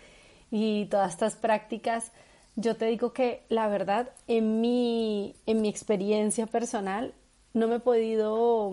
y 0.50 0.86
todas 0.86 1.12
estas 1.12 1.36
prácticas, 1.36 2.12
yo 2.58 2.76
te 2.76 2.86
digo 2.86 3.12
que 3.12 3.44
la 3.48 3.68
verdad, 3.68 4.10
en 4.26 4.60
mi, 4.60 5.36
en 5.46 5.62
mi 5.62 5.68
experiencia 5.68 6.46
personal, 6.46 7.14
no 7.54 7.68
me 7.68 7.76
he 7.76 7.80
podido, 7.80 8.72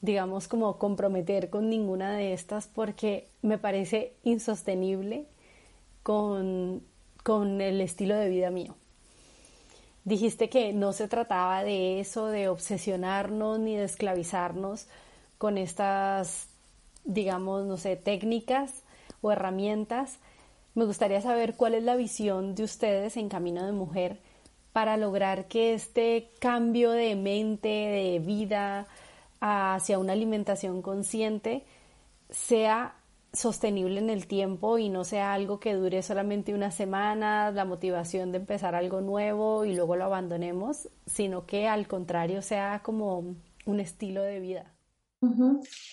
digamos, 0.00 0.46
como 0.46 0.78
comprometer 0.78 1.50
con 1.50 1.68
ninguna 1.68 2.16
de 2.16 2.32
estas 2.32 2.68
porque 2.68 3.26
me 3.42 3.58
parece 3.58 4.12
insostenible 4.22 5.26
con, 6.04 6.84
con 7.24 7.60
el 7.60 7.80
estilo 7.80 8.14
de 8.14 8.28
vida 8.28 8.50
mío. 8.50 8.76
Dijiste 10.04 10.48
que 10.48 10.72
no 10.72 10.92
se 10.92 11.08
trataba 11.08 11.64
de 11.64 11.98
eso, 11.98 12.28
de 12.28 12.48
obsesionarnos 12.48 13.58
ni 13.58 13.74
de 13.74 13.82
esclavizarnos 13.82 14.86
con 15.36 15.58
estas, 15.58 16.46
digamos, 17.04 17.66
no 17.66 17.76
sé, 17.76 17.96
técnicas 17.96 18.84
o 19.20 19.32
herramientas, 19.32 20.20
me 20.76 20.84
gustaría 20.84 21.22
saber 21.22 21.56
cuál 21.56 21.74
es 21.74 21.82
la 21.82 21.96
visión 21.96 22.54
de 22.54 22.62
ustedes 22.62 23.16
en 23.16 23.30
Camino 23.30 23.64
de 23.64 23.72
Mujer 23.72 24.20
para 24.74 24.98
lograr 24.98 25.48
que 25.48 25.72
este 25.72 26.30
cambio 26.38 26.90
de 26.90 27.16
mente, 27.16 27.68
de 27.68 28.22
vida 28.22 28.86
hacia 29.40 29.98
una 29.98 30.12
alimentación 30.12 30.82
consciente 30.82 31.64
sea 32.28 32.94
sostenible 33.32 34.00
en 34.00 34.10
el 34.10 34.26
tiempo 34.26 34.76
y 34.76 34.90
no 34.90 35.04
sea 35.04 35.32
algo 35.32 35.60
que 35.60 35.72
dure 35.72 36.02
solamente 36.02 36.52
unas 36.52 36.74
semanas, 36.74 37.54
la 37.54 37.64
motivación 37.64 38.30
de 38.30 38.38
empezar 38.38 38.74
algo 38.74 39.00
nuevo 39.00 39.64
y 39.64 39.74
luego 39.74 39.96
lo 39.96 40.04
abandonemos, 40.04 40.90
sino 41.06 41.46
que 41.46 41.68
al 41.68 41.88
contrario 41.88 42.42
sea 42.42 42.82
como 42.82 43.34
un 43.64 43.80
estilo 43.80 44.22
de 44.22 44.40
vida. 44.40 44.74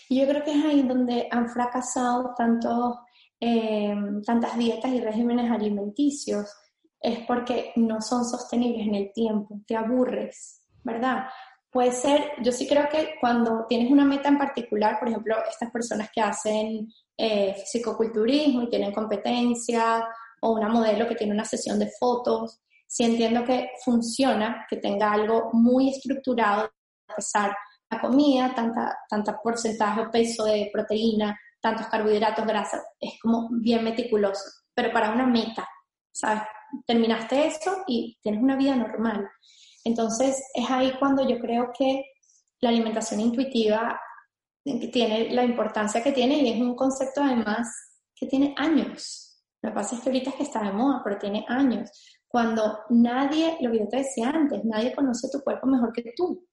Yo 0.10 0.28
creo 0.28 0.44
que 0.44 0.52
es 0.52 0.66
ahí 0.66 0.82
donde 0.84 1.30
han 1.32 1.48
fracasado 1.48 2.34
tantos 2.38 2.98
Em, 3.46 4.22
tantas 4.22 4.58
dietas 4.58 4.90
y 4.94 5.02
regímenes 5.02 5.52
alimenticios 5.52 6.50
es 7.02 7.20
porque 7.28 7.74
no 7.76 8.00
son 8.00 8.24
sostenibles 8.24 8.88
en 8.88 8.96
el 8.96 9.12
tiempo, 9.12 9.60
te 9.68 9.76
aburres, 9.76 10.62
¿verdad? 10.82 11.26
Puede 11.70 11.92
ser, 11.92 12.32
yo 12.42 12.54
sí 12.54 12.66
creo 12.66 12.88
que 12.88 13.16
cuando 13.20 13.66
tienes 13.68 13.92
una 13.92 14.06
meta 14.06 14.30
en 14.30 14.38
particular, 14.38 14.98
por 14.98 15.10
ejemplo, 15.10 15.36
estas 15.50 15.70
personas 15.72 16.10
que 16.16 16.22
hacen 16.22 16.88
eh, 17.18 17.54
fisicoculturismo 17.58 18.62
y 18.62 18.70
tienen 18.70 18.94
competencia, 18.94 20.08
o 20.40 20.54
una 20.54 20.70
modelo 20.70 21.06
que 21.06 21.16
tiene 21.16 21.34
una 21.34 21.44
sesión 21.44 21.78
de 21.78 21.92
fotos, 22.00 22.62
sí 22.88 23.04
entiendo 23.04 23.44
que 23.44 23.72
funciona, 23.84 24.66
que 24.70 24.78
tenga 24.78 25.12
algo 25.12 25.50
muy 25.52 25.90
estructurado, 25.90 26.72
pesar 27.14 27.54
la 27.92 28.00
comida, 28.00 28.56
tanta, 28.56 29.00
tanta 29.10 29.38
porcentaje 29.38 30.00
o 30.00 30.10
peso 30.10 30.46
de 30.46 30.70
proteína, 30.72 31.38
tantos 31.64 31.88
carbohidratos, 31.88 32.46
grasas, 32.46 32.84
es 33.00 33.14
como 33.22 33.48
bien 33.50 33.86
meticuloso, 33.86 34.44
pero 34.76 34.92
para 34.92 35.12
una 35.12 35.26
meta, 35.26 35.66
¿sabes? 36.12 36.44
Terminaste 36.86 37.48
eso 37.48 37.84
y 37.88 38.20
tienes 38.22 38.44
una 38.44 38.58
vida 38.58 38.76
normal. 38.76 39.26
Entonces 39.86 40.44
es 40.54 40.70
ahí 40.70 40.94
cuando 41.00 41.28
yo 41.28 41.40
creo 41.40 41.72
que 41.78 42.04
la 42.60 42.70
alimentación 42.70 43.22
intuitiva 43.22 43.98
tiene 44.92 45.30
la 45.32 45.46
importancia 45.46 46.04
que 46.04 46.12
tiene 46.12 46.36
y 46.40 46.50
es 46.50 46.62
un 46.62 46.76
concepto 46.76 47.22
además 47.24 47.68
que 48.14 48.28
tiene 48.28 48.54
años. 48.58 49.42
Lo 49.62 49.70
que 49.70 49.76
pasa 49.76 49.96
es 49.96 50.02
que 50.02 50.10
ahorita 50.10 50.32
es 50.32 50.36
que 50.36 50.44
está 50.44 50.64
de 50.64 50.74
moda, 50.74 51.02
pero 51.02 51.18
tiene 51.18 51.46
años. 51.48 51.90
Cuando 52.28 52.80
nadie, 52.90 53.58
lo 53.62 53.72
que 53.72 53.80
yo 53.80 53.88
te 53.88 53.98
decía 53.98 54.30
antes, 54.30 54.66
nadie 54.66 54.94
conoce 54.94 55.30
tu 55.32 55.42
cuerpo 55.42 55.68
mejor 55.68 55.94
que 55.94 56.14
tú. 56.16 56.46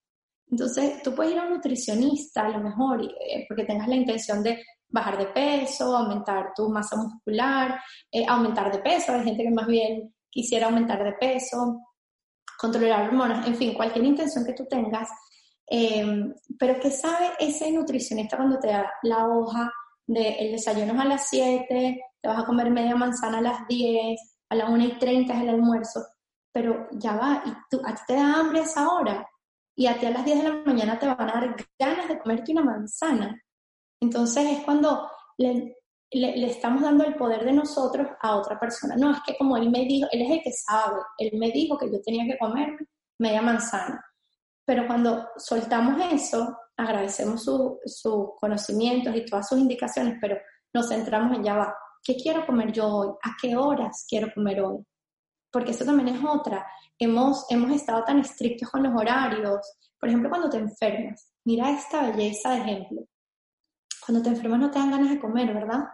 Entonces, 0.48 1.02
tú 1.02 1.14
puedes 1.14 1.32
ir 1.32 1.38
a 1.38 1.44
un 1.44 1.54
nutricionista 1.54 2.46
a 2.46 2.50
lo 2.50 2.61
mejor, 2.61 3.02
eh, 3.02 3.46
porque 3.48 3.64
tengas 3.64 3.88
la 3.88 3.96
intención 3.96 4.42
de 4.42 4.62
bajar 4.91 5.18
de 5.18 5.26
peso, 5.26 5.97
aumentar 5.97 6.53
tu 6.55 6.68
masa 6.68 6.97
muscular, 6.97 7.80
eh, 8.11 8.26
aumentar 8.26 8.72
de 8.72 8.80
peso, 8.80 9.12
hay 9.12 9.24
gente 9.24 9.45
que 9.45 9.51
más 9.51 9.66
bien 9.66 10.14
quisiera 10.28 10.66
aumentar 10.66 11.03
de 11.03 11.12
peso, 11.12 11.80
controlar 12.59 13.09
hormonas, 13.09 13.47
en 13.47 13.57
fin, 13.57 13.74
cualquier 13.74 14.05
intención 14.05 14.45
que 14.45 14.53
tú 14.53 14.66
tengas, 14.66 15.09
eh, 15.70 16.05
pero 16.59 16.80
¿qué 16.80 16.91
sabe 16.91 17.30
ese 17.38 17.70
nutricionista 17.72 18.36
cuando 18.36 18.59
te 18.59 18.68
da 18.68 18.91
la 19.03 19.26
hoja 19.26 19.72
de 20.07 20.30
el 20.41 20.53
desayuno 20.53 21.01
a 21.01 21.05
las 21.05 21.28
7, 21.28 22.01
te 22.20 22.28
vas 22.28 22.43
a 22.43 22.47
comer 22.47 22.70
media 22.70 22.97
manzana 22.97 23.38
a 23.38 23.43
las 23.43 23.68
10, 23.68 24.20
a 24.49 24.55
las 24.57 24.68
1 24.68 24.84
y 24.84 24.99
30 24.99 25.32
es 25.32 25.43
el 25.43 25.49
almuerzo, 25.49 26.05
pero 26.53 26.88
ya 26.93 27.14
va, 27.16 27.43
y 27.47 27.53
tú, 27.70 27.80
a 27.84 27.95
ti 27.95 28.03
te 28.07 28.14
da 28.14 28.34
hambre 28.34 28.62
esa 28.62 28.88
hora, 28.88 29.26
y 29.76 29.86
a 29.86 29.99
ti 29.99 30.07
a 30.07 30.11
las 30.11 30.24
10 30.24 30.43
de 30.43 30.49
la 30.49 30.55
mañana 30.66 30.99
te 30.99 31.07
van 31.07 31.30
a 31.30 31.32
dar 31.32 31.57
ganas 31.78 32.09
de 32.09 32.18
comerte 32.18 32.53
una 32.53 32.64
manzana. 32.64 33.41
Entonces 34.01 34.46
es 34.46 34.64
cuando 34.64 35.11
le, 35.38 35.76
estamos 36.11 36.82
dando 36.82 37.05
el 37.05 37.14
poder 37.14 37.44
de 37.44 37.53
nosotros 37.53 38.09
a 38.20 38.36
otra 38.36 38.59
persona. 38.59 38.96
No, 38.96 39.12
es 39.12 39.18
que 39.26 39.36
como 39.36 39.57
él 39.57 39.70
me 39.70 39.84
dijo, 39.84 40.09
él 40.11 40.22
es 40.22 40.30
el 40.30 40.42
que 40.42 40.53
sabe, 40.53 41.01
él 41.18 41.30
me 41.38 41.51
dijo 41.51 41.78
que 41.78 41.90
yo 41.90 42.01
tenía 42.03 42.24
que 42.24 42.38
comer 42.38 42.76
media 43.18 43.42
manzana. 43.42 44.05
Pero 44.64 44.86
cuando 44.86 45.28
soltamos 45.36 46.01
eso, 46.12 46.57
agradecemos 46.76 47.44
sus 47.44 47.78
su 47.84 48.34
conocimientos 48.40 49.14
y 49.14 49.24
todas 49.24 49.48
sus 49.48 49.59
indicaciones, 49.59 50.16
pero 50.20 50.38
nos 50.72 50.88
centramos 50.88 51.36
en 51.36 51.44
ya 51.44 51.57
va, 51.57 51.74
¿qué 52.03 52.16
quiero 52.16 52.46
comer 52.46 52.72
yo 52.72 52.86
hoy? 52.86 53.09
¿A 53.22 53.36
qué 53.40 53.57
horas 53.57 54.07
quiero 54.09 54.32
comer 54.34 54.62
hoy? 54.62 54.84
Porque 55.51 55.72
eso 55.72 55.84
también 55.84 56.16
es 56.16 56.24
otra. 56.24 56.66
Hemos, 56.98 57.46
hemos 57.51 57.72
estado 57.72 58.05
tan 58.05 58.20
estrictos 58.20 58.70
con 58.70 58.82
los 58.82 58.94
horarios. 58.94 59.61
Por 59.98 60.09
ejemplo, 60.09 60.30
cuando 60.30 60.48
te 60.48 60.59
enfermas, 60.59 61.32
mira 61.44 61.70
esta 61.70 62.03
belleza 62.03 62.53
de 62.53 62.61
ejemplo. 62.61 63.03
Cuando 64.11 64.28
te 64.28 64.34
enfermas 64.34 64.58
no 64.58 64.70
te 64.72 64.78
dan 64.80 64.90
ganas 64.90 65.11
de 65.11 65.20
comer, 65.20 65.54
¿verdad? 65.54 65.84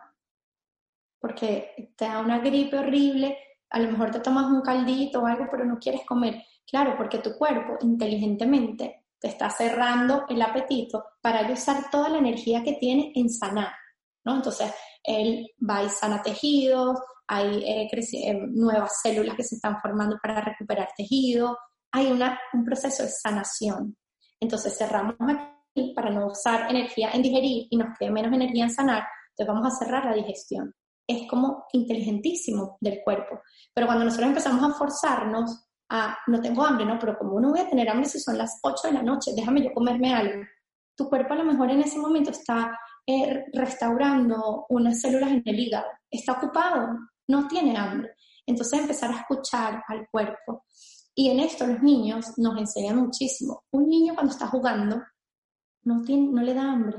Porque 1.21 1.93
te 1.95 2.07
da 2.07 2.21
una 2.21 2.39
gripe 2.39 2.79
horrible, 2.79 3.37
a 3.69 3.79
lo 3.79 3.91
mejor 3.91 4.11
te 4.11 4.21
tomas 4.21 4.47
un 4.47 4.62
caldito 4.62 5.21
o 5.21 5.27
algo, 5.27 5.47
pero 5.51 5.67
no 5.67 5.79
quieres 5.79 6.01
comer. 6.07 6.43
Claro, 6.67 6.95
porque 6.97 7.19
tu 7.19 7.37
cuerpo 7.37 7.77
inteligentemente 7.83 9.05
te 9.21 9.29
está 9.29 9.51
cerrando 9.51 10.25
el 10.31 10.41
apetito 10.41 11.05
para 11.21 11.47
usar 11.53 11.91
toda 11.91 12.09
la 12.09 12.17
energía 12.17 12.64
que 12.64 12.79
tiene 12.81 13.12
en 13.14 13.29
sanar, 13.29 13.75
¿no? 14.25 14.37
Entonces, 14.37 14.73
él 15.03 15.47
va 15.69 15.83
y 15.83 15.91
sana 15.91 16.23
tejidos, 16.23 16.99
hay 17.27 17.64
eh, 17.64 17.91
eh, 17.93 18.35
nuevas 18.49 18.99
células 19.03 19.37
que 19.37 19.45
se 19.45 19.57
están 19.57 19.79
formando 19.83 20.17
para 20.23 20.41
recuperar 20.41 20.89
tejido, 20.97 21.59
hay 21.93 22.07
un 22.55 22.64
proceso 22.64 23.03
de 23.03 23.11
sanación. 23.11 23.95
Entonces, 24.41 24.75
cerramos 24.79 25.17
para 25.95 26.11
no 26.11 26.27
usar 26.29 26.70
energía 26.70 27.11
en 27.12 27.22
digerir 27.22 27.66
y 27.70 27.77
nos 27.77 27.97
quede 27.99 28.11
menos 28.11 28.33
energía 28.33 28.64
en 28.64 28.70
sanar, 28.70 29.05
entonces 29.31 29.55
vamos 29.55 29.66
a 29.66 29.85
cerrar 29.85 30.05
la 30.05 30.14
digestión. 30.14 30.74
Es 31.07 31.29
como 31.29 31.66
inteligentísimo 31.72 32.79
del 32.81 33.01
cuerpo. 33.05 33.41
Pero 33.72 33.87
cuando 33.87 34.05
nosotros 34.05 34.29
empezamos 34.29 34.64
a 34.64 34.74
forzarnos 34.74 35.66
a, 35.89 36.16
no 36.27 36.41
tengo 36.41 36.64
hambre, 36.64 36.85
¿no? 36.85 36.99
Pero 36.99 37.16
como 37.18 37.39
no 37.41 37.51
voy 37.51 37.61
a 37.61 37.68
tener 37.68 37.89
hambre 37.89 38.09
si 38.09 38.18
son 38.18 38.39
las 38.39 38.59
8 38.62 38.89
de 38.89 38.95
la 38.95 39.03
noche, 39.03 39.33
déjame 39.37 39.62
yo 39.62 39.72
comerme 39.72 40.12
algo. 40.12 40.43
Tu 40.97 41.09
cuerpo 41.09 41.35
a 41.35 41.37
lo 41.37 41.45
mejor 41.45 41.70
en 41.70 41.83
ese 41.83 41.99
momento 41.99 42.31
está 42.31 42.77
eh, 43.07 43.45
restaurando 43.53 44.66
unas 44.70 45.01
células 45.01 45.31
en 45.31 45.43
el 45.45 45.61
hígado, 45.61 45.87
está 46.11 46.33
ocupado, 46.33 46.89
no 47.29 47.47
tiene 47.47 47.77
hambre. 47.77 48.14
Entonces 48.47 48.81
empezar 48.81 49.11
a 49.11 49.18
escuchar 49.18 49.83
al 49.87 50.09
cuerpo. 50.11 50.64
Y 51.14 51.31
en 51.31 51.41
esto 51.41 51.66
los 51.66 51.83
niños 51.83 52.33
nos 52.37 52.59
enseñan 52.59 52.97
muchísimo. 52.97 53.64
Un 53.70 53.89
niño 53.89 54.14
cuando 54.14 54.33
está 54.33 54.47
jugando 54.49 55.03
no, 55.87 56.03
tiene, 56.03 56.43
le 56.43 56.55
da 56.55 56.72
hambre. 56.72 56.97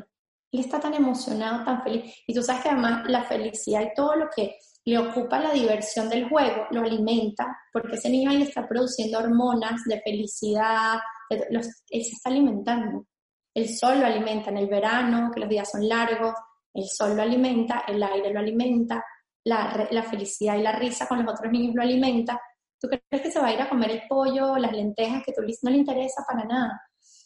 Él 0.51 0.61
está 0.61 0.79
tan 0.79 0.93
emocionado, 0.93 1.63
tan 1.63 1.83
feliz. 1.83 2.13
Y 2.25 2.33
tú 2.33 2.41
sabes 2.41 2.63
que 2.63 2.69
además 2.69 3.03
la 3.07 3.23
felicidad 3.25 3.81
y 3.81 3.93
todo 3.93 4.15
lo 4.15 4.29
que 4.33 4.57
le 4.85 4.97
ocupa 4.97 5.39
la 5.39 5.51
diversión 5.51 6.07
del 6.09 6.29
juego, 6.29 6.65
lo 6.71 6.81
alimenta, 6.81 7.45
porque 7.73 7.95
ese 7.95 8.09
niño 8.09 8.31
ahí 8.31 8.43
está 8.43 8.65
produciendo 8.65 9.19
hormonas 9.19 9.83
de 9.83 9.99
felicidad, 9.99 10.97
él 11.29 11.63
se 11.63 11.97
está 11.99 12.29
alimentando. 12.29 13.05
El 13.53 13.67
sol 13.67 13.99
lo 13.99 14.05
alimenta 14.05 14.49
en 14.49 14.57
el 14.57 14.67
verano, 14.67 15.29
que 15.33 15.41
los 15.41 15.49
días 15.49 15.69
son 15.69 15.87
largos, 15.87 16.33
el 16.73 16.85
sol 16.85 17.17
lo 17.17 17.23
alimenta, 17.23 17.83
el 17.85 18.01
aire 18.01 18.31
lo 18.31 18.39
alimenta, 18.39 19.03
la, 19.43 19.87
la 19.91 20.03
felicidad 20.03 20.55
y 20.55 20.61
la 20.61 20.71
risa 20.71 21.05
con 21.05 21.21
los 21.21 21.33
otros 21.33 21.51
niños 21.51 21.75
lo 21.75 21.81
alimenta. 21.81 22.39
¿Tú 22.79 22.87
crees 22.87 23.23
que 23.23 23.31
se 23.31 23.41
va 23.41 23.47
a 23.47 23.53
ir 23.53 23.61
a 23.61 23.67
comer 23.67 23.91
el 23.91 24.03
pollo, 24.07 24.55
las 24.57 24.71
lentejas, 24.71 25.23
que 25.25 25.33
tú 25.33 25.41
no 25.41 25.71
le 25.71 25.77
interesa 25.77 26.23
para 26.25 26.45
nada? 26.45 26.81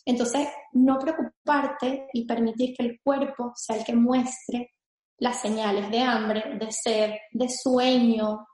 Entonces, 0.06 0.48
no 0.74 0.98
preocuparte 0.98 2.08
y 2.14 2.26
permitir 2.26 2.76
que 2.76 2.86
el 2.86 3.00
cuerpo 3.04 3.54
sea 3.56 3.78
el 3.78 3.86
que 3.86 3.96
muestre 3.96 4.72
las 5.18 5.40
señales 5.40 5.90
de 5.92 6.02
hambre, 6.02 6.58
de 6.58 6.72
sed, 6.72 7.12
de 7.32 7.48
sueño, 7.50 8.48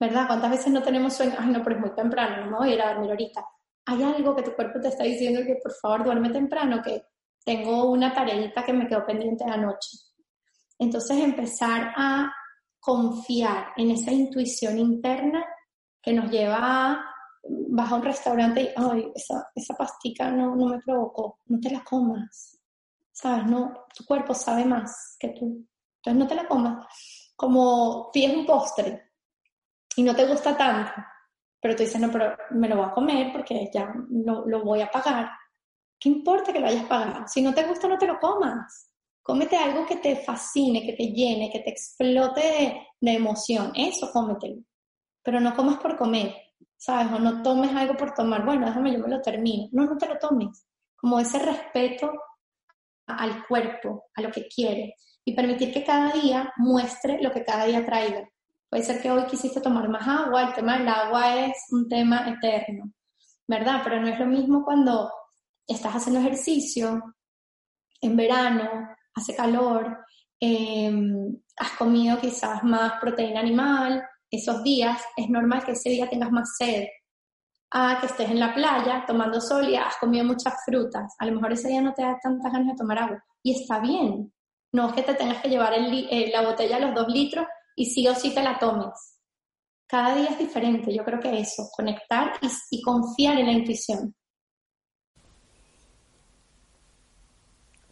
¿verdad? 0.00 0.26
¿Cuántas 0.26 0.50
veces 0.50 0.72
no 0.72 0.82
tenemos 0.82 1.14
sueño? 1.14 1.34
Ay, 1.38 1.48
no, 1.48 1.62
pero 1.62 1.76
es 1.76 1.82
muy 1.82 1.94
temprano, 1.94 2.44
no 2.44 2.50
me 2.50 2.58
voy 2.58 2.70
a 2.70 2.74
ir 2.74 2.82
a 2.82 2.88
dormir 2.92 3.10
ahorita. 3.10 3.46
Hay 3.86 4.02
algo 4.02 4.34
que 4.34 4.42
tu 4.42 4.52
cuerpo 4.54 4.80
te 4.80 4.88
está 4.88 5.04
diciendo 5.04 5.40
que 5.46 5.58
por 5.62 5.72
favor 5.80 6.04
duerme 6.04 6.30
temprano, 6.30 6.82
que 6.82 7.02
tengo 7.44 7.88
una 7.90 8.12
tareita 8.12 8.64
que 8.64 8.72
me 8.72 8.88
quedó 8.88 9.06
pendiente 9.06 9.44
anoche. 9.44 9.98
Entonces 10.78 11.18
empezar 11.22 11.92
a 11.96 12.32
confiar 12.80 13.68
en 13.76 13.92
esa 13.92 14.12
intuición 14.12 14.78
interna 14.78 15.44
que 16.02 16.12
nos 16.12 16.30
lleva 16.30 16.58
a 16.60 17.15
vas 17.48 17.92
a 17.92 17.96
un 17.96 18.02
restaurante 18.02 18.62
y, 18.62 18.68
ay, 18.76 19.10
esa, 19.14 19.50
esa 19.54 19.74
pastica 19.74 20.30
no, 20.30 20.54
no 20.56 20.66
me 20.66 20.80
provocó, 20.80 21.40
no 21.46 21.60
te 21.60 21.70
la 21.70 21.82
comas, 21.84 22.58
¿sabes? 23.12 23.46
No, 23.46 23.86
tu 23.94 24.04
cuerpo 24.04 24.34
sabe 24.34 24.64
más 24.64 25.16
que 25.18 25.28
tú. 25.28 25.66
Entonces 25.96 26.18
no 26.18 26.26
te 26.26 26.34
la 26.34 26.48
comas. 26.48 26.86
Como 27.34 28.10
pides 28.12 28.36
un 28.36 28.46
postre 28.46 29.12
y 29.96 30.02
no 30.02 30.14
te 30.14 30.26
gusta 30.26 30.56
tanto, 30.56 30.92
pero 31.60 31.74
tú 31.74 31.82
dices, 31.82 32.00
no, 32.00 32.10
pero 32.10 32.36
me 32.50 32.68
lo 32.68 32.76
voy 32.76 32.86
a 32.86 32.92
comer 32.92 33.32
porque 33.32 33.68
ya 33.72 33.92
lo, 34.10 34.46
lo 34.46 34.64
voy 34.64 34.80
a 34.80 34.90
pagar. 34.90 35.30
¿Qué 35.98 36.08
importa 36.08 36.52
que 36.52 36.60
lo 36.60 36.66
hayas 36.66 36.84
pagado? 36.84 37.26
Si 37.26 37.42
no 37.42 37.54
te 37.54 37.66
gusta, 37.66 37.88
no 37.88 37.98
te 37.98 38.06
lo 38.06 38.18
comas. 38.18 38.90
Cómete 39.22 39.56
algo 39.56 39.86
que 39.86 39.96
te 39.96 40.16
fascine, 40.16 40.86
que 40.86 40.92
te 40.92 41.08
llene, 41.08 41.50
que 41.50 41.60
te 41.60 41.70
explote 41.70 42.40
de, 42.40 42.86
de 43.00 43.12
emoción. 43.12 43.72
Eso 43.74 44.10
cómetelo. 44.12 44.62
Pero 45.22 45.40
no 45.40 45.56
comas 45.56 45.78
por 45.78 45.96
comer, 45.96 46.34
¿sabes? 46.76 47.12
O 47.12 47.18
no 47.18 47.42
tomes 47.42 47.74
algo 47.74 47.96
por 47.96 48.14
tomar. 48.14 48.44
Bueno, 48.44 48.66
déjame, 48.66 48.92
yo 48.92 48.98
me 49.00 49.08
lo 49.08 49.20
termino. 49.20 49.68
No, 49.72 49.84
no 49.84 49.96
te 49.96 50.08
lo 50.08 50.18
tomes. 50.18 50.66
Como 50.96 51.20
ese 51.20 51.38
respeto 51.38 52.12
al 53.06 53.46
cuerpo, 53.46 54.06
a 54.14 54.22
lo 54.22 54.30
que 54.30 54.48
quiere 54.48 54.94
y 55.24 55.34
permitir 55.34 55.72
que 55.72 55.84
cada 55.84 56.12
día 56.12 56.52
muestre 56.56 57.20
lo 57.20 57.30
que 57.30 57.44
cada 57.44 57.64
día 57.64 57.84
traiga. 57.84 58.28
Puede 58.68 58.84
ser 58.84 59.00
que 59.00 59.10
hoy 59.10 59.24
quisiste 59.26 59.60
tomar 59.60 59.88
más 59.88 60.06
agua, 60.06 60.44
el 60.44 60.54
tema 60.54 60.78
del 60.78 60.88
agua 60.88 61.46
es 61.46 61.56
un 61.70 61.88
tema 61.88 62.28
eterno, 62.28 62.92
¿verdad? 63.46 63.80
Pero 63.82 64.00
no 64.00 64.08
es 64.08 64.18
lo 64.18 64.26
mismo 64.26 64.64
cuando 64.64 65.10
estás 65.66 65.94
haciendo 65.94 66.20
ejercicio 66.20 67.14
en 68.00 68.16
verano, 68.16 68.88
hace 69.14 69.34
calor, 69.34 70.04
em, 70.38 71.36
has 71.56 71.72
comido 71.72 72.18
quizás 72.18 72.62
más 72.62 73.00
proteína 73.00 73.40
animal, 73.40 74.02
esos 74.30 74.62
días 74.62 75.02
es 75.16 75.28
normal 75.28 75.64
que 75.64 75.72
ese 75.72 75.90
día 75.90 76.08
tengas 76.08 76.30
más 76.30 76.56
sed. 76.56 76.86
A 77.70 77.98
que 78.00 78.06
estés 78.06 78.30
en 78.30 78.38
la 78.38 78.54
playa 78.54 79.04
tomando 79.06 79.40
sol 79.40 79.68
y 79.68 79.76
has 79.76 79.96
comido 79.96 80.24
muchas 80.24 80.54
frutas. 80.64 81.14
A 81.18 81.26
lo 81.26 81.32
mejor 81.32 81.52
ese 81.52 81.68
día 81.68 81.82
no 81.82 81.92
te 81.92 82.02
da 82.02 82.18
tantas 82.22 82.52
ganas 82.52 82.68
de 82.68 82.76
tomar 82.76 82.98
agua. 82.98 83.24
Y 83.42 83.60
está 83.60 83.80
bien. 83.80 84.32
No 84.72 84.88
es 84.88 84.94
que 84.94 85.02
te 85.02 85.14
tengas 85.14 85.42
que 85.42 85.48
llevar 85.48 85.72
eh, 85.74 86.30
la 86.32 86.42
botella 86.42 86.76
a 86.76 86.80
los 86.80 86.94
dos 86.94 87.08
litros 87.08 87.46
y 87.74 87.86
sí 87.86 88.06
o 88.08 88.14
sí 88.14 88.34
te 88.34 88.42
la 88.42 88.58
tomes. 88.58 89.20
Cada 89.86 90.14
día 90.14 90.30
es 90.30 90.38
diferente. 90.38 90.94
Yo 90.94 91.04
creo 91.04 91.20
que 91.20 91.38
eso, 91.38 91.68
conectar 91.76 92.32
y, 92.70 92.82
confiar 92.82 93.38
en 93.38 93.46
la 93.46 93.52
intuición. 93.52 94.14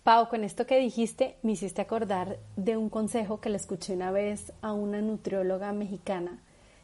Pau, 0.05 0.29
con 0.29 0.45
esto 0.45 0.67
que 0.67 0.79
dijiste, 0.79 1.39
me 1.43 1.53
hiciste 1.53 1.81
acordar 1.81 2.39
de 2.57 2.77
un 2.77 2.91
consejo 2.91 3.41
que 3.41 3.49
le 3.49 3.57
escuché 3.57 3.95
una 3.95 4.11
vez 4.11 4.53
a 4.61 4.75
una 4.75 5.01
nutrióloga 5.01 5.73
mexicana, 5.73 6.43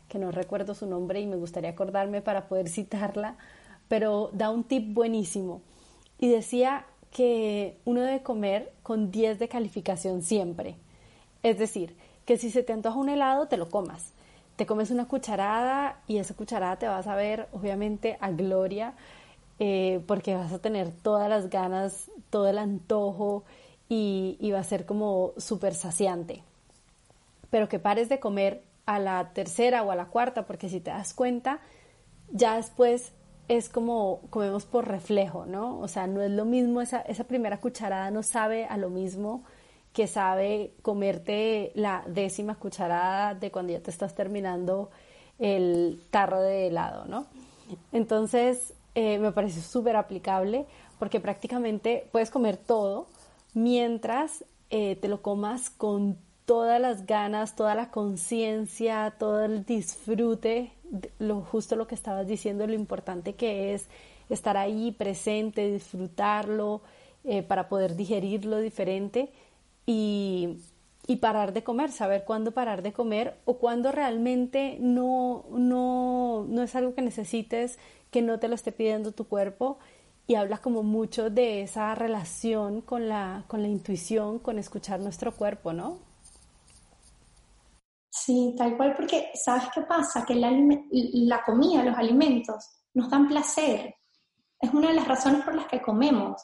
que 0.09 0.19
no 0.19 0.31
recuerdo 0.31 0.75
su 0.75 0.87
nombre 0.87 1.21
y 1.21 1.27
me 1.27 1.37
gustaría 1.37 1.69
acordarme 1.69 2.23
para 2.23 2.49
poder 2.49 2.71
citarla, 2.71 3.37
pero 3.89 4.31
da 4.33 4.49
un 4.49 4.65
tip 4.65 4.95
buenísimo. 4.95 5.61
Y 6.19 6.31
decía 6.31 6.87
que 7.11 7.77
uno 7.85 8.01
debe 8.01 8.23
comer 8.23 8.73
con 8.83 9.11
10 9.11 9.39
de 9.39 9.49
calificación 9.49 10.23
siempre. 10.23 10.77
Es 11.43 11.59
decir, 11.59 11.95
que 12.25 12.39
si 12.39 12.51
se 12.51 12.63
te 12.63 12.73
antoja 12.73 12.99
un 12.99 13.11
helado, 13.11 13.49
te 13.49 13.59
lo 13.59 13.69
comas. 13.69 14.15
Te 14.57 14.65
comes 14.65 14.91
una 14.91 15.09
cucharada 15.09 16.01
y 16.07 16.17
esa 16.17 16.33
cucharada 16.33 16.79
te 16.79 16.89
vas 16.89 17.07
a 17.07 17.17
ver, 17.17 17.49
obviamente, 17.53 18.17
a 18.23 18.31
gloria, 18.31 18.95
eh, 19.61 20.03
porque 20.07 20.35
vas 20.35 20.53
a 20.53 20.59
tener 20.59 20.91
todas 20.91 21.29
las 21.29 21.51
ganas, 21.51 22.11
todo 22.31 22.49
el 22.49 22.59
antojo 22.59 23.45
y, 23.89 24.37
y 24.41 24.51
va 24.51 24.59
a 24.59 24.65
ser 24.65 24.87
como 24.87 25.35
súper 25.37 25.75
saciante. 25.75 26.43
Pero 27.51 27.69
que 27.69 27.79
pares 27.79 28.09
de 28.09 28.19
comer 28.19 28.63
a 28.87 28.99
la 28.99 29.33
tercera 29.35 29.83
o 29.83 29.91
a 29.91 29.97
la 29.97 30.07
cuarta, 30.07 30.47
porque 30.47 30.71
si 30.71 30.81
te 30.81 30.91
das 30.91 31.13
cuenta, 31.13 31.61
ya 32.33 32.57
después 32.57 33.13
es 33.49 33.69
como 33.69 34.23
comemos 34.31 34.65
por 34.65 34.89
reflejo, 34.89 35.45
¿no? 35.45 35.79
O 35.81 35.89
sea, 35.89 36.07
no 36.07 36.23
es 36.23 36.31
lo 36.31 36.47
mismo, 36.47 36.81
esa, 36.81 37.01
esa 37.03 37.25
primera 37.25 37.59
cucharada 37.59 38.11
no 38.11 38.23
sabe 38.23 38.65
a 38.65 38.79
lo 38.79 38.89
mismo 38.89 39.45
que 39.93 40.07
sabe 40.07 40.73
comerte 40.83 41.73
la 41.75 42.03
décima 42.07 42.55
cucharada 42.55 43.35
de 43.35 43.51
cuando 43.51 43.73
ya 43.73 43.81
te 43.81 43.91
estás 43.91 44.15
terminando 44.15 44.91
el 45.39 46.03
tarro 46.11 46.41
de 46.41 46.69
helado, 46.69 47.05
¿no? 47.05 47.27
Entonces, 47.93 48.73
eh, 48.95 49.19
me 49.19 49.33
parece 49.33 49.61
súper 49.61 49.97
aplicable 49.97 50.67
porque 50.99 51.21
prácticamente 51.21 52.09
puedes 52.13 52.31
comer 52.31 52.57
todo 52.57 53.07
mientras 53.55 54.45
eh, 54.71 54.97
te 54.97 55.09
lo 55.09 55.23
comas 55.23 55.71
con 55.71 56.19
todas 56.45 56.81
las 56.81 57.07
ganas, 57.07 57.55
toda 57.55 57.75
la 57.75 57.91
conciencia, 57.91 59.15
todo 59.19 59.45
el 59.45 59.65
disfrute, 59.65 60.73
lo 61.19 61.43
justo 61.43 61.77
lo 61.77 61.87
que 61.87 61.95
estabas 61.95 62.27
diciendo, 62.27 62.67
lo 62.67 62.75
importante 62.75 63.35
que 63.35 63.75
es 63.75 63.89
estar 64.29 64.57
ahí 64.57 64.93
presente, 64.93 65.73
disfrutarlo, 65.73 66.83
eh, 67.23 67.43
para 67.43 67.69
poder 67.69 67.97
digerirlo 67.97 68.59
diferente. 68.59 69.31
Y, 69.85 70.57
parar 71.17 71.53
de 71.53 71.65
comer, 71.65 71.91
saber 71.91 72.25
cuándo 72.25 72.53
parar 72.53 72.83
de 72.83 72.93
comer 72.93 73.37
o 73.45 73.59
cuándo 73.59 73.93
realmente 73.93 74.77
no, 74.81 75.45
no, 75.51 76.47
no 76.49 76.63
es 76.63 76.75
algo 76.77 76.95
que 76.95 77.03
necesites, 77.03 77.79
que 78.11 78.23
no 78.23 78.39
te 78.39 78.49
lo 78.49 78.55
esté 78.55 78.73
pidiendo 78.73 79.13
tu 79.13 79.27
cuerpo 79.27 79.79
y 80.27 80.37
habla 80.37 80.59
como 80.59 80.83
mucho 80.83 81.29
de 81.29 81.63
esa 81.63 81.95
relación 81.95 82.83
con 82.83 83.09
la, 83.09 83.45
con 83.49 83.63
la 83.63 83.69
intuición, 83.69 84.39
con 84.39 84.59
escuchar 84.59 85.01
nuestro 85.01 85.35
cuerpo, 85.35 85.73
¿no? 85.73 85.99
Sí, 88.09 88.55
tal 88.57 88.77
cual, 88.77 88.95
porque 88.95 89.31
¿sabes 89.35 89.65
qué 89.75 89.83
pasa? 89.83 90.25
Que 90.25 90.35
la 90.37 91.43
comida, 91.45 91.83
los 91.83 91.97
alimentos, 91.97 92.65
nos 92.95 93.11
dan 93.11 93.27
placer. 93.27 93.95
Es 94.61 94.73
una 94.73 94.89
de 94.89 94.95
las 94.95 95.09
razones 95.09 95.43
por 95.45 95.55
las 95.55 95.67
que 95.67 95.81
comemos. 95.81 96.43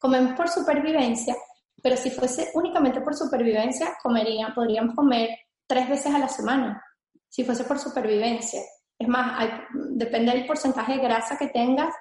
Comemos 0.00 0.32
por 0.34 0.48
supervivencia, 0.48 1.36
pero 1.82 1.96
si 1.96 2.10
fuese 2.10 2.50
únicamente 2.54 3.00
por 3.00 3.14
supervivencia, 3.14 3.96
comería, 4.02 4.52
podríamos 4.54 4.94
comer 4.94 5.30
tres 5.66 5.88
veces 5.88 6.14
a 6.14 6.18
la 6.18 6.28
semana, 6.28 6.82
si 7.28 7.44
fuese 7.44 7.64
por 7.64 7.78
supervivencia. 7.78 8.60
Es 8.98 9.06
más, 9.06 9.48
depende 9.90 10.32
del 10.32 10.46
porcentaje 10.46 10.94
de 10.94 11.02
grasa 11.02 11.38
que 11.38 11.48
tengas, 11.48 11.94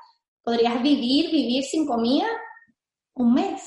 podrías 0.43 0.81
vivir, 0.81 1.29
vivir 1.31 1.63
sin 1.63 1.85
comida 1.85 2.25
un 3.13 3.33
mes. 3.33 3.61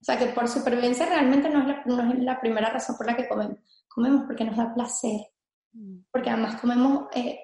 O 0.00 0.04
sea 0.04 0.18
que 0.18 0.26
por 0.26 0.46
supervivencia 0.46 1.06
realmente 1.06 1.48
no 1.48 1.62
es 1.62 1.66
la, 1.68 1.82
no 1.86 2.12
es 2.12 2.18
la 2.20 2.38
primera 2.38 2.70
razón 2.70 2.96
por 2.96 3.06
la 3.06 3.16
que 3.16 3.26
comemos. 3.26 3.58
Comemos 3.88 4.24
porque 4.26 4.44
nos 4.44 4.56
da 4.56 4.74
placer, 4.74 5.20
mm. 5.72 5.98
porque 6.12 6.30
además 6.30 6.60
comemos 6.60 7.06
eh, 7.14 7.40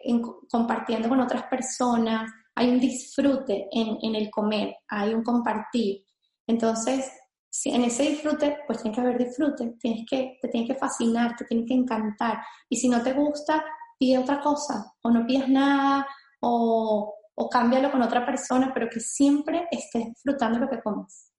compartiendo 0.51 1.09
con 1.09 1.21
otras 1.21 1.45
personas, 1.45 2.31
hay 2.55 2.69
un 2.69 2.79
disfrute 2.79 3.69
en, 3.73 3.99
en, 4.03 4.15
el 4.15 4.31
comer, 4.31 4.77
hay 4.87 5.15
un 5.15 5.25
compartir. 5.25 6.05
Entonces, 6.47 7.11
si 7.53 7.69
en 7.69 7.85
ese 7.85 8.05
disfrute, 8.05 8.61
pues 8.67 8.81
tiene 8.81 8.95
que 8.95 9.01
haber 9.03 9.19
disfrute, 9.19 9.75
tienes 9.79 10.07
que, 10.09 10.39
te 10.41 10.49
tiene 10.49 10.67
que 10.67 10.75
fascinar, 10.75 11.37
te 11.37 11.45
tiene 11.45 11.67
que 11.67 11.75
encantar. 11.75 12.43
Y 12.71 12.79
si 12.79 12.89
no 12.89 13.03
te 13.03 13.13
gusta, 13.13 13.63
pide 13.99 14.17
otra 14.17 14.41
cosa, 14.41 14.95
o 15.03 15.11
no 15.11 15.27
pidas 15.27 15.51
nada, 15.51 16.07
o, 16.41 17.15
o 17.35 17.51
cámbialo 17.51 17.93
con 17.93 18.01
otra 18.01 18.25
persona, 18.25 18.73
pero 18.73 18.89
que 18.89 19.01
siempre 19.01 19.69
estés 19.71 20.07
disfrutando 20.07 20.61
lo 20.61 20.71
que 20.71 20.81
comes. 20.81 21.31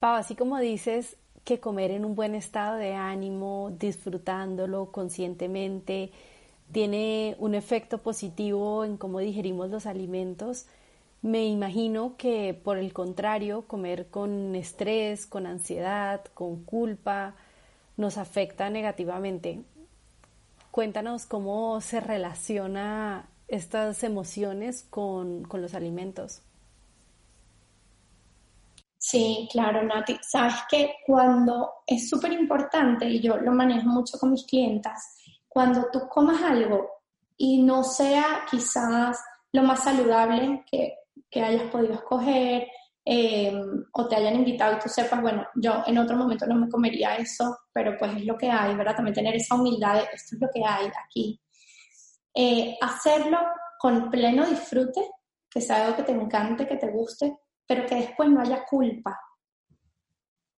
Pau, 0.00 0.16
así 0.16 0.34
como 0.34 0.58
dices 0.58 1.16
que 1.44 1.60
comer 1.60 1.92
en 1.92 2.04
un 2.04 2.16
buen 2.16 2.34
estado 2.34 2.76
de 2.76 2.94
ánimo, 2.94 3.70
disfrutándolo 3.78 4.90
conscientemente, 4.90 6.10
tiene 6.72 7.36
un 7.38 7.54
efecto 7.54 7.98
positivo 7.98 8.84
en 8.84 8.96
cómo 8.96 9.20
digerimos 9.20 9.70
los 9.70 9.86
alimentos, 9.86 10.66
me 11.22 11.46
imagino 11.46 12.16
que 12.16 12.54
por 12.54 12.78
el 12.78 12.92
contrario, 12.92 13.66
comer 13.66 14.08
con 14.08 14.54
estrés, 14.54 15.26
con 15.26 15.46
ansiedad, 15.46 16.24
con 16.34 16.64
culpa, 16.64 17.34
nos 17.96 18.16
afecta 18.16 18.70
negativamente. 18.70 19.62
Cuéntanos 20.70 21.26
cómo 21.26 21.80
se 21.80 22.00
relaciona 22.00 23.28
estas 23.48 24.02
emociones 24.04 24.86
con, 24.88 25.42
con 25.44 25.60
los 25.60 25.74
alimentos. 25.74 26.42
Sí, 28.96 29.48
claro, 29.50 29.82
Nati. 29.82 30.18
Sabes 30.22 30.54
que 30.70 30.94
cuando 31.06 31.82
es 31.86 32.08
súper 32.08 32.32
importante, 32.32 33.06
y 33.06 33.20
yo 33.20 33.36
lo 33.38 33.52
manejo 33.52 33.88
mucho 33.88 34.18
con 34.18 34.30
mis 34.30 34.46
clientas, 34.46 35.16
cuando 35.48 35.86
tú 35.90 36.08
comas 36.08 36.42
algo 36.42 36.88
y 37.36 37.62
no 37.62 37.82
sea 37.82 38.44
quizás 38.50 39.18
lo 39.52 39.62
más 39.62 39.82
saludable 39.84 40.64
que, 40.70 40.99
que 41.30 41.42
hayas 41.42 41.70
podido 41.70 41.94
escoger, 41.94 42.66
eh, 43.04 43.52
o 43.92 44.08
te 44.08 44.16
hayan 44.16 44.36
invitado 44.36 44.76
y 44.76 44.80
tú 44.80 44.88
sepas, 44.88 45.22
bueno, 45.22 45.46
yo 45.54 45.82
en 45.86 45.98
otro 45.98 46.16
momento 46.16 46.46
no 46.46 46.56
me 46.56 46.68
comería 46.68 47.16
eso, 47.16 47.58
pero 47.72 47.96
pues 47.98 48.16
es 48.16 48.26
lo 48.26 48.36
que 48.36 48.50
hay, 48.50 48.74
¿verdad? 48.74 48.96
También 48.96 49.14
tener 49.14 49.34
esa 49.34 49.54
humildad 49.54 49.94
de 49.94 50.08
esto 50.12 50.36
es 50.36 50.40
lo 50.40 50.48
que 50.52 50.62
hay 50.64 50.90
aquí. 51.06 51.40
Eh, 52.34 52.76
hacerlo 52.80 53.38
con 53.78 54.10
pleno 54.10 54.46
disfrute, 54.46 55.00
que 55.48 55.60
sea 55.60 55.84
algo 55.84 55.96
que 55.96 56.02
te 56.02 56.12
encante, 56.12 56.66
que 56.66 56.76
te 56.76 56.90
guste, 56.90 57.38
pero 57.66 57.86
que 57.86 57.96
después 57.96 58.28
no 58.28 58.40
haya 58.40 58.64
culpa. 58.64 59.18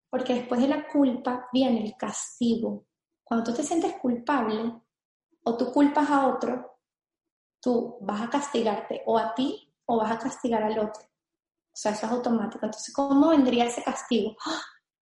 Porque 0.08 0.34
después 0.34 0.60
de 0.60 0.68
la 0.68 0.88
culpa 0.88 1.48
viene 1.52 1.84
el 1.84 1.96
castigo. 1.96 2.86
Cuando 3.22 3.44
tú 3.44 3.56
te 3.56 3.62
sientes 3.62 3.94
culpable 3.98 4.72
o 5.44 5.56
tú 5.56 5.70
culpas 5.72 6.10
a 6.10 6.26
otro, 6.26 6.78
tú 7.60 7.98
vas 8.00 8.22
a 8.22 8.30
castigarte 8.30 9.02
o 9.06 9.18
a 9.18 9.34
ti 9.34 9.69
o 9.90 9.98
vas 9.98 10.12
a 10.12 10.18
castigar 10.18 10.62
al 10.62 10.78
otro. 10.78 11.02
O 11.02 11.76
sea, 11.76 11.92
eso 11.92 12.06
es 12.06 12.12
automático. 12.12 12.64
Entonces, 12.64 12.94
¿cómo 12.94 13.28
vendría 13.30 13.64
ese 13.64 13.82
castigo? 13.82 14.36
¡Ah! 14.46 14.60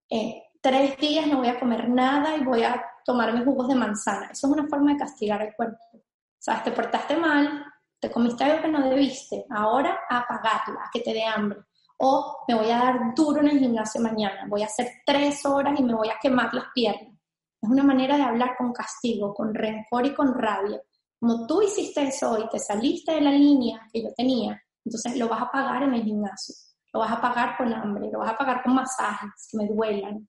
Eh, 0.09 0.43
tres 0.61 0.97
días 0.97 1.27
no 1.27 1.37
voy 1.37 1.47
a 1.47 1.59
comer 1.59 1.89
nada 1.89 2.35
y 2.35 2.43
voy 2.43 2.63
a 2.63 2.83
tomar 3.05 3.33
mis 3.33 3.45
jugos 3.45 3.67
de 3.67 3.75
manzana. 3.75 4.29
Eso 4.31 4.47
es 4.47 4.53
una 4.53 4.67
forma 4.67 4.93
de 4.93 4.99
castigar 4.99 5.41
al 5.41 5.55
cuerpo. 5.55 5.77
O 5.93 6.41
sea, 6.41 6.63
te 6.63 6.71
portaste 6.71 7.17
mal, 7.17 7.65
te 7.99 8.09
comiste 8.09 8.43
algo 8.43 8.61
que 8.61 8.67
no 8.69 8.89
debiste, 8.89 9.45
ahora 9.49 9.99
a 10.09 10.25
pagarla, 10.25 10.81
a 10.85 10.89
que 10.91 11.01
te 11.01 11.13
dé 11.13 11.25
hambre 11.25 11.59
o 12.01 12.45
me 12.47 12.55
voy 12.55 12.69
a 12.71 12.77
dar 12.77 13.13
duro 13.13 13.41
en 13.41 13.49
el 13.49 13.59
gimnasio 13.59 14.01
mañana, 14.01 14.45
voy 14.47 14.61
a 14.61 14.67
hacer 14.67 14.87
tres 15.05 15.45
horas 15.45 15.77
y 15.77 15.83
me 15.83 15.93
voy 15.93 16.09
a 16.09 16.17
quemar 16.21 16.53
las 16.53 16.65
piernas. 16.73 17.13
Es 17.61 17.69
una 17.69 17.83
manera 17.83 18.15
de 18.15 18.23
hablar 18.23 18.55
con 18.57 18.71
castigo, 18.71 19.33
con 19.33 19.53
rencor 19.53 20.05
y 20.05 20.13
con 20.13 20.33
rabia. 20.33 20.81
Como 21.19 21.45
tú 21.45 21.61
hiciste 21.61 22.03
eso 22.03 22.39
y 22.39 22.47
te 22.47 22.57
saliste 22.57 23.11
de 23.15 23.21
la 23.21 23.31
línea 23.31 23.85
que 23.91 24.01
yo 24.01 24.13
tenía, 24.13 24.61
entonces 24.85 25.17
lo 25.17 25.27
vas 25.27 25.41
a 25.41 25.51
pagar 25.51 25.83
en 25.83 25.93
el 25.93 26.03
gimnasio, 26.03 26.55
lo 26.93 26.99
vas 27.01 27.11
a 27.11 27.21
pagar 27.21 27.57
con 27.57 27.73
hambre, 27.73 28.09
lo 28.11 28.19
vas 28.19 28.31
a 28.31 28.37
pagar 28.37 28.63
con 28.63 28.75
masajes 28.75 29.47
que 29.51 29.57
me 29.57 29.67
duelan. 29.67 30.27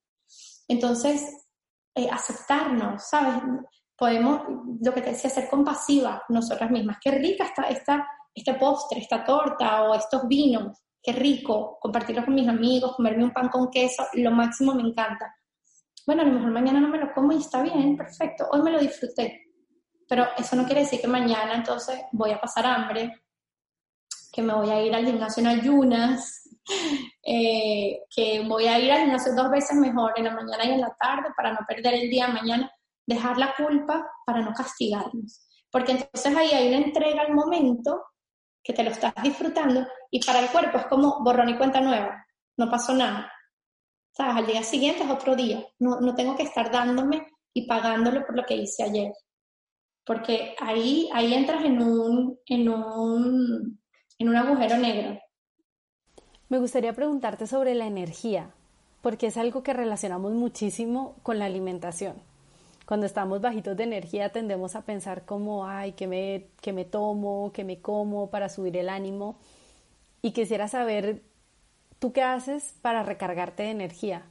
Entonces, 0.68 1.24
eh, 1.94 2.08
aceptarnos, 2.10 3.08
¿sabes? 3.08 3.42
Podemos, 3.96 4.42
lo 4.80 4.94
que 4.94 5.02
te 5.02 5.10
decía, 5.10 5.30
ser 5.30 5.48
compasiva 5.48 6.22
nosotras 6.28 6.70
mismas. 6.70 6.98
Qué 7.02 7.10
rica 7.10 7.44
está 7.44 7.64
esta, 7.64 8.06
este 8.34 8.54
postre, 8.54 9.00
esta 9.00 9.24
torta 9.24 9.82
o 9.82 9.94
estos 9.94 10.26
vinos 10.28 10.78
qué 11.02 11.12
rico, 11.12 11.78
compartirlo 11.80 12.24
con 12.24 12.34
mis 12.34 12.48
amigos, 12.48 12.94
comerme 12.96 13.24
un 13.24 13.32
pan 13.32 13.48
con 13.48 13.70
queso, 13.70 14.06
lo 14.14 14.30
máximo 14.30 14.74
me 14.74 14.82
encanta. 14.82 15.34
Bueno, 16.06 16.22
a 16.22 16.24
lo 16.24 16.32
mejor 16.32 16.50
mañana 16.50 16.80
no 16.80 16.88
me 16.88 16.98
lo 16.98 17.12
como 17.12 17.32
y 17.32 17.38
está 17.38 17.62
bien, 17.62 17.96
perfecto, 17.96 18.48
hoy 18.52 18.62
me 18.62 18.70
lo 18.70 18.80
disfruté. 18.80 19.46
Pero 20.08 20.26
eso 20.36 20.56
no 20.56 20.64
quiere 20.64 20.82
decir 20.82 21.00
que 21.00 21.06
mañana 21.06 21.54
entonces 21.54 22.00
voy 22.12 22.32
a 22.32 22.40
pasar 22.40 22.66
hambre, 22.66 23.22
que 24.32 24.42
me 24.42 24.54
voy 24.54 24.70
a 24.70 24.82
ir 24.82 24.94
al 24.94 25.04
gimnasio 25.04 25.40
en 25.40 25.46
ayunas, 25.46 26.48
eh, 27.24 28.00
que 28.14 28.44
voy 28.46 28.66
a 28.66 28.78
ir 28.78 28.92
al 28.92 29.00
gimnasio 29.00 29.34
dos 29.34 29.50
veces 29.50 29.76
mejor, 29.76 30.12
en 30.16 30.24
la 30.24 30.34
mañana 30.34 30.64
y 30.64 30.72
en 30.72 30.80
la 30.80 30.94
tarde, 30.98 31.28
para 31.36 31.52
no 31.52 31.60
perder 31.66 31.94
el 31.94 32.10
día 32.10 32.28
mañana, 32.28 32.70
dejar 33.06 33.38
la 33.38 33.54
culpa 33.56 34.06
para 34.24 34.40
no 34.40 34.52
castigarnos. 34.52 35.46
Porque 35.70 35.92
entonces 35.92 36.36
ahí 36.36 36.50
hay 36.50 36.68
una 36.68 36.86
entrega 36.86 37.22
al 37.22 37.34
momento 37.34 38.04
que 38.62 38.72
te 38.72 38.84
lo 38.84 38.90
estás 38.90 39.14
disfrutando 39.22 39.86
y 40.10 40.24
para 40.24 40.40
el 40.40 40.48
cuerpo 40.48 40.78
es 40.78 40.86
como 40.86 41.22
borrón 41.22 41.48
y 41.48 41.56
cuenta 41.56 41.80
nueva, 41.80 42.26
no 42.56 42.70
pasó 42.70 42.92
nada. 42.94 43.32
¿Sabes? 44.12 44.36
Al 44.36 44.46
día 44.46 44.62
siguiente 44.62 45.04
es 45.04 45.10
otro 45.10 45.36
día, 45.36 45.64
no, 45.78 46.00
no 46.00 46.14
tengo 46.14 46.36
que 46.36 46.42
estar 46.42 46.70
dándome 46.70 47.26
y 47.54 47.66
pagándolo 47.66 48.24
por 48.26 48.36
lo 48.36 48.44
que 48.44 48.56
hice 48.56 48.82
ayer. 48.82 49.12
Porque 50.04 50.54
ahí, 50.58 51.08
ahí 51.12 51.34
entras 51.34 51.64
en 51.64 51.80
un, 51.80 52.38
en, 52.46 52.68
un, 52.68 53.80
en 54.20 54.28
un 54.28 54.36
agujero 54.36 54.76
negro. 54.76 55.18
Me 56.48 56.58
gustaría 56.58 56.92
preguntarte 56.92 57.48
sobre 57.48 57.74
la 57.74 57.86
energía, 57.86 58.50
porque 59.02 59.26
es 59.26 59.36
algo 59.36 59.64
que 59.64 59.72
relacionamos 59.72 60.32
muchísimo 60.32 61.16
con 61.24 61.40
la 61.40 61.46
alimentación 61.46 62.14
cuando 62.90 63.06
estamos 63.06 63.40
bajitos 63.40 63.76
de 63.76 63.84
energía 63.84 64.30
tendemos 64.30 64.74
a 64.74 64.82
pensar 64.82 65.24
como, 65.24 65.64
ay, 65.64 65.92
que 65.92 66.08
me, 66.08 66.46
me 66.72 66.84
tomo, 66.84 67.52
que 67.54 67.62
me 67.62 67.80
como 67.80 68.30
para 68.30 68.48
subir 68.48 68.76
el 68.76 68.88
ánimo. 68.88 69.36
Y 70.22 70.32
quisiera 70.32 70.66
saber, 70.66 71.22
¿tú 72.00 72.12
qué 72.12 72.24
haces 72.24 72.74
para 72.82 73.04
recargarte 73.04 73.62
de 73.62 73.70
energía? 73.70 74.24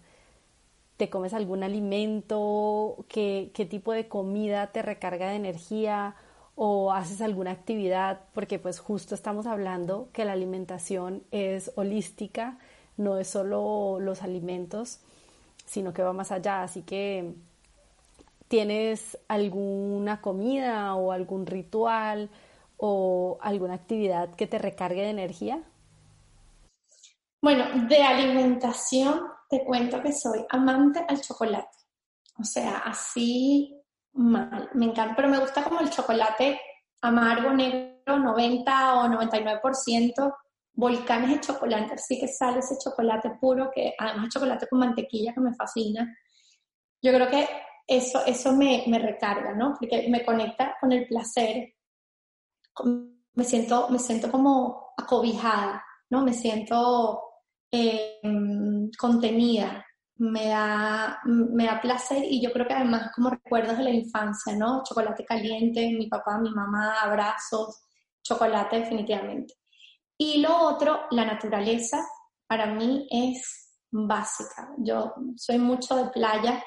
¿Te 0.97 1.09
comes 1.09 1.33
algún 1.33 1.63
alimento? 1.63 2.97
¿Qué, 3.07 3.51
qué 3.53 3.65
tipo 3.65 3.93
de 3.93 4.09
comida 4.09 4.67
te 4.73 4.81
recarga 4.81 5.29
de 5.29 5.37
energía? 5.37 6.15
¿O 6.61 6.91
haces 6.91 7.21
alguna 7.21 7.51
actividad? 7.51 8.21
Porque 8.33 8.59
pues 8.59 8.79
justo 8.79 9.15
estamos 9.15 9.45
hablando 9.45 10.09
que 10.11 10.25
la 10.25 10.33
alimentación 10.33 11.23
es 11.31 11.71
holística, 11.75 12.57
no 12.97 13.17
es 13.17 13.29
solo 13.29 13.99
los 14.01 14.23
alimentos, 14.23 14.99
sino 15.65 15.93
que 15.93 16.03
va 16.03 16.11
más 16.11 16.31
allá. 16.31 16.63
Así 16.63 16.81
que 16.81 17.33
¿Tienes 18.49 19.15
alguna 19.27 20.21
comida 20.21 20.95
o 20.95 21.11
algún 21.11 21.45
ritual 21.45 22.31
o 22.77 23.37
alguna 23.41 23.75
actividad 23.75 24.33
que 24.33 24.47
te 24.47 24.57
recargue 24.57 25.03
de 25.03 25.11
energía? 25.11 25.61
Bueno, 27.43 27.87
de 27.87 28.01
alimentación 28.01 29.21
te 29.51 29.63
cuento 29.63 30.01
que 30.01 30.11
soy 30.11 30.43
amante 30.49 31.05
al 31.07 31.21
chocolate. 31.21 31.77
O 32.39 32.43
sea, 32.43 32.79
así 32.79 33.78
mal. 34.19 34.69
Me 34.73 34.85
encanta, 34.85 35.15
pero 35.15 35.29
me 35.29 35.39
gusta 35.39 35.63
como 35.63 35.79
el 35.79 35.89
chocolate 35.89 36.59
amargo, 37.01 37.51
negro, 37.51 38.19
90 38.19 38.95
o 38.95 39.07
99%, 39.07 40.35
volcanes 40.73 41.29
de 41.29 41.39
chocolate, 41.39 41.93
así 41.93 42.19
que 42.19 42.27
sale 42.27 42.59
ese 42.59 42.75
chocolate 42.83 43.31
puro, 43.39 43.71
que 43.73 43.93
además 43.97 44.29
chocolate 44.29 44.67
con 44.67 44.79
mantequilla 44.79 45.33
que 45.33 45.41
me 45.41 45.55
fascina. 45.55 46.15
Yo 47.01 47.13
creo 47.13 47.29
que 47.29 47.47
eso, 47.87 48.23
eso 48.25 48.53
me, 48.53 48.83
me, 48.87 48.99
recarga, 48.99 49.53
¿no? 49.53 49.75
Porque 49.79 50.07
me 50.09 50.23
conecta 50.23 50.75
con 50.79 50.91
el 50.91 51.07
placer, 51.07 51.73
me 53.33 53.43
siento, 53.43 53.89
me 53.89 53.99
siento 53.99 54.29
como 54.29 54.93
acobijada, 54.97 55.83
¿no? 56.09 56.23
Me 56.23 56.33
siento 56.33 57.21
eh, 57.71 58.19
contenida, 58.97 59.85
me 60.19 60.49
da, 60.49 61.19
me 61.25 61.65
da 61.65 61.79
placer 61.79 62.23
y 62.25 62.41
yo 62.41 62.51
creo 62.51 62.67
que 62.67 62.73
además 62.73 63.11
como 63.15 63.29
recuerdos 63.29 63.77
de 63.77 63.85
la 63.85 63.89
infancia, 63.89 64.55
¿no? 64.55 64.83
Chocolate 64.83 65.25
caliente, 65.25 65.89
mi 65.97 66.07
papá, 66.07 66.37
mi 66.37 66.51
mamá, 66.51 66.99
abrazos, 67.01 67.81
chocolate 68.21 68.81
definitivamente. 68.81 69.53
Y 70.17 70.41
lo 70.41 70.57
otro, 70.57 71.05
la 71.11 71.23
naturaleza, 71.23 71.99
para 72.47 72.65
mí 72.65 73.07
es 73.09 73.77
básica. 73.91 74.69
Yo 74.79 75.13
soy 75.37 75.57
mucho 75.57 75.95
de 75.95 76.09
playa, 76.09 76.61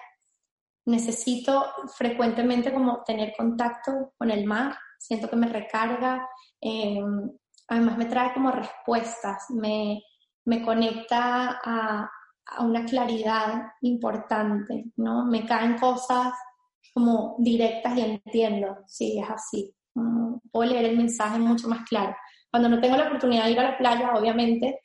necesito 0.87 1.67
frecuentemente 1.95 2.73
como 2.73 3.03
tener 3.05 3.35
contacto 3.37 4.15
con 4.17 4.31
el 4.31 4.47
mar, 4.47 4.79
siento 4.99 5.29
que 5.29 5.37
me 5.37 5.49
recarga, 5.49 6.27
em, 6.61 7.31
además 7.69 7.99
me 7.99 8.07
trae 8.07 8.33
como 8.33 8.51
respuestas, 8.51 9.51
me, 9.51 10.03
me 10.47 10.63
conecta 10.63 11.61
a, 11.63 12.11
a, 12.47 12.65
una 12.65 12.85
claridad 12.85 13.73
importante, 13.83 14.87
¿no? 14.97 15.25
Me 15.25 15.47
caen 15.47 15.79
cosas 15.79 16.33
como 16.95 17.37
directas 17.39 17.97
y 17.97 18.01
entiendo, 18.03 18.79
sí, 18.87 19.19
es 19.19 19.31
así. 19.31 19.75
Mm, 19.95 20.37
puedo 20.51 20.71
leer 20.71 20.87
el 20.87 20.97
mensaje 20.97 21.39
mucho 21.39 21.69
más 21.69 21.87
claro. 21.89 22.15
Cuando 22.51 22.69
no 22.69 22.81
tengo 22.81 22.97
la 22.97 23.07
oportunidad 23.07 23.45
de 23.45 23.53
ir 23.53 23.61
a 23.61 23.71
la 23.71 23.79
playa, 23.79 24.13
obviamente, 24.15 24.81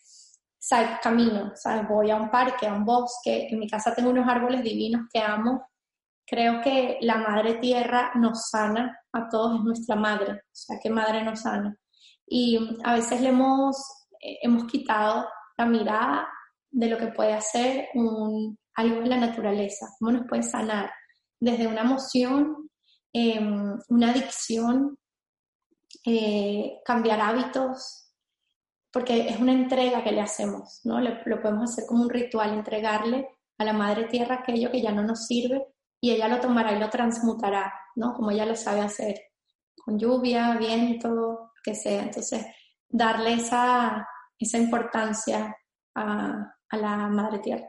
¿sabes? 0.58 1.00
camino, 1.02 1.52
¿sabes? 1.56 1.88
voy 1.88 2.12
a 2.12 2.16
un 2.16 2.30
parque, 2.30 2.68
a 2.68 2.74
un 2.74 2.86
bosque. 2.86 3.48
En 3.50 3.60
mi 3.60 3.70
casa 3.70 3.94
tengo 3.94 4.10
unos 4.10 4.28
árboles 4.28 4.64
divinos 4.64 5.08
que 5.12 5.20
amo. 5.20 5.68
Creo 6.26 6.62
que 6.62 6.98
la 7.02 7.18
madre 7.18 7.56
tierra 7.56 8.12
nos 8.16 8.50
sana 8.50 9.00
a 9.14 9.30
todos, 9.30 9.60
es 9.60 9.64
nuestra 9.64 9.96
madre, 9.96 10.34
o 10.34 10.40
sea, 10.52 10.78
que 10.82 10.90
madre 10.90 11.24
nos 11.24 11.42
sana. 11.42 11.78
Y 12.26 12.78
a 12.84 12.96
veces 12.96 13.22
le 13.22 13.30
hemos, 13.30 13.78
eh, 14.20 14.40
hemos 14.42 14.66
quitado 14.66 15.28
la 15.58 15.66
mirada 15.66 16.28
de 16.72 16.88
lo 16.88 16.98
que 16.98 17.08
puede 17.08 17.34
hacer 17.34 17.90
algo 18.76 19.02
en 19.02 19.10
la 19.10 19.18
naturaleza, 19.18 19.88
cómo 20.00 20.12
nos 20.12 20.28
puede 20.28 20.44
sanar 20.44 20.92
desde 21.40 21.68
una 21.68 21.82
emoción, 21.82 22.70
em, 23.14 23.78
una 23.90 24.12
adicción, 24.12 24.98
eh, 26.06 26.80
cambiar 26.86 27.22
hábitos, 27.22 28.12
porque 28.92 29.30
es 29.30 29.40
una 29.40 29.54
entrega 29.54 30.04
que 30.04 30.12
le 30.12 30.22
hacemos, 30.22 30.82
¿no? 30.84 31.00
lo 31.00 31.42
podemos 31.42 31.72
hacer 31.72 31.86
como 31.88 32.04
un 32.04 32.10
ritual, 32.10 32.54
entregarle 32.54 33.28
a 33.58 33.66
la 33.66 33.74
Madre 33.74 34.06
Tierra 34.06 34.36
aquello 34.36 34.72
que 34.72 34.82
ya 34.82 34.92
no 34.92 35.04
nos 35.04 35.26
sirve 35.26 35.66
y 36.00 36.12
ella 36.12 36.28
lo 36.28 36.40
tomará 36.40 36.74
y 36.74 36.80
lo 36.80 36.90
transmutará, 36.90 37.74
¿no? 37.96 38.14
Como 38.14 38.32
ella 38.32 38.46
lo 38.46 38.56
sabe 38.56 38.82
hacer, 38.82 39.20
con 39.84 39.98
lluvia, 39.98 40.56
viento, 40.58 41.54
que 41.64 41.74
sea. 41.74 42.04
Entonces, 42.04 42.46
darle 42.88 43.34
esa, 43.34 44.08
esa 44.38 44.58
importancia 44.58 45.56
a, 45.96 46.54
a 46.70 46.78
la 46.78 47.08
Madre 47.08 47.40
Tierra. 47.40 47.68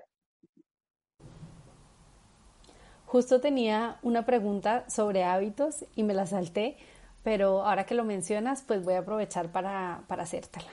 Justo 3.07 3.41
tenía 3.41 3.99
una 4.03 4.27
pregunta 4.27 4.89
sobre 4.91 5.25
hábitos 5.25 5.87
y 5.97 6.03
me 6.03 6.15
la 6.15 6.27
salté, 6.27 6.77
pero 7.23 7.65
ahora 7.65 7.87
que 7.87 7.95
lo 7.95 8.05
mencionas, 8.05 8.63
pues 8.63 8.85
voy 8.85 8.95
a 8.95 9.01
aprovechar 9.01 9.51
para, 9.51 10.05
para 10.09 10.25
hacértela 10.25 10.71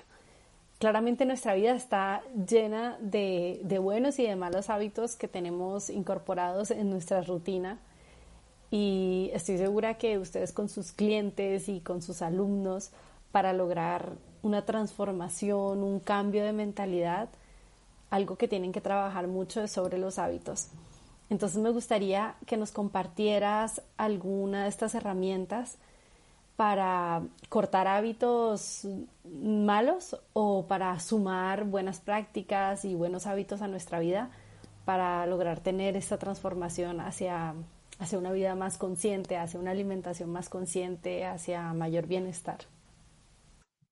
claramente 0.79 1.25
nuestra 1.25 1.53
vida 1.53 1.73
está 1.73 2.21
llena 2.47 2.97
de, 2.99 3.79
buenos 3.81 4.19
y 4.19 4.23
de 4.23 4.35
malos 4.35 4.69
hábitos 4.69 5.15
que 5.15 5.27
tenemos 5.27 5.89
incorporados 5.89 6.71
en 6.71 6.89
nuestra 6.89 7.21
rutina 7.21 7.79
y 8.71 9.29
estoy 9.33 9.57
segura 9.57 9.97
que 9.97 10.17
ustedes 10.17 10.51
con 10.51 10.69
sus 10.69 10.91
clientes 10.91 11.69
y 11.69 11.79
con 11.79 12.01
sus 12.01 12.21
alumnos 12.21 12.91
para 13.31 13.53
lograr 13.53 14.13
una 14.41 14.65
transformación, 14.65 15.83
un 15.83 15.99
cambio 15.99 16.43
de 16.43 16.53
mentalidad, 16.53 17.29
algo 18.15 18.37
que 18.37 18.47
tienen 18.47 18.71
que 18.71 18.79
trabajar 18.79 19.27
mucho 19.27 19.61
es 19.61 19.71
sobre 19.71 19.97
los 19.97 20.19
hábitos. 20.19 20.69
Entonces 21.29 21.61
me 21.61 21.69
gustaría 21.69 22.35
que 22.45 22.55
nos 22.55 22.71
compartieras 22.71 23.81
alguna 23.97 24.63
de 24.63 24.69
estas 24.69 24.95
herramientas 24.95 25.77
para 26.55 27.23
cortar 27.49 27.87
hábitos 27.89 28.87
malos 29.25 30.17
o 30.31 30.65
para 30.65 30.97
sumar 30.99 31.65
buenas 31.65 31.99
prácticas 31.99 32.85
y 32.85 32.95
buenos 32.95 33.27
hábitos 33.27 33.61
a 33.61 33.67
nuestra 33.67 33.99
vida 33.99 34.29
para 34.85 35.25
lograr 35.25 35.59
tener 35.59 35.97
esta 35.97 36.17
transformación 36.17 37.01
hacia, 37.01 37.53
hacia 37.99 38.17
una 38.17 38.31
vida 38.31 38.55
más 38.55 38.77
consciente, 38.77 39.35
hacia 39.35 39.59
una 39.59 39.71
alimentación 39.71 40.29
más 40.29 40.47
consciente, 40.47 41.25
hacia 41.25 41.73
mayor 41.73 42.07
bienestar. 42.07 42.59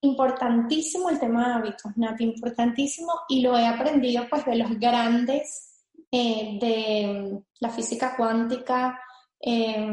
Importantísimo 0.04 1.10
el 1.10 1.18
tema 1.18 1.48
de 1.48 1.54
hábitos, 1.54 1.96
Nati, 1.96 2.26
importantísimo 2.26 3.22
y 3.30 3.42
lo 3.42 3.58
he 3.58 3.66
aprendido 3.66 4.28
pues 4.30 4.46
de 4.46 4.58
los 4.58 4.78
grandes 4.78 5.82
eh, 6.12 6.58
de 6.60 7.42
la 7.62 7.70
física 7.70 8.18
cuántica, 8.18 9.00
eh, 9.40 9.90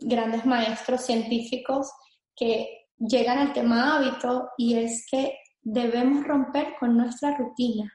grandes 0.00 0.46
maestros 0.46 1.02
científicos 1.02 1.92
que 2.34 2.86
llegan 2.98 3.36
al 3.36 3.52
tema 3.52 3.96
hábito 3.96 4.48
y 4.56 4.78
es 4.78 5.06
que 5.10 5.36
debemos 5.60 6.26
romper 6.26 6.74
con 6.80 6.96
nuestra 6.96 7.36
rutina, 7.36 7.92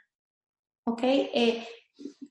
¿ok? 0.86 1.02
Eh, 1.04 1.68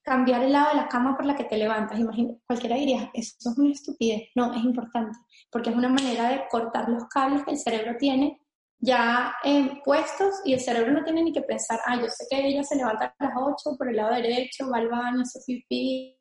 cambiar 0.02 0.44
el 0.44 0.52
lado 0.52 0.68
de 0.70 0.76
la 0.76 0.88
cama 0.88 1.16
por 1.16 1.26
la 1.26 1.34
que 1.34 1.44
te 1.44 1.58
levantas. 1.58 1.98
Imagina, 1.98 2.34
cualquiera 2.46 2.76
diría, 2.76 3.10
eso 3.12 3.34
es 3.40 3.58
una 3.58 3.72
estupidez. 3.72 4.28
No, 4.36 4.54
es 4.54 4.62
importante, 4.62 5.18
porque 5.50 5.70
es 5.70 5.76
una 5.76 5.88
manera 5.88 6.28
de 6.28 6.44
cortar 6.48 6.88
los 6.88 7.06
cables 7.08 7.42
que 7.42 7.50
el 7.50 7.58
cerebro 7.58 7.96
tiene 7.98 8.40
ya 8.80 9.34
eh, 9.44 9.80
puestos 9.84 10.40
y 10.44 10.54
el 10.54 10.60
cerebro 10.60 10.92
no 10.92 11.04
tiene 11.04 11.22
ni 11.22 11.32
que 11.32 11.42
pensar, 11.42 11.80
ah, 11.86 11.96
yo 11.96 12.08
sé 12.08 12.26
que 12.30 12.46
ella 12.46 12.62
se 12.62 12.76
levanta 12.76 13.14
a 13.18 13.24
las 13.24 13.34
8 13.36 13.76
por 13.76 13.88
el 13.88 13.96
lado 13.96 14.14
derecho, 14.14 14.70
va 14.70 14.78
al 14.78 14.88
baño, 14.88 15.22
hace 15.22 15.40
pipí. 15.44 16.16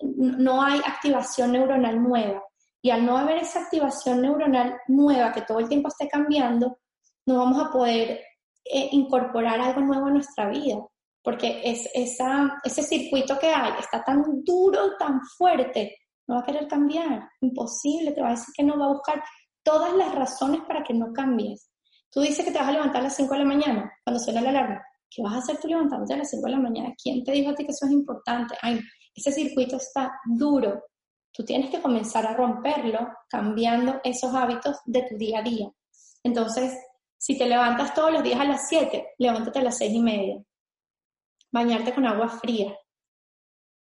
No 0.00 0.62
hay 0.62 0.80
activación 0.80 1.52
neuronal 1.52 2.02
nueva. 2.02 2.42
Y 2.82 2.90
al 2.90 3.04
no 3.04 3.18
haber 3.18 3.38
esa 3.38 3.60
activación 3.60 4.22
neuronal 4.22 4.78
nueva 4.88 5.32
que 5.32 5.42
todo 5.42 5.60
el 5.60 5.68
tiempo 5.68 5.88
esté 5.88 6.08
cambiando, 6.08 6.78
no 7.26 7.38
vamos 7.38 7.62
a 7.62 7.70
poder 7.70 8.20
eh, 8.64 8.88
incorporar 8.92 9.60
algo 9.60 9.82
nuevo 9.82 10.06
a 10.06 10.10
nuestra 10.10 10.48
vida, 10.48 10.78
porque 11.22 11.60
es, 11.64 11.88
esa, 11.94 12.60
ese 12.64 12.82
circuito 12.82 13.38
que 13.38 13.50
hay 13.50 13.72
está 13.78 14.02
tan 14.02 14.42
duro, 14.42 14.96
tan 14.98 15.20
fuerte, 15.36 15.96
no 16.26 16.36
va 16.36 16.40
a 16.40 16.44
querer 16.44 16.66
cambiar, 16.66 17.28
imposible, 17.40 18.12
te 18.12 18.20
va 18.22 18.28
a 18.28 18.32
decir 18.32 18.54
que 18.56 18.64
no, 18.64 18.78
va 18.78 18.86
a 18.86 18.92
buscar 18.92 19.22
todas 19.62 19.92
las 19.92 20.14
razones 20.14 20.62
para 20.66 20.82
que 20.82 20.94
no 20.94 21.12
cambies. 21.12 21.69
Tú 22.10 22.20
dices 22.20 22.44
que 22.44 22.50
te 22.50 22.58
vas 22.58 22.68
a 22.68 22.72
levantar 22.72 23.00
a 23.00 23.04
las 23.04 23.16
5 23.16 23.32
de 23.32 23.38
la 23.40 23.46
mañana 23.46 23.92
cuando 24.04 24.22
suena 24.22 24.40
la 24.40 24.50
alarma. 24.50 24.82
¿Qué 25.08 25.22
vas 25.22 25.34
a 25.34 25.38
hacer 25.38 25.58
tú 25.58 25.68
levantándote 25.68 26.14
a 26.14 26.18
las 26.18 26.30
5 26.30 26.44
de 26.46 26.52
la 26.52 26.58
mañana? 26.58 26.94
¿Quién 27.00 27.24
te 27.24 27.32
dijo 27.32 27.50
a 27.50 27.54
ti 27.54 27.64
que 27.64 27.72
eso 27.72 27.86
es 27.86 27.92
importante? 27.92 28.56
Ay, 28.62 28.80
ese 29.14 29.32
circuito 29.32 29.76
está 29.76 30.12
duro, 30.24 30.82
Tú 31.32 31.44
tienes 31.44 31.70
que 31.70 31.80
comenzar 31.80 32.26
a 32.26 32.34
romperlo 32.34 33.08
cambiando 33.28 34.00
esos 34.02 34.34
hábitos 34.34 34.78
de 34.84 35.02
tu 35.08 35.16
día 35.16 35.38
a 35.38 35.42
día. 35.42 35.70
Entonces, 36.24 36.76
si 37.16 37.38
te 37.38 37.46
levantas 37.46 37.94
todos 37.94 38.12
los 38.12 38.22
días 38.22 38.40
a 38.40 38.44
las 38.44 38.68
7, 38.68 39.14
levántate 39.18 39.60
a 39.60 39.62
las 39.62 39.78
6 39.78 39.92
y 39.92 40.00
media. 40.00 40.42
Bañarte 41.52 41.94
con 41.94 42.06
agua 42.06 42.28
fría. 42.28 42.76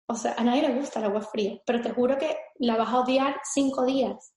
O 0.07 0.15
sea, 0.15 0.35
a 0.37 0.43
nadie 0.43 0.63
le 0.63 0.75
gusta 0.75 0.99
el 0.99 1.05
agua 1.05 1.21
fría, 1.21 1.59
pero 1.65 1.81
te 1.81 1.91
juro 1.91 2.17
que 2.17 2.35
la 2.55 2.77
vas 2.77 2.89
a 2.89 2.99
odiar 2.99 3.35
5 3.43 3.85
días. 3.85 4.33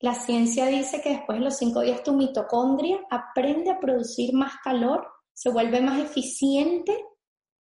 La 0.00 0.14
ciencia 0.14 0.66
dice 0.66 1.00
que 1.00 1.10
después 1.10 1.38
de 1.38 1.44
los 1.44 1.56
5 1.56 1.80
días 1.82 2.02
tu 2.02 2.14
mitocondria 2.14 2.98
aprende 3.10 3.70
a 3.70 3.78
producir 3.78 4.34
más 4.34 4.54
calor, 4.64 5.06
se 5.32 5.50
vuelve 5.50 5.80
más 5.80 6.00
eficiente 6.00 7.04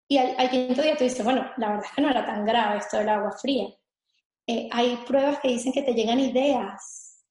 y 0.07 0.17
al, 0.17 0.35
al 0.37 0.49
quinto 0.49 0.81
día 0.81 0.97
tú 0.97 1.03
dices, 1.03 1.23
bueno, 1.23 1.45
la 1.57 1.69
verdad 1.69 1.85
es 1.85 1.91
que 1.93 2.01
no 2.01 2.09
era 2.09 2.25
tan 2.25 2.45
grave 2.45 2.79
esto 2.79 2.97
del 2.97 3.09
agua 3.09 3.31
fría 3.31 3.67
eh, 4.51 4.67
hay 4.71 4.97
pruebas 5.05 5.39
que 5.41 5.49
dicen 5.49 5.71
que 5.71 5.83
te 5.83 5.93
llegan 5.93 6.19
ideas, 6.19 7.23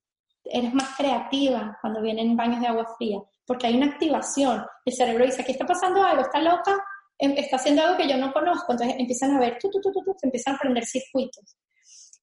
eres 0.44 0.72
más 0.72 0.96
creativa 0.96 1.76
cuando 1.80 2.00
vienen 2.00 2.36
baños 2.36 2.60
de 2.60 2.68
agua 2.68 2.94
fría, 2.96 3.18
porque 3.44 3.66
hay 3.66 3.76
una 3.76 3.86
activación. 3.86 4.64
El 4.84 4.92
cerebro 4.92 5.24
dice, 5.24 5.42
aquí 5.42 5.50
está 5.50 5.66
pasando 5.66 6.00
algo, 6.04 6.22
está 6.22 6.40
loca, 6.40 6.76
em, 7.18 7.32
está 7.32 7.56
haciendo 7.56 7.82
algo 7.82 7.96
que 7.96 8.08
yo 8.08 8.16
no 8.18 8.32
conozco, 8.32 8.70
entonces 8.70 8.94
empiezan 9.00 9.32
a 9.32 9.40
ver, 9.40 9.58
tú, 9.60 9.68
tú, 9.68 9.80
tú, 9.80 9.90
tú, 9.90 10.14
se 10.16 10.28
empiezan 10.28 10.54
a 10.54 10.58
prender 10.58 10.86
circuitos. 10.86 11.56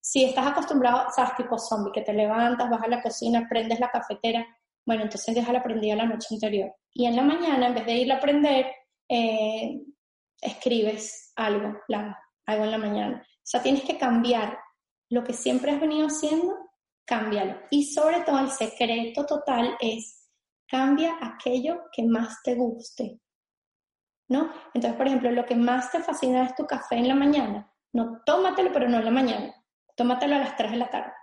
Si 0.05 0.23
estás 0.23 0.45
acostumbrado, 0.45 1.07
sabes, 1.15 1.35
tipo 1.35 1.57
zombie, 1.57 1.91
que 1.91 2.03
te 2.03 2.13
levantas, 2.13 2.69
vas 2.69 2.83
a 2.83 2.87
la 2.87 3.01
cocina, 3.01 3.47
prendes 3.49 3.79
la 3.79 3.89
cafetera, 3.89 4.45
bueno, 4.85 5.01
entonces 5.01 5.33
déjala 5.33 5.63
prendida 5.63 5.95
la 5.95 6.05
noche 6.05 6.27
anterior. 6.29 6.71
Y 6.93 7.07
en 7.07 7.15
la 7.15 7.23
mañana, 7.23 7.65
en 7.65 7.73
vez 7.73 7.87
de 7.87 7.93
ir 7.93 8.13
a 8.13 8.19
prender, 8.19 8.67
eh, 9.09 9.81
escribes 10.39 11.33
algo, 11.35 11.79
algo 12.45 12.63
en 12.63 12.71
la 12.71 12.77
mañana. 12.77 13.25
O 13.27 13.41
sea, 13.41 13.63
tienes 13.63 13.83
que 13.83 13.97
cambiar 13.97 14.59
lo 15.09 15.23
que 15.23 15.33
siempre 15.33 15.71
has 15.71 15.81
venido 15.81 16.05
haciendo, 16.05 16.53
cámbialo. 17.03 17.59
Y 17.71 17.85
sobre 17.85 18.21
todo 18.21 18.37
el 18.37 18.51
secreto 18.51 19.25
total 19.25 19.75
es 19.79 20.29
cambia 20.67 21.15
aquello 21.19 21.81
que 21.91 22.03
más 22.03 22.43
te 22.43 22.53
guste. 22.53 23.21
¿No? 24.29 24.51
Entonces, 24.75 24.95
por 24.97 25.07
ejemplo, 25.07 25.31
lo 25.31 25.47
que 25.47 25.55
más 25.55 25.91
te 25.91 25.99
fascina 25.99 26.45
es 26.45 26.53
tu 26.53 26.67
café 26.67 26.97
en 26.97 27.07
la 27.07 27.15
mañana. 27.15 27.73
No, 27.91 28.21
tómatelo, 28.23 28.71
pero 28.71 28.87
no 28.87 28.99
en 28.99 29.05
la 29.05 29.11
mañana. 29.11 29.64
Tómatelo 29.95 30.35
a 30.35 30.39
las 30.39 30.55
3 30.55 30.71
de 30.71 30.77
la 30.77 30.89
tarde. 30.89 31.13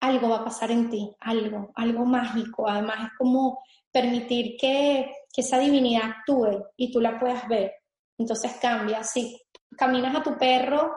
Algo 0.00 0.28
va 0.28 0.36
a 0.38 0.44
pasar 0.44 0.70
en 0.70 0.90
ti, 0.90 1.14
algo, 1.20 1.72
algo 1.74 2.04
mágico. 2.04 2.68
Además, 2.68 3.06
es 3.06 3.18
como 3.18 3.62
permitir 3.90 4.56
que, 4.58 5.12
que 5.32 5.40
esa 5.40 5.58
divinidad 5.58 6.10
actúe 6.10 6.64
y 6.76 6.92
tú 6.92 7.00
la 7.00 7.18
puedas 7.18 7.48
ver. 7.48 7.72
Entonces 8.18 8.52
cambia. 8.60 9.02
Si 9.02 9.40
caminas 9.76 10.14
a 10.14 10.22
tu 10.22 10.36
perro 10.36 10.92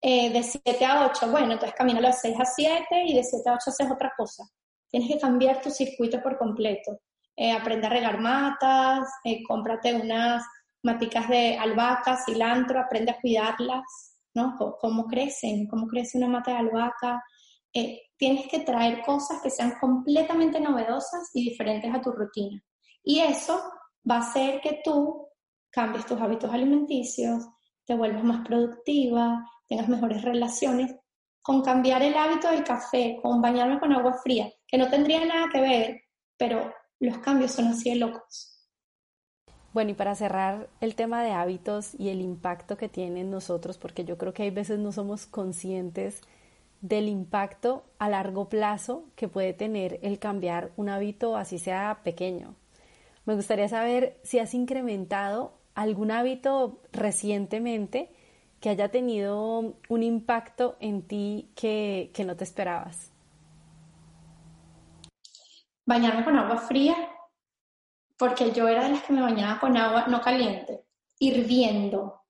eh, 0.00 0.30
de 0.30 0.42
7 0.42 0.84
a 0.84 1.06
8, 1.06 1.30
bueno, 1.30 1.52
entonces 1.52 1.76
camina 1.76 2.00
de 2.00 2.12
6 2.12 2.40
a 2.40 2.44
7 2.44 3.04
y 3.06 3.14
de 3.14 3.24
7 3.24 3.50
a 3.50 3.54
8 3.54 3.70
haces 3.70 3.90
otra 3.90 4.12
cosa. 4.16 4.44
Tienes 4.90 5.08
que 5.10 5.18
cambiar 5.18 5.60
tu 5.60 5.70
circuito 5.70 6.22
por 6.22 6.38
completo. 6.38 7.00
Eh, 7.36 7.52
aprende 7.52 7.86
a 7.86 7.90
regar 7.90 8.18
matas, 8.18 9.08
eh, 9.24 9.42
cómprate 9.42 9.94
unas 9.94 10.42
maticas 10.82 11.28
de 11.28 11.58
albahaca, 11.58 12.16
cilantro, 12.16 12.80
aprende 12.80 13.10
a 13.12 13.20
cuidarlas, 13.20 14.15
¿no? 14.36 14.56
¿Cómo, 14.80 15.06
crecen? 15.06 15.66
¿Cómo 15.66 15.88
crece 15.88 16.18
una 16.18 16.28
mata 16.28 16.52
de 16.52 16.58
albahaca? 16.58 17.20
eh, 17.76 18.00
tienes 18.16 18.48
que 18.48 18.60
traer 18.60 19.02
cosas 19.02 19.42
que 19.42 19.50
sean 19.50 19.74
completamente 19.78 20.58
novedosas 20.58 21.30
y 21.34 21.44
diferentes 21.44 21.94
a 21.94 22.00
tu 22.00 22.10
rutina. 22.10 22.62
Y 23.02 23.20
eso 23.20 23.62
va 24.10 24.16
a 24.16 24.20
hacer 24.20 24.62
que 24.62 24.80
tú 24.82 25.28
cambies 25.70 26.06
tus 26.06 26.18
hábitos 26.18 26.50
alimenticios, 26.50 27.44
te 27.84 27.94
vuelvas 27.94 28.24
más 28.24 28.46
productiva, 28.46 29.44
tengas 29.68 29.88
mejores 29.88 30.22
relaciones, 30.22 30.96
con 31.42 31.62
cambiar 31.62 32.02
el 32.02 32.16
hábito 32.16 32.50
del 32.50 32.64
café, 32.64 33.18
con 33.22 33.42
bañarme 33.42 33.78
con 33.78 33.92
agua 33.92 34.14
fría, 34.22 34.50
que 34.66 34.78
no 34.78 34.88
tendría 34.88 35.24
nada 35.26 35.48
que 35.52 35.60
ver, 35.60 36.00
pero 36.38 36.72
los 36.98 37.18
cambios 37.18 37.52
son 37.52 37.68
así 37.68 37.90
de 37.90 37.96
locos. 37.96 38.55
Bueno, 39.76 39.90
y 39.90 39.94
para 39.94 40.14
cerrar 40.14 40.70
el 40.80 40.94
tema 40.94 41.22
de 41.22 41.32
hábitos 41.32 41.94
y 41.98 42.08
el 42.08 42.22
impacto 42.22 42.78
que 42.78 42.88
tienen 42.88 43.30
nosotros, 43.30 43.76
porque 43.76 44.06
yo 44.06 44.16
creo 44.16 44.32
que 44.32 44.44
hay 44.44 44.50
veces 44.50 44.78
no 44.78 44.90
somos 44.90 45.26
conscientes 45.26 46.22
del 46.80 47.08
impacto 47.08 47.84
a 47.98 48.08
largo 48.08 48.48
plazo 48.48 49.04
que 49.16 49.28
puede 49.28 49.52
tener 49.52 49.98
el 50.00 50.18
cambiar 50.18 50.70
un 50.78 50.88
hábito 50.88 51.36
así 51.36 51.58
sea 51.58 52.00
pequeño. 52.04 52.54
Me 53.26 53.34
gustaría 53.34 53.68
saber 53.68 54.18
si 54.22 54.38
has 54.38 54.54
incrementado 54.54 55.52
algún 55.74 56.10
hábito 56.10 56.80
recientemente 56.90 58.08
que 58.60 58.70
haya 58.70 58.88
tenido 58.88 59.74
un 59.90 60.02
impacto 60.02 60.78
en 60.80 61.02
ti 61.02 61.50
que, 61.54 62.10
que 62.14 62.24
no 62.24 62.34
te 62.34 62.44
esperabas. 62.44 63.12
Bañarme 65.84 66.24
con 66.24 66.34
agua 66.38 66.56
fría, 66.56 66.96
porque 68.18 68.52
yo 68.52 68.68
era 68.68 68.84
de 68.84 68.90
las 68.90 69.02
que 69.02 69.12
me 69.12 69.22
bañaba 69.22 69.60
con 69.60 69.76
agua 69.76 70.06
no 70.08 70.20
caliente, 70.20 70.86
hirviendo. 71.18 72.22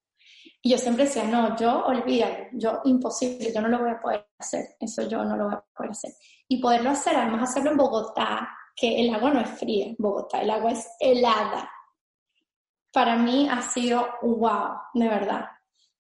Y 0.63 0.71
yo 0.71 0.79
siempre 0.79 1.05
decía, 1.05 1.25
no, 1.25 1.57
yo 1.57 1.85
olvídalo, 1.87 2.47
yo 2.53 2.81
imposible, 2.85 3.53
yo 3.55 3.61
no 3.61 3.69
lo 3.69 3.79
voy 3.79 3.91
a 3.91 4.01
poder 4.01 4.27
hacer, 4.39 4.77
eso 4.81 5.09
yo 5.09 5.25
no 5.25 5.37
lo 5.37 5.45
voy 5.45 5.55
a 5.55 5.65
poder 5.75 5.93
hacer. 5.93 6.13
Y 6.49 6.61
poderlo 6.61 6.91
hacer, 6.91 7.17
además 7.17 7.51
hacerlo 7.51 7.71
en 7.71 7.77
Bogotá, 7.77 8.49
que 8.75 9.01
el 9.01 9.15
agua 9.15 9.31
no 9.31 9.41
es 9.41 9.51
fría 9.51 9.87
en 9.87 9.97
Bogotá, 9.99 10.41
el 10.41 10.51
agua 10.51 10.73
es 10.73 10.89
helada. 10.99 11.71
Para 12.93 13.17
mí 13.17 13.49
ha 13.49 13.63
sido 13.63 14.09
wow, 14.23 14.77
de 14.95 15.09
verdad. 15.09 15.47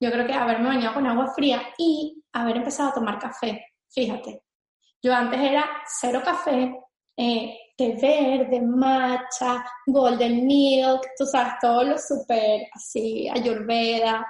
Yo 0.00 0.10
creo 0.10 0.26
que 0.26 0.34
haberme 0.34 0.68
bañado 0.68 0.94
con 0.94 1.06
agua 1.06 1.32
fría 1.34 1.62
y 1.78 2.22
haber 2.32 2.56
empezado 2.56 2.90
a 2.90 2.94
tomar 2.94 3.18
café, 3.18 3.66
fíjate. 3.88 4.42
Yo 5.02 5.14
antes 5.14 5.40
era 5.40 5.64
cero 5.86 6.20
café, 6.24 6.76
eh, 7.16 7.58
té 7.76 7.96
verde, 8.00 8.60
matcha, 8.60 9.64
golden 9.86 10.46
milk, 10.46 11.02
tú 11.18 11.26
sabes, 11.26 11.54
todo 11.60 11.84
lo 11.84 11.98
súper 11.98 12.68
así, 12.72 13.28
ayurveda. 13.28 14.26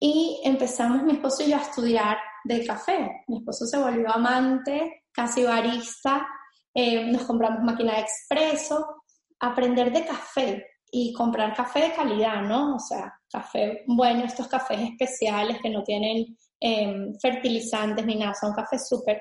Y 0.00 0.40
empezamos 0.44 1.02
mi 1.02 1.12
esposo 1.12 1.42
y 1.42 1.50
yo 1.50 1.56
a 1.56 1.62
estudiar 1.62 2.16
de 2.44 2.64
café. 2.66 3.24
Mi 3.28 3.38
esposo 3.38 3.66
se 3.66 3.78
volvió 3.78 4.10
amante, 4.10 5.04
casi 5.12 5.42
barista, 5.44 6.26
eh, 6.72 7.04
nos 7.04 7.22
compramos 7.22 7.62
máquina 7.62 7.94
de 7.94 8.00
expreso, 8.00 9.02
aprender 9.40 9.92
de 9.92 10.06
café 10.06 10.66
y 10.90 11.12
comprar 11.12 11.54
café 11.54 11.80
de 11.82 11.92
calidad, 11.92 12.42
¿no? 12.42 12.76
O 12.76 12.78
sea, 12.78 13.12
café 13.30 13.84
bueno, 13.86 14.24
estos 14.24 14.48
cafés 14.48 14.80
especiales 14.80 15.58
que 15.62 15.70
no 15.70 15.82
tienen 15.82 16.36
em, 16.58 17.14
fertilizantes 17.20 18.04
ni 18.04 18.16
nada, 18.16 18.34
son 18.34 18.52
cafés 18.52 18.88
súper. 18.88 19.20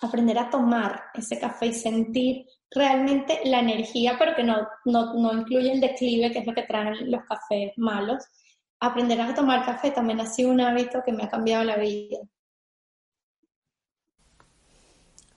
Aprender 0.00 0.38
a 0.38 0.50
tomar 0.50 1.04
ese 1.14 1.38
café 1.38 1.66
y 1.66 1.72
sentir 1.72 2.46
realmente 2.70 3.40
la 3.44 3.60
energía, 3.60 4.16
pero 4.18 4.34
que 4.34 4.42
no, 4.42 4.66
no, 4.84 5.14
no 5.14 5.32
incluye 5.32 5.72
el 5.72 5.80
declive, 5.80 6.32
que 6.32 6.40
es 6.40 6.46
lo 6.46 6.54
que 6.54 6.62
traen 6.62 7.10
los 7.10 7.22
cafés 7.24 7.72
malos. 7.76 8.24
Aprender 8.80 9.20
a 9.20 9.34
tomar 9.34 9.64
café 9.64 9.90
también 9.90 10.20
ha 10.20 10.26
sido 10.26 10.50
un 10.50 10.60
hábito 10.60 11.02
que 11.04 11.12
me 11.12 11.24
ha 11.24 11.30
cambiado 11.30 11.64
la 11.64 11.76
vida. 11.76 12.18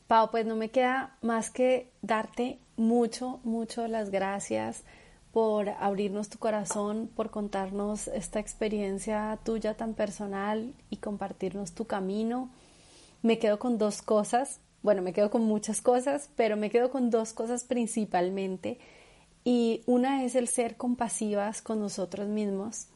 Pau, 0.08 0.32
pues 0.32 0.46
no 0.46 0.56
me 0.56 0.70
queda 0.70 1.18
más 1.22 1.50
que 1.50 1.92
darte 2.02 2.60
mucho, 2.78 3.40
mucho 3.44 3.88
las 3.88 4.10
gracias 4.10 4.84
por 5.32 5.70
abrirnos 5.70 6.30
tu 6.30 6.40
corazón, 6.40 7.12
por 7.14 7.30
contarnos 7.30 8.08
esta 8.08 8.40
experiencia 8.40 9.38
tuya 9.44 9.76
tan 9.76 9.94
personal 9.94 10.74
y 10.90 10.98
compartirnos 10.98 11.74
tu 11.74 11.86
camino. 11.86 12.50
Me 13.28 13.40
quedo 13.40 13.60
con 13.60 13.78
dos 13.78 14.02
cosas, 14.02 14.62
bueno, 14.84 15.02
me 15.02 15.12
quedo 15.12 15.30
con 15.30 15.44
muchas 15.44 15.82
cosas, 15.82 16.30
pero 16.38 16.56
me 16.56 16.70
quedo 16.70 16.90
con 16.90 17.10
dos 17.10 17.34
cosas 17.34 17.66
principalmente. 17.66 18.80
Y 19.44 19.82
una 19.86 20.24
es 20.24 20.36
el 20.36 20.48
ser 20.48 20.78
compasivas 20.78 21.62
con 21.62 21.82
nosotros 21.82 22.30
mismos. 22.30 22.88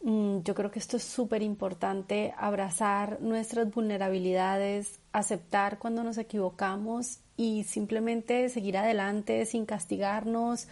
Mm, 0.00 0.38
yo 0.38 0.54
creo 0.54 0.70
que 0.70 0.78
esto 0.78 0.96
es 0.96 1.02
súper 1.02 1.42
importante, 1.42 2.32
abrazar 2.38 3.20
nuestras 3.20 3.70
vulnerabilidades, 3.70 5.00
aceptar 5.12 5.78
cuando 5.78 6.02
nos 6.02 6.16
equivocamos 6.16 7.18
y 7.36 7.64
simplemente 7.64 8.48
seguir 8.48 8.78
adelante 8.78 9.44
sin 9.44 9.66
castigarnos, 9.66 10.66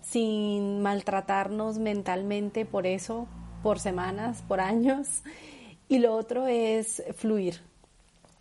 sin 0.00 0.80
maltratarnos 0.80 1.76
mentalmente 1.76 2.64
por 2.64 2.86
eso, 2.86 3.28
por 3.62 3.78
semanas, 3.78 4.40
por 4.48 4.62
años. 4.62 5.22
Y 5.86 5.98
lo 5.98 6.14
otro 6.14 6.46
es 6.46 7.02
fluir. 7.14 7.71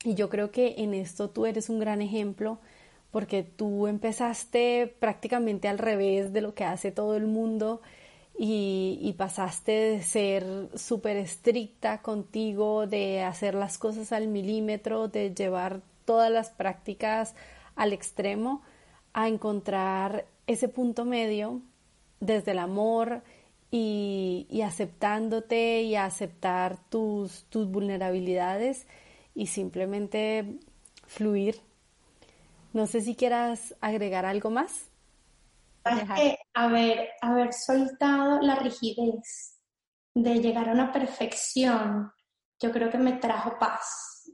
Y 0.04 0.16
yo 0.16 0.30
creo 0.30 0.52
que 0.52 0.76
en 0.78 0.94
esto 0.94 1.30
tú 1.30 1.46
eres 1.46 1.70
un 1.70 1.80
gran 1.80 2.02
ejemplo 2.02 2.60
porque 3.12 3.44
tú 3.44 3.88
empezaste 3.88 4.96
prácticamente 5.00 5.68
al 5.68 5.78
revés 5.78 6.34
de 6.34 6.42
lo 6.42 6.54
que 6.56 6.64
hace 6.64 6.92
todo 6.92 7.16
el 7.16 7.28
mundo 7.28 7.82
y, 8.38 9.14
pasaste 9.18 9.72
de 9.72 10.02
ser 10.02 10.70
súper 10.74 11.18
estricta 11.18 12.02
contigo, 12.02 12.88
de 12.88 13.22
hacer 13.22 13.54
las 13.54 13.78
cosas 13.78 14.12
al 14.12 14.28
milímetro, 14.28 15.10
de 15.10 15.36
llevar 15.36 15.82
todas 16.06 16.32
las 16.32 16.50
prácticas 16.50 17.36
al 17.76 17.94
extremo, 17.94 18.64
a 19.14 19.28
encontrar 19.28 20.26
ese 20.48 20.70
punto 20.70 21.06
medio 21.06 21.62
desde 22.20 22.52
el 22.52 22.60
amor 22.60 23.22
y, 23.70 24.48
aceptándote 24.66 25.84
y 25.84 25.96
aceptar 25.96 26.78
tus, 26.90 27.44
tus 27.50 27.70
vulnerabilidades 27.70 28.88
y 29.34 29.48
simplemente 29.48 30.60
fluir. 31.08 31.62
No 32.74 32.88
sé 32.88 33.02
si 33.02 33.16
quieras 33.16 33.76
agregar 33.82 34.26
algo 34.26 34.50
más. 34.50 34.90
que 36.16 36.38
haber, 36.54 37.10
haber 37.22 37.54
soltado 37.54 38.40
la 38.42 38.56
rigidez 38.56 39.58
de 40.14 40.36
llegar 40.40 40.70
a 40.70 40.74
una 40.74 40.92
perfección, 40.92 42.12
yo 42.60 42.72
creo 42.72 42.90
que 42.90 42.98
me 42.98 43.14
trajo 43.14 43.58
paz. 43.58 44.32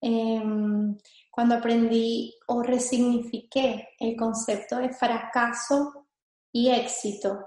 Em, 0.00 0.96
cuando 1.30 1.56
aprendí 1.56 2.34
o 2.46 2.62
resignifiqué 2.62 3.90
el 3.98 4.16
concepto 4.16 4.76
de 4.76 4.90
fracaso 4.90 6.06
y 6.52 6.70
éxito, 6.70 7.44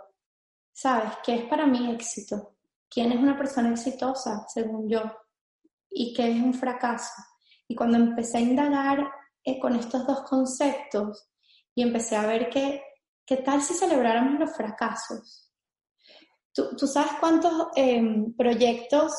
¿sabes? 0.74 1.13
¿Qué 1.24 1.36
es 1.36 1.45
para 1.45 1.65
mí 1.65 1.91
éxito? 1.91 2.55
¿Quién 2.89 3.11
es 3.11 3.19
una 3.19 3.38
persona 3.38 3.72
exitosa, 3.72 4.45
según 4.47 4.89
yo? 4.89 5.01
¿Y 5.91 6.13
qué 6.13 6.31
es 6.31 6.41
un 6.41 6.53
fracaso? 6.53 7.21
Y 7.67 7.75
cuando 7.75 7.97
empecé 7.97 8.37
a 8.37 8.41
indagar 8.41 9.11
eh, 9.43 9.59
con 9.59 9.75
estos 9.75 10.07
dos 10.07 10.21
conceptos 10.23 11.29
y 11.75 11.83
empecé 11.83 12.15
a 12.15 12.25
ver 12.25 12.49
que 12.49 12.81
¿Qué 13.31 13.37
tal 13.37 13.61
si 13.61 13.73
celebráramos 13.73 14.39
los 14.41 14.55
fracasos? 14.57 15.49
¿Tú, 16.53 16.85
sabes 16.85 17.13
cuántos 17.17 17.67
em, 17.77 18.33
proyectos 18.33 19.13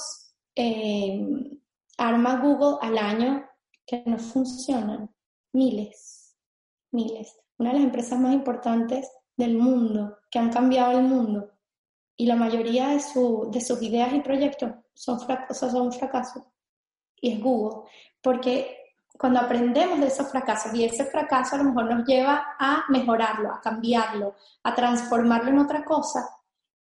em, 0.55 1.59
arma 1.97 2.37
Google 2.41 2.77
al 2.83 2.99
año 2.99 3.43
que 3.87 4.03
no 4.05 4.19
funcionan? 4.19 5.15
Miles, 5.55 6.37
miles. 6.91 7.35
Una 7.57 7.71
de 7.71 7.77
las 7.77 7.85
empresas 7.87 8.21
más 8.21 8.35
importantes 8.35 9.11
del 9.35 9.57
mundo, 9.57 10.19
que 10.31 10.39
han 10.39 10.53
cambiado 10.53 10.99
el 10.99 11.05
mundo. 11.05 11.51
Y 12.15 12.27
la 12.27 12.37
mayoría 12.37 12.89
de, 12.89 13.01
de 13.51 13.61
sus 13.63 13.81
ideas 13.81 14.13
y 14.13 14.21
proyectos 14.21 14.73
son, 14.93 15.21
fracasos, 15.21 15.73
son 15.73 15.91
fracasos. 15.91 16.43
Y 17.23 17.33
es 17.33 17.41
Google. 17.41 17.89
Porque 18.21 18.77
cuando 19.17 19.41
aprendemos 19.41 20.01
de 20.01 20.09
esos 20.09 20.31
fracasos 20.31 20.75
y 20.75 20.85
ese 20.85 21.07
fracaso 21.07 21.55
a 21.55 21.59
lo 21.59 21.65
mejor 21.65 21.95
nos 21.95 22.07
lleva 22.07 22.57
a 22.59 22.85
mejorarlo, 22.91 23.55
a 23.55 23.61
cambiarlo, 23.61 24.35
a 24.63 24.75
transformarlo 24.75 25.51
en 25.51 25.59
otra 25.61 25.85
cosa, 25.85 26.29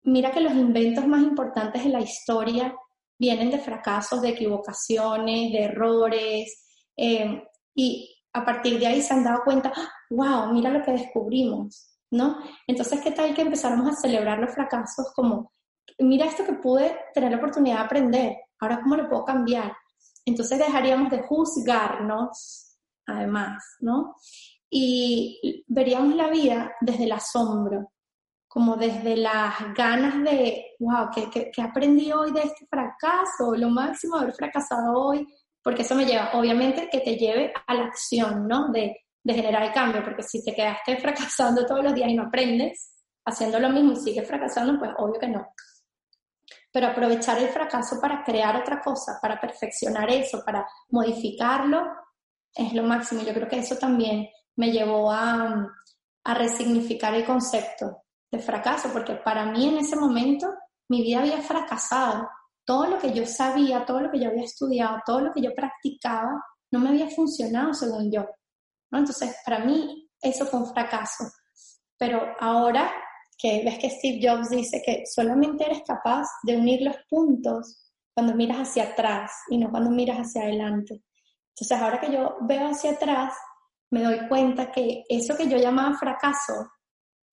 mira 0.03 0.31
que 0.31 0.41
los 0.41 0.53
inventos 0.53 1.07
más 1.07 1.23
importantes 1.23 1.83
de 1.83 1.91
la 1.91 2.01
historia 2.01 2.75
vienen 3.19 3.51
de 3.51 3.59
fracasos, 3.59 4.23
de 4.23 4.29
equivocaciones, 4.29 5.53
de 5.53 5.65
errores, 5.65 6.67
eh, 6.97 7.43
y 7.75 8.15
a 8.33 8.45
partir 8.45 8.79
de 8.79 8.87
ahí 8.87 9.03
se 9.03 9.15
han 9.15 9.25
dado 9.25 9.43
cuenta, 9.45 9.73
wow, 10.11 10.53
mira 10.53 10.71
lo 10.71 10.83
que 10.83 10.93
descubrimos, 10.93 11.97
¿no? 12.11 12.39
Entonces, 12.67 13.01
¿qué 13.01 13.11
tal 13.11 13.35
que 13.35 13.43
empezáramos 13.43 13.89
a 13.89 14.01
celebrar 14.01 14.39
los 14.39 14.53
fracasos 14.53 15.13
como, 15.15 15.53
mira 15.99 16.27
esto 16.27 16.45
que 16.45 16.55
pude 16.55 16.97
tener 17.15 17.31
la 17.31 17.39
oportunidad 17.39 17.79
de 17.79 17.85
aprender, 17.85 18.37
ahora 18.61 18.81
cómo 18.83 18.97
lo 18.97 19.09
puedo 19.09 19.25
cambiar? 19.25 19.73
Entonces 20.29 20.59
dejaríamos 20.59 21.11
de 21.11 21.23
juzgarnos, 21.23 22.77
además, 23.07 23.65
¿no? 23.81 24.15
Y 24.71 25.65
veríamos 25.67 26.15
la 26.15 26.29
vida 26.29 26.73
desde 26.81 27.05
el 27.05 27.13
asombro, 27.13 27.93
como 28.47 28.77
desde 28.77 29.17
las 29.17 29.55
ganas 29.75 30.23
de, 30.23 30.77
wow, 30.79 31.09
¿qué, 31.15 31.51
qué, 31.51 31.63
aprendí 31.63 32.13
hoy 32.13 32.33
de 32.33 32.41
este 32.41 32.67
fracaso? 32.67 33.55
Lo 33.57 33.71
máximo 33.71 34.17
haber 34.17 34.35
fracasado 34.35 34.93
hoy, 34.93 35.27
porque 35.63 35.83
eso 35.83 35.95
me 35.95 36.07
lleva, 36.07 36.31
obviamente, 36.35 36.89
que 36.91 37.01
te 37.01 37.17
lleve 37.17 37.53
a 37.67 37.75
la 37.75 37.85
acción, 37.85 38.47
¿no? 38.47 38.69
De, 38.69 38.97
de 39.23 39.35
generar 39.35 39.63
el 39.63 39.73
cambio, 39.73 40.03
porque 40.03 40.23
si 40.23 40.45
te 40.45 40.55
quedaste 40.55 40.97
fracasando 41.01 41.67
todos 41.67 41.85
los 41.85 41.95
días 41.95 42.11
y 42.11 42.15
no 42.15 42.25
aprendes, 42.25 42.95
haciendo 43.25 43.59
lo 43.61 43.69
mismo 43.71 43.93
y 43.93 43.97
sigues 43.97 44.27
fracasando, 44.27 44.79
pues 44.79 44.91
obvio 44.99 45.21
que 45.21 45.29
no. 45.29 45.47
Pero 46.71 46.89
aprovechar 46.89 47.39
el 47.39 47.49
fracaso 47.49 48.01
para 48.01 48.23
crear 48.23 48.57
otra 48.57 48.81
cosa, 48.81 49.19
para 49.21 49.41
perfeccionar 49.41 50.11
eso, 50.11 50.43
para 50.45 50.67
modificarlo, 50.91 51.83
es 52.55 52.73
lo 52.75 52.83
máximo. 52.83 53.23
Yo 53.23 53.33
creo 53.33 53.49
que 53.49 53.59
eso 53.59 53.77
también 53.77 54.29
me 54.57 54.71
llevó 54.73 55.11
a, 55.11 55.67
resignificar 56.25 57.15
el 57.15 57.25
concepto 57.25 58.03
de 58.31 58.39
fracaso, 58.39 58.91
porque 58.93 59.15
para 59.15 59.47
mí 59.47 59.67
en 59.67 59.79
ese 59.79 59.97
momento 59.97 60.53
mi 60.91 61.01
vida 61.03 61.21
había 61.21 61.41
fracasado. 61.41 62.29
Todo 62.67 62.87
lo 62.87 62.99
que 62.99 63.15
yo 63.15 63.25
sabía, 63.25 63.87
todo 63.87 64.01
lo 64.01 64.11
que 64.11 64.21
yo 64.21 64.29
había 64.29 64.45
estudiado, 64.45 65.01
todo 65.07 65.21
lo 65.23 65.33
que 65.33 65.41
yo 65.41 65.55
practicaba, 65.55 66.45
no 66.71 66.81
me 66.81 66.91
había 66.91 67.09
funcionado 67.09 67.73
según 67.73 68.13
yo. 68.13 68.27
Entonces, 68.93 69.37
para 69.43 69.61
mí 69.61 70.07
eso 70.21 70.45
fue 70.45 70.61
un 70.61 70.67
fracaso. 70.67 71.25
Pero 71.97 72.21
ahora 72.39 72.93
que 73.39 73.63
ves 73.65 73.79
que 73.79 73.91
Steve 73.91 74.19
Jobs 74.21 74.51
dice 74.51 74.83
que 74.85 75.05
solamente 75.07 75.65
eres 75.65 75.83
capaz 75.87 76.27
de 76.43 76.57
unir 76.57 76.83
los 76.83 76.97
puntos 77.09 77.89
cuando 78.13 78.35
miras 78.35 78.69
hacia 78.69 78.83
atrás 78.83 79.31
y 79.49 79.59
no 79.59 79.71
cuando 79.71 79.91
miras 79.91 80.19
hacia 80.19 80.43
adelante. 80.43 81.05
Entonces, 81.51 81.81
ahora 81.81 82.01
que 82.01 82.13
yo 82.13 82.37
veo 82.41 82.69
hacia 82.69 82.93
atrás, 82.93 83.35
me 83.91 84.03
doy 84.03 84.27
cuenta 84.29 84.71
que 84.73 85.05
eso 85.09 85.37
que 85.37 85.49
yo 85.49 85.57
llamaba 85.57 85.97
fracaso, 85.97 86.73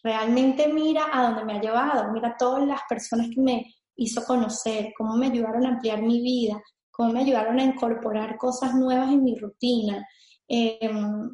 realmente 0.03 0.71
mira 0.71 1.07
a 1.11 1.23
dónde 1.23 1.43
me 1.43 1.53
ha 1.53 1.61
llevado, 1.61 2.11
mira 2.11 2.35
todas 2.37 2.65
las 2.67 2.81
personas 2.87 3.27
que 3.33 3.41
me 3.41 3.65
hizo 3.95 4.23
conocer, 4.23 4.93
cómo 4.95 5.15
me 5.15 5.27
ayudaron 5.27 5.65
a 5.65 5.69
ampliar 5.69 6.01
mi 6.01 6.21
vida, 6.21 6.61
cómo 6.91 7.13
me 7.13 7.21
ayudaron 7.21 7.59
a 7.59 7.63
incorporar 7.63 8.37
cosas 8.37 8.75
nuevas 8.75 9.11
en 9.11 9.23
mi 9.23 9.35
rutina. 9.35 10.05
Em, 10.47 11.29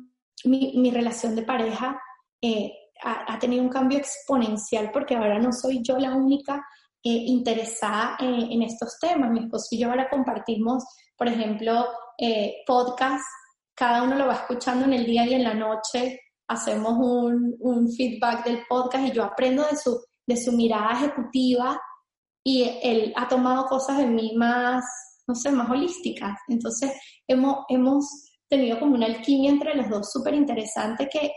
mi, 0.46 0.92
relación 0.92 1.36
de 1.36 1.44
pareja 1.44 2.02
eh, 2.42 2.72
ha, 3.04 3.40
tenido 3.40 3.64
un 3.64 3.70
cambio 3.70 3.98
exponencial 3.98 4.92
porque 4.92 5.16
ahora 5.16 5.40
no 5.40 5.52
soy 5.52 5.82
yo 5.82 5.98
la 5.98 6.16
única 6.16 6.66
eh, 7.04 7.10
interesada 7.10 8.18
en 8.20 8.62
estos 8.62 9.00
temas. 9.00 9.32
Mi 9.32 9.42
esposo 9.42 9.68
y 9.72 9.80
yo 9.80 9.90
ahora 9.90 10.10
compartimos, 10.10 10.84
por 11.18 11.28
ejemplo, 11.28 11.88
eh, 12.18 12.58
podcasts, 12.66 13.28
cada 13.74 14.04
uno 14.04 14.16
lo 14.16 14.28
va 14.28 14.36
escuchando 14.36 14.86
en 14.86 14.94
el 14.94 15.06
día 15.06 15.26
y 15.26 15.34
en 15.34 15.44
la 15.44 15.54
noche, 15.54 16.20
hacemos 16.48 16.94
un, 17.00 17.56
un 17.60 17.92
feedback 17.92 18.46
del 18.46 18.64
podcast 18.68 19.08
y 19.08 19.12
yo 19.12 19.24
aprendo 19.24 19.64
de 19.64 19.76
su, 19.78 20.00
de 20.28 20.38
su 20.38 20.52
mirada 20.52 20.92
ejecutiva 20.92 21.80
y 22.44 22.70
él 22.84 23.14
ha 23.16 23.28
tomado 23.28 23.66
cosas 23.66 23.98
de 23.98 24.08
mí 24.08 24.34
más, 24.36 24.84
no 25.28 25.34
sé, 25.34 25.52
más 25.52 25.70
holísticas. 25.70 26.38
Entonces 26.48 26.92
hemos, 27.28 27.66
hemos 27.70 28.06
tenido 28.48 28.80
como 28.80 28.96
una 28.96 29.06
alquimia 29.06 29.50
entre 29.50 29.76
los 29.76 29.90
dos 29.90 30.12
súper 30.12 30.34
interesante 30.34 31.08
que 31.10 31.32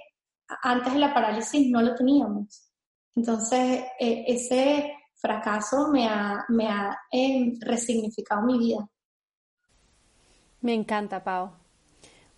antes 0.63 0.93
de 0.93 0.99
la 0.99 1.15
parálisis 1.15 1.71
no 1.71 1.83
lo 1.83 1.95
teníamos. 1.95 2.71
Entonces, 3.15 3.85
e, 3.99 4.25
ese 4.27 4.93
fracaso 5.15 5.89
me 5.89 6.07
ha, 6.07 6.45
me 6.49 6.69
ha 6.69 6.97
em, 7.11 7.59
resignificado 7.61 8.43
mi 8.43 8.59
vida. 8.59 8.87
Me 10.61 10.75
encanta, 10.75 11.23
Pau. 11.23 11.53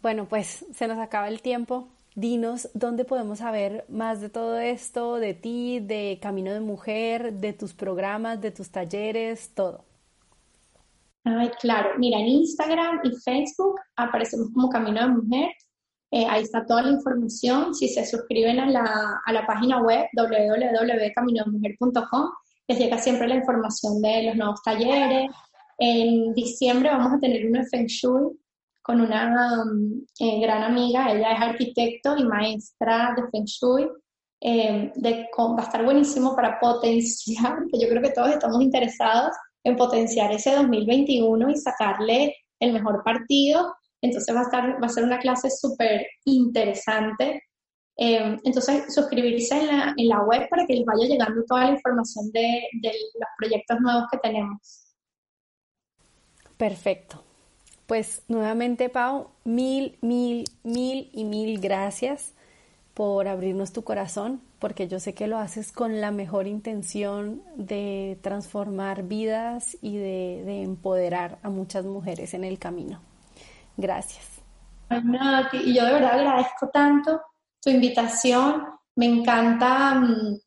Bueno, 0.03 0.27
pues 0.29 0.65
se 0.73 0.87
nos 0.87 0.99
acaba 0.99 1.29
el 1.29 1.43
tiempo. 1.43 1.89
Dinos 2.15 2.71
dónde 2.75 3.05
podemos 3.05 3.41
saber 3.41 3.85
más 3.89 4.21
de 4.21 4.31
todo 4.31 4.59
esto, 4.59 5.17
de 5.17 5.35
ti, 5.35 5.81
de 5.81 6.19
Camino 6.21 6.53
de 6.53 6.61
Mujer, 6.61 7.35
de 7.35 7.53
tus 7.53 7.75
programas, 7.75 8.41
de 8.41 8.51
tus 8.51 8.71
talleres, 8.71 9.55
todo. 9.55 9.85
Ay, 11.25 11.51
claro. 11.61 11.91
Mira, 11.99 12.21
en 12.21 12.27
Instagram 12.27 13.01
y 13.03 13.11
Facebook 13.17 13.81
aparecemos 13.97 14.49
como 14.55 14.69
Camino 14.69 15.01
de 15.01 15.09
Mujer. 15.09 15.51
Eh, 16.11 16.27
ahí 16.29 16.43
está 16.43 16.65
toda 16.65 16.83
la 16.83 16.93
información. 16.93 17.75
Si 17.75 17.89
se 17.89 18.07
suscriben 18.07 18.61
a 18.61 18.71
la, 18.71 19.21
a 19.25 19.33
la 19.33 19.45
página 19.47 19.83
web 19.83 20.07
www.caminodemujer.com, 20.17 22.31
les 22.69 22.79
llega 22.79 22.99
siempre 22.99 23.29
la 23.29 23.37
información 23.37 24.01
de 24.01 24.23
los 24.25 24.37
nuevos 24.37 24.63
talleres. 24.63 25.31
En 25.79 26.33
diciembre 26.35 26.91
vamos 26.91 27.13
a 27.13 27.19
tener 27.19 27.47
uno 27.47 27.63
Feng 27.65 27.87
Shui 27.87 28.39
con 28.83 29.01
una 29.01 29.63
um, 29.63 30.05
eh, 30.21 30.41
gran 30.41 30.63
amiga. 30.63 31.13
Ella 31.13 31.33
es 31.33 31.41
arquitecto 31.41 32.17
y 32.17 32.25
maestra 32.25 33.15
de 33.17 33.29
Feng 33.31 33.45
Shui. 33.45 33.89
Eh, 34.41 34.93
de, 34.95 35.29
va 35.37 35.59
a 35.59 35.63
estar 35.63 35.85
buenísimo 35.85 36.37
para 36.37 36.61
potenciar, 36.61 37.65
que 37.73 37.81
yo 37.81 37.89
creo 37.89 38.03
que 38.03 38.11
todos 38.11 38.31
estamos 38.31 38.63
interesados 38.63 39.35
en 39.65 39.77
potenciar 39.77 40.31
ese 40.31 40.55
2021 40.55 41.51
y 41.51 41.57
sacarle 41.57 42.37
el 42.61 42.73
mejor 42.73 43.03
partido 43.03 43.75
entonces 44.07 44.35
va 44.35 44.41
a, 44.41 44.45
estar, 44.45 44.83
va 44.83 44.87
a 44.87 44.91
ser 44.91 45.05
una 45.05 45.19
clase 45.19 45.51
súper 45.51 46.07
interesante. 46.25 47.43
Eh, 47.99 48.37
entonces, 48.45 48.95
suscribirse 48.95 49.59
en 49.59 49.67
la, 49.69 49.95
en 49.97 50.09
la, 50.09 50.23
web 50.23 50.49
para 50.51 50.67
que 50.67 50.75
les 50.75 50.85
vaya 50.85 51.07
llegando 51.07 51.43
toda 51.45 51.65
la 51.65 51.71
información 51.71 52.31
de, 52.33 52.63
los 52.83 53.29
proyectos 53.39 53.81
nuevos 53.81 54.05
que 54.13 54.19
tenemos. 54.19 54.95
Perfecto. 56.59 57.23
Pues 57.87 58.23
nuevamente, 58.29 58.89
Pau, 58.89 59.29
mil, 59.45 59.97
mil, 60.03 60.45
mil 60.63 61.09
y 61.13 61.25
mil 61.25 61.61
gracias 61.61 62.35
por 62.93 63.29
abrirnos 63.29 63.73
tu 63.73 63.83
corazón, 63.83 64.41
porque 64.59 64.89
yo 64.89 65.01
sé 65.01 65.15
que 65.15 65.27
lo 65.27 65.39
haces 65.39 65.71
con 65.71 66.01
la 66.01 66.11
mejor 66.11 66.47
intención 66.47 67.43
de 67.57 68.19
transformar 68.23 69.05
vidas 69.05 69.77
y 69.81 69.97
de 69.99 70.63
empoderar 70.63 71.39
a 71.43 71.51
muchas 71.51 71.85
mujeres 71.85 72.35
en 72.35 72.45
el 72.45 72.59
camino. 72.59 73.01
Gracias. 73.77 74.43
y 75.53 75.75
yo 75.75 75.85
de 75.85 75.93
verdad 75.93 76.19
agradezco 76.19 76.69
tanto 76.73 77.21
tu 77.61 77.71
invitación. 77.71 78.65
Me 78.95 79.07
encanta 79.07 79.95
mm, 79.95 80.39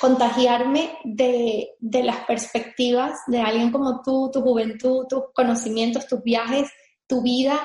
contagiarme 0.00 0.98
de, 1.04 1.76
las 1.80 2.24
perspectivas 2.24 3.20
de 3.26 3.40
alguien 3.40 3.70
como 3.70 4.02
tú, 4.02 4.30
tu 4.32 4.40
juventud, 4.40 5.06
tus 5.08 5.24
conocimientos, 5.34 6.06
tus 6.06 6.22
viajes, 6.22 6.70
tu 7.06 7.22
vida. 7.22 7.58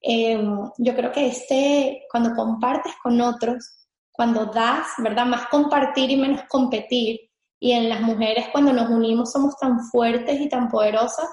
Em, 0.00 0.70
yo 0.78 0.94
creo 0.94 1.12
que 1.12 1.26
este, 1.26 2.04
cuando 2.10 2.34
compartes 2.34 2.94
con 3.02 3.20
otros, 3.20 3.88
cuando 4.12 4.46
das, 4.46 4.86
¿verdad? 4.98 5.26
Más 5.26 5.46
compartir 5.48 6.10
y 6.10 6.16
menos 6.16 6.42
competir. 6.48 7.20
Y 7.60 7.72
en 7.72 7.88
las 7.88 8.00
mujeres, 8.00 8.46
cuando 8.52 8.72
nos 8.72 8.88
unimos, 8.90 9.32
somos 9.32 9.56
tan 9.58 9.80
fuertes 9.80 10.40
y 10.40 10.48
tan 10.48 10.68
poderosas 10.68 11.28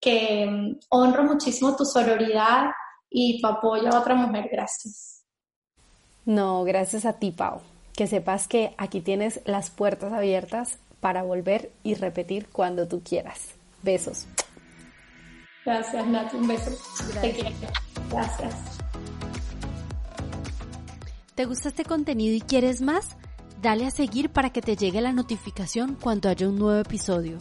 que 0.00 0.46
mm, 0.46 0.78
honro 0.90 1.24
muchísimo 1.24 1.76
tu 1.76 1.84
sororidad 1.84 2.66
y 3.10 3.40
tu 3.40 3.46
apoyo 3.46 3.88
a 3.88 4.00
otra 4.00 4.14
mujer. 4.14 4.48
Gracias. 4.50 5.24
No, 6.24 6.64
gracias 6.64 7.04
a 7.04 7.14
ti, 7.14 7.30
Pau. 7.30 7.60
Que 7.94 8.06
sepas 8.06 8.48
que 8.48 8.74
aquí 8.78 9.00
tienes 9.00 9.40
las 9.44 9.70
puertas 9.70 10.12
abiertas 10.12 10.78
para 11.00 11.22
volver 11.22 11.72
y 11.82 11.94
repetir 11.94 12.46
cuando 12.52 12.86
tú 12.86 13.02
quieras. 13.02 13.54
Besos. 13.82 14.26
Gracias, 15.64 16.06
Nati. 16.06 16.36
Un 16.36 16.48
beso. 16.48 16.70
Te 17.20 17.32
quiero. 17.32 17.50
Gracias. 18.10 18.54
¿Te 21.34 21.44
gusta 21.44 21.68
este 21.68 21.84
contenido 21.84 22.34
y 22.34 22.40
quieres 22.40 22.80
más? 22.80 23.16
Dale 23.62 23.86
a 23.86 23.90
seguir 23.90 24.30
para 24.30 24.50
que 24.50 24.60
te 24.60 24.76
llegue 24.76 25.00
la 25.00 25.12
notificación 25.12 25.96
cuando 26.00 26.28
haya 26.28 26.48
un 26.48 26.58
nuevo 26.58 26.80
episodio. 26.80 27.38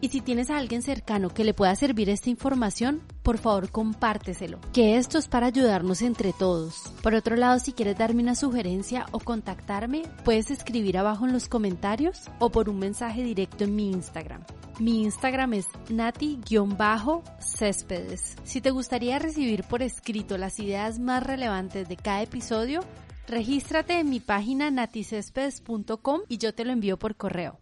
Y 0.00 0.08
si 0.08 0.20
tienes 0.20 0.50
a 0.50 0.58
alguien 0.58 0.82
cercano 0.82 1.30
que 1.30 1.44
le 1.44 1.54
pueda 1.54 1.74
servir 1.74 2.10
esta 2.10 2.28
información, 2.28 3.02
por 3.22 3.38
favor 3.38 3.70
compárteselo, 3.70 4.60
que 4.72 4.96
esto 4.96 5.18
es 5.18 5.26
para 5.26 5.46
ayudarnos 5.46 6.02
entre 6.02 6.32
todos. 6.32 6.92
Por 7.02 7.14
otro 7.14 7.36
lado, 7.36 7.58
si 7.58 7.72
quieres 7.72 7.96
darme 7.96 8.22
una 8.22 8.34
sugerencia 8.34 9.06
o 9.12 9.20
contactarme, 9.20 10.02
puedes 10.24 10.50
escribir 10.50 10.98
abajo 10.98 11.26
en 11.26 11.32
los 11.32 11.48
comentarios 11.48 12.30
o 12.38 12.50
por 12.50 12.68
un 12.68 12.78
mensaje 12.78 13.22
directo 13.22 13.64
en 13.64 13.74
mi 13.74 13.90
Instagram. 13.90 14.44
Mi 14.78 15.04
Instagram 15.04 15.54
es 15.54 15.68
nati-céspedes. 15.88 18.36
Si 18.44 18.60
te 18.60 18.70
gustaría 18.70 19.18
recibir 19.18 19.64
por 19.64 19.82
escrito 19.82 20.36
las 20.36 20.60
ideas 20.60 20.98
más 20.98 21.22
relevantes 21.22 21.88
de 21.88 21.96
cada 21.96 22.20
episodio, 22.20 22.80
regístrate 23.26 23.98
en 23.98 24.10
mi 24.10 24.20
página 24.20 24.70
naticéspedes.com 24.70 26.20
y 26.28 26.36
yo 26.36 26.54
te 26.54 26.66
lo 26.66 26.72
envío 26.72 26.98
por 26.98 27.16
correo. 27.16 27.58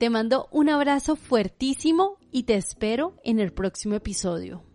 Te 0.00 0.08
mando 0.08 0.48
un 0.50 0.70
abrazo 0.70 1.14
fuertísimo 1.14 2.16
y 2.32 2.44
te 2.44 2.54
espero 2.54 3.16
en 3.22 3.38
el 3.38 3.52
próximo 3.52 3.96
episodio. 3.96 4.69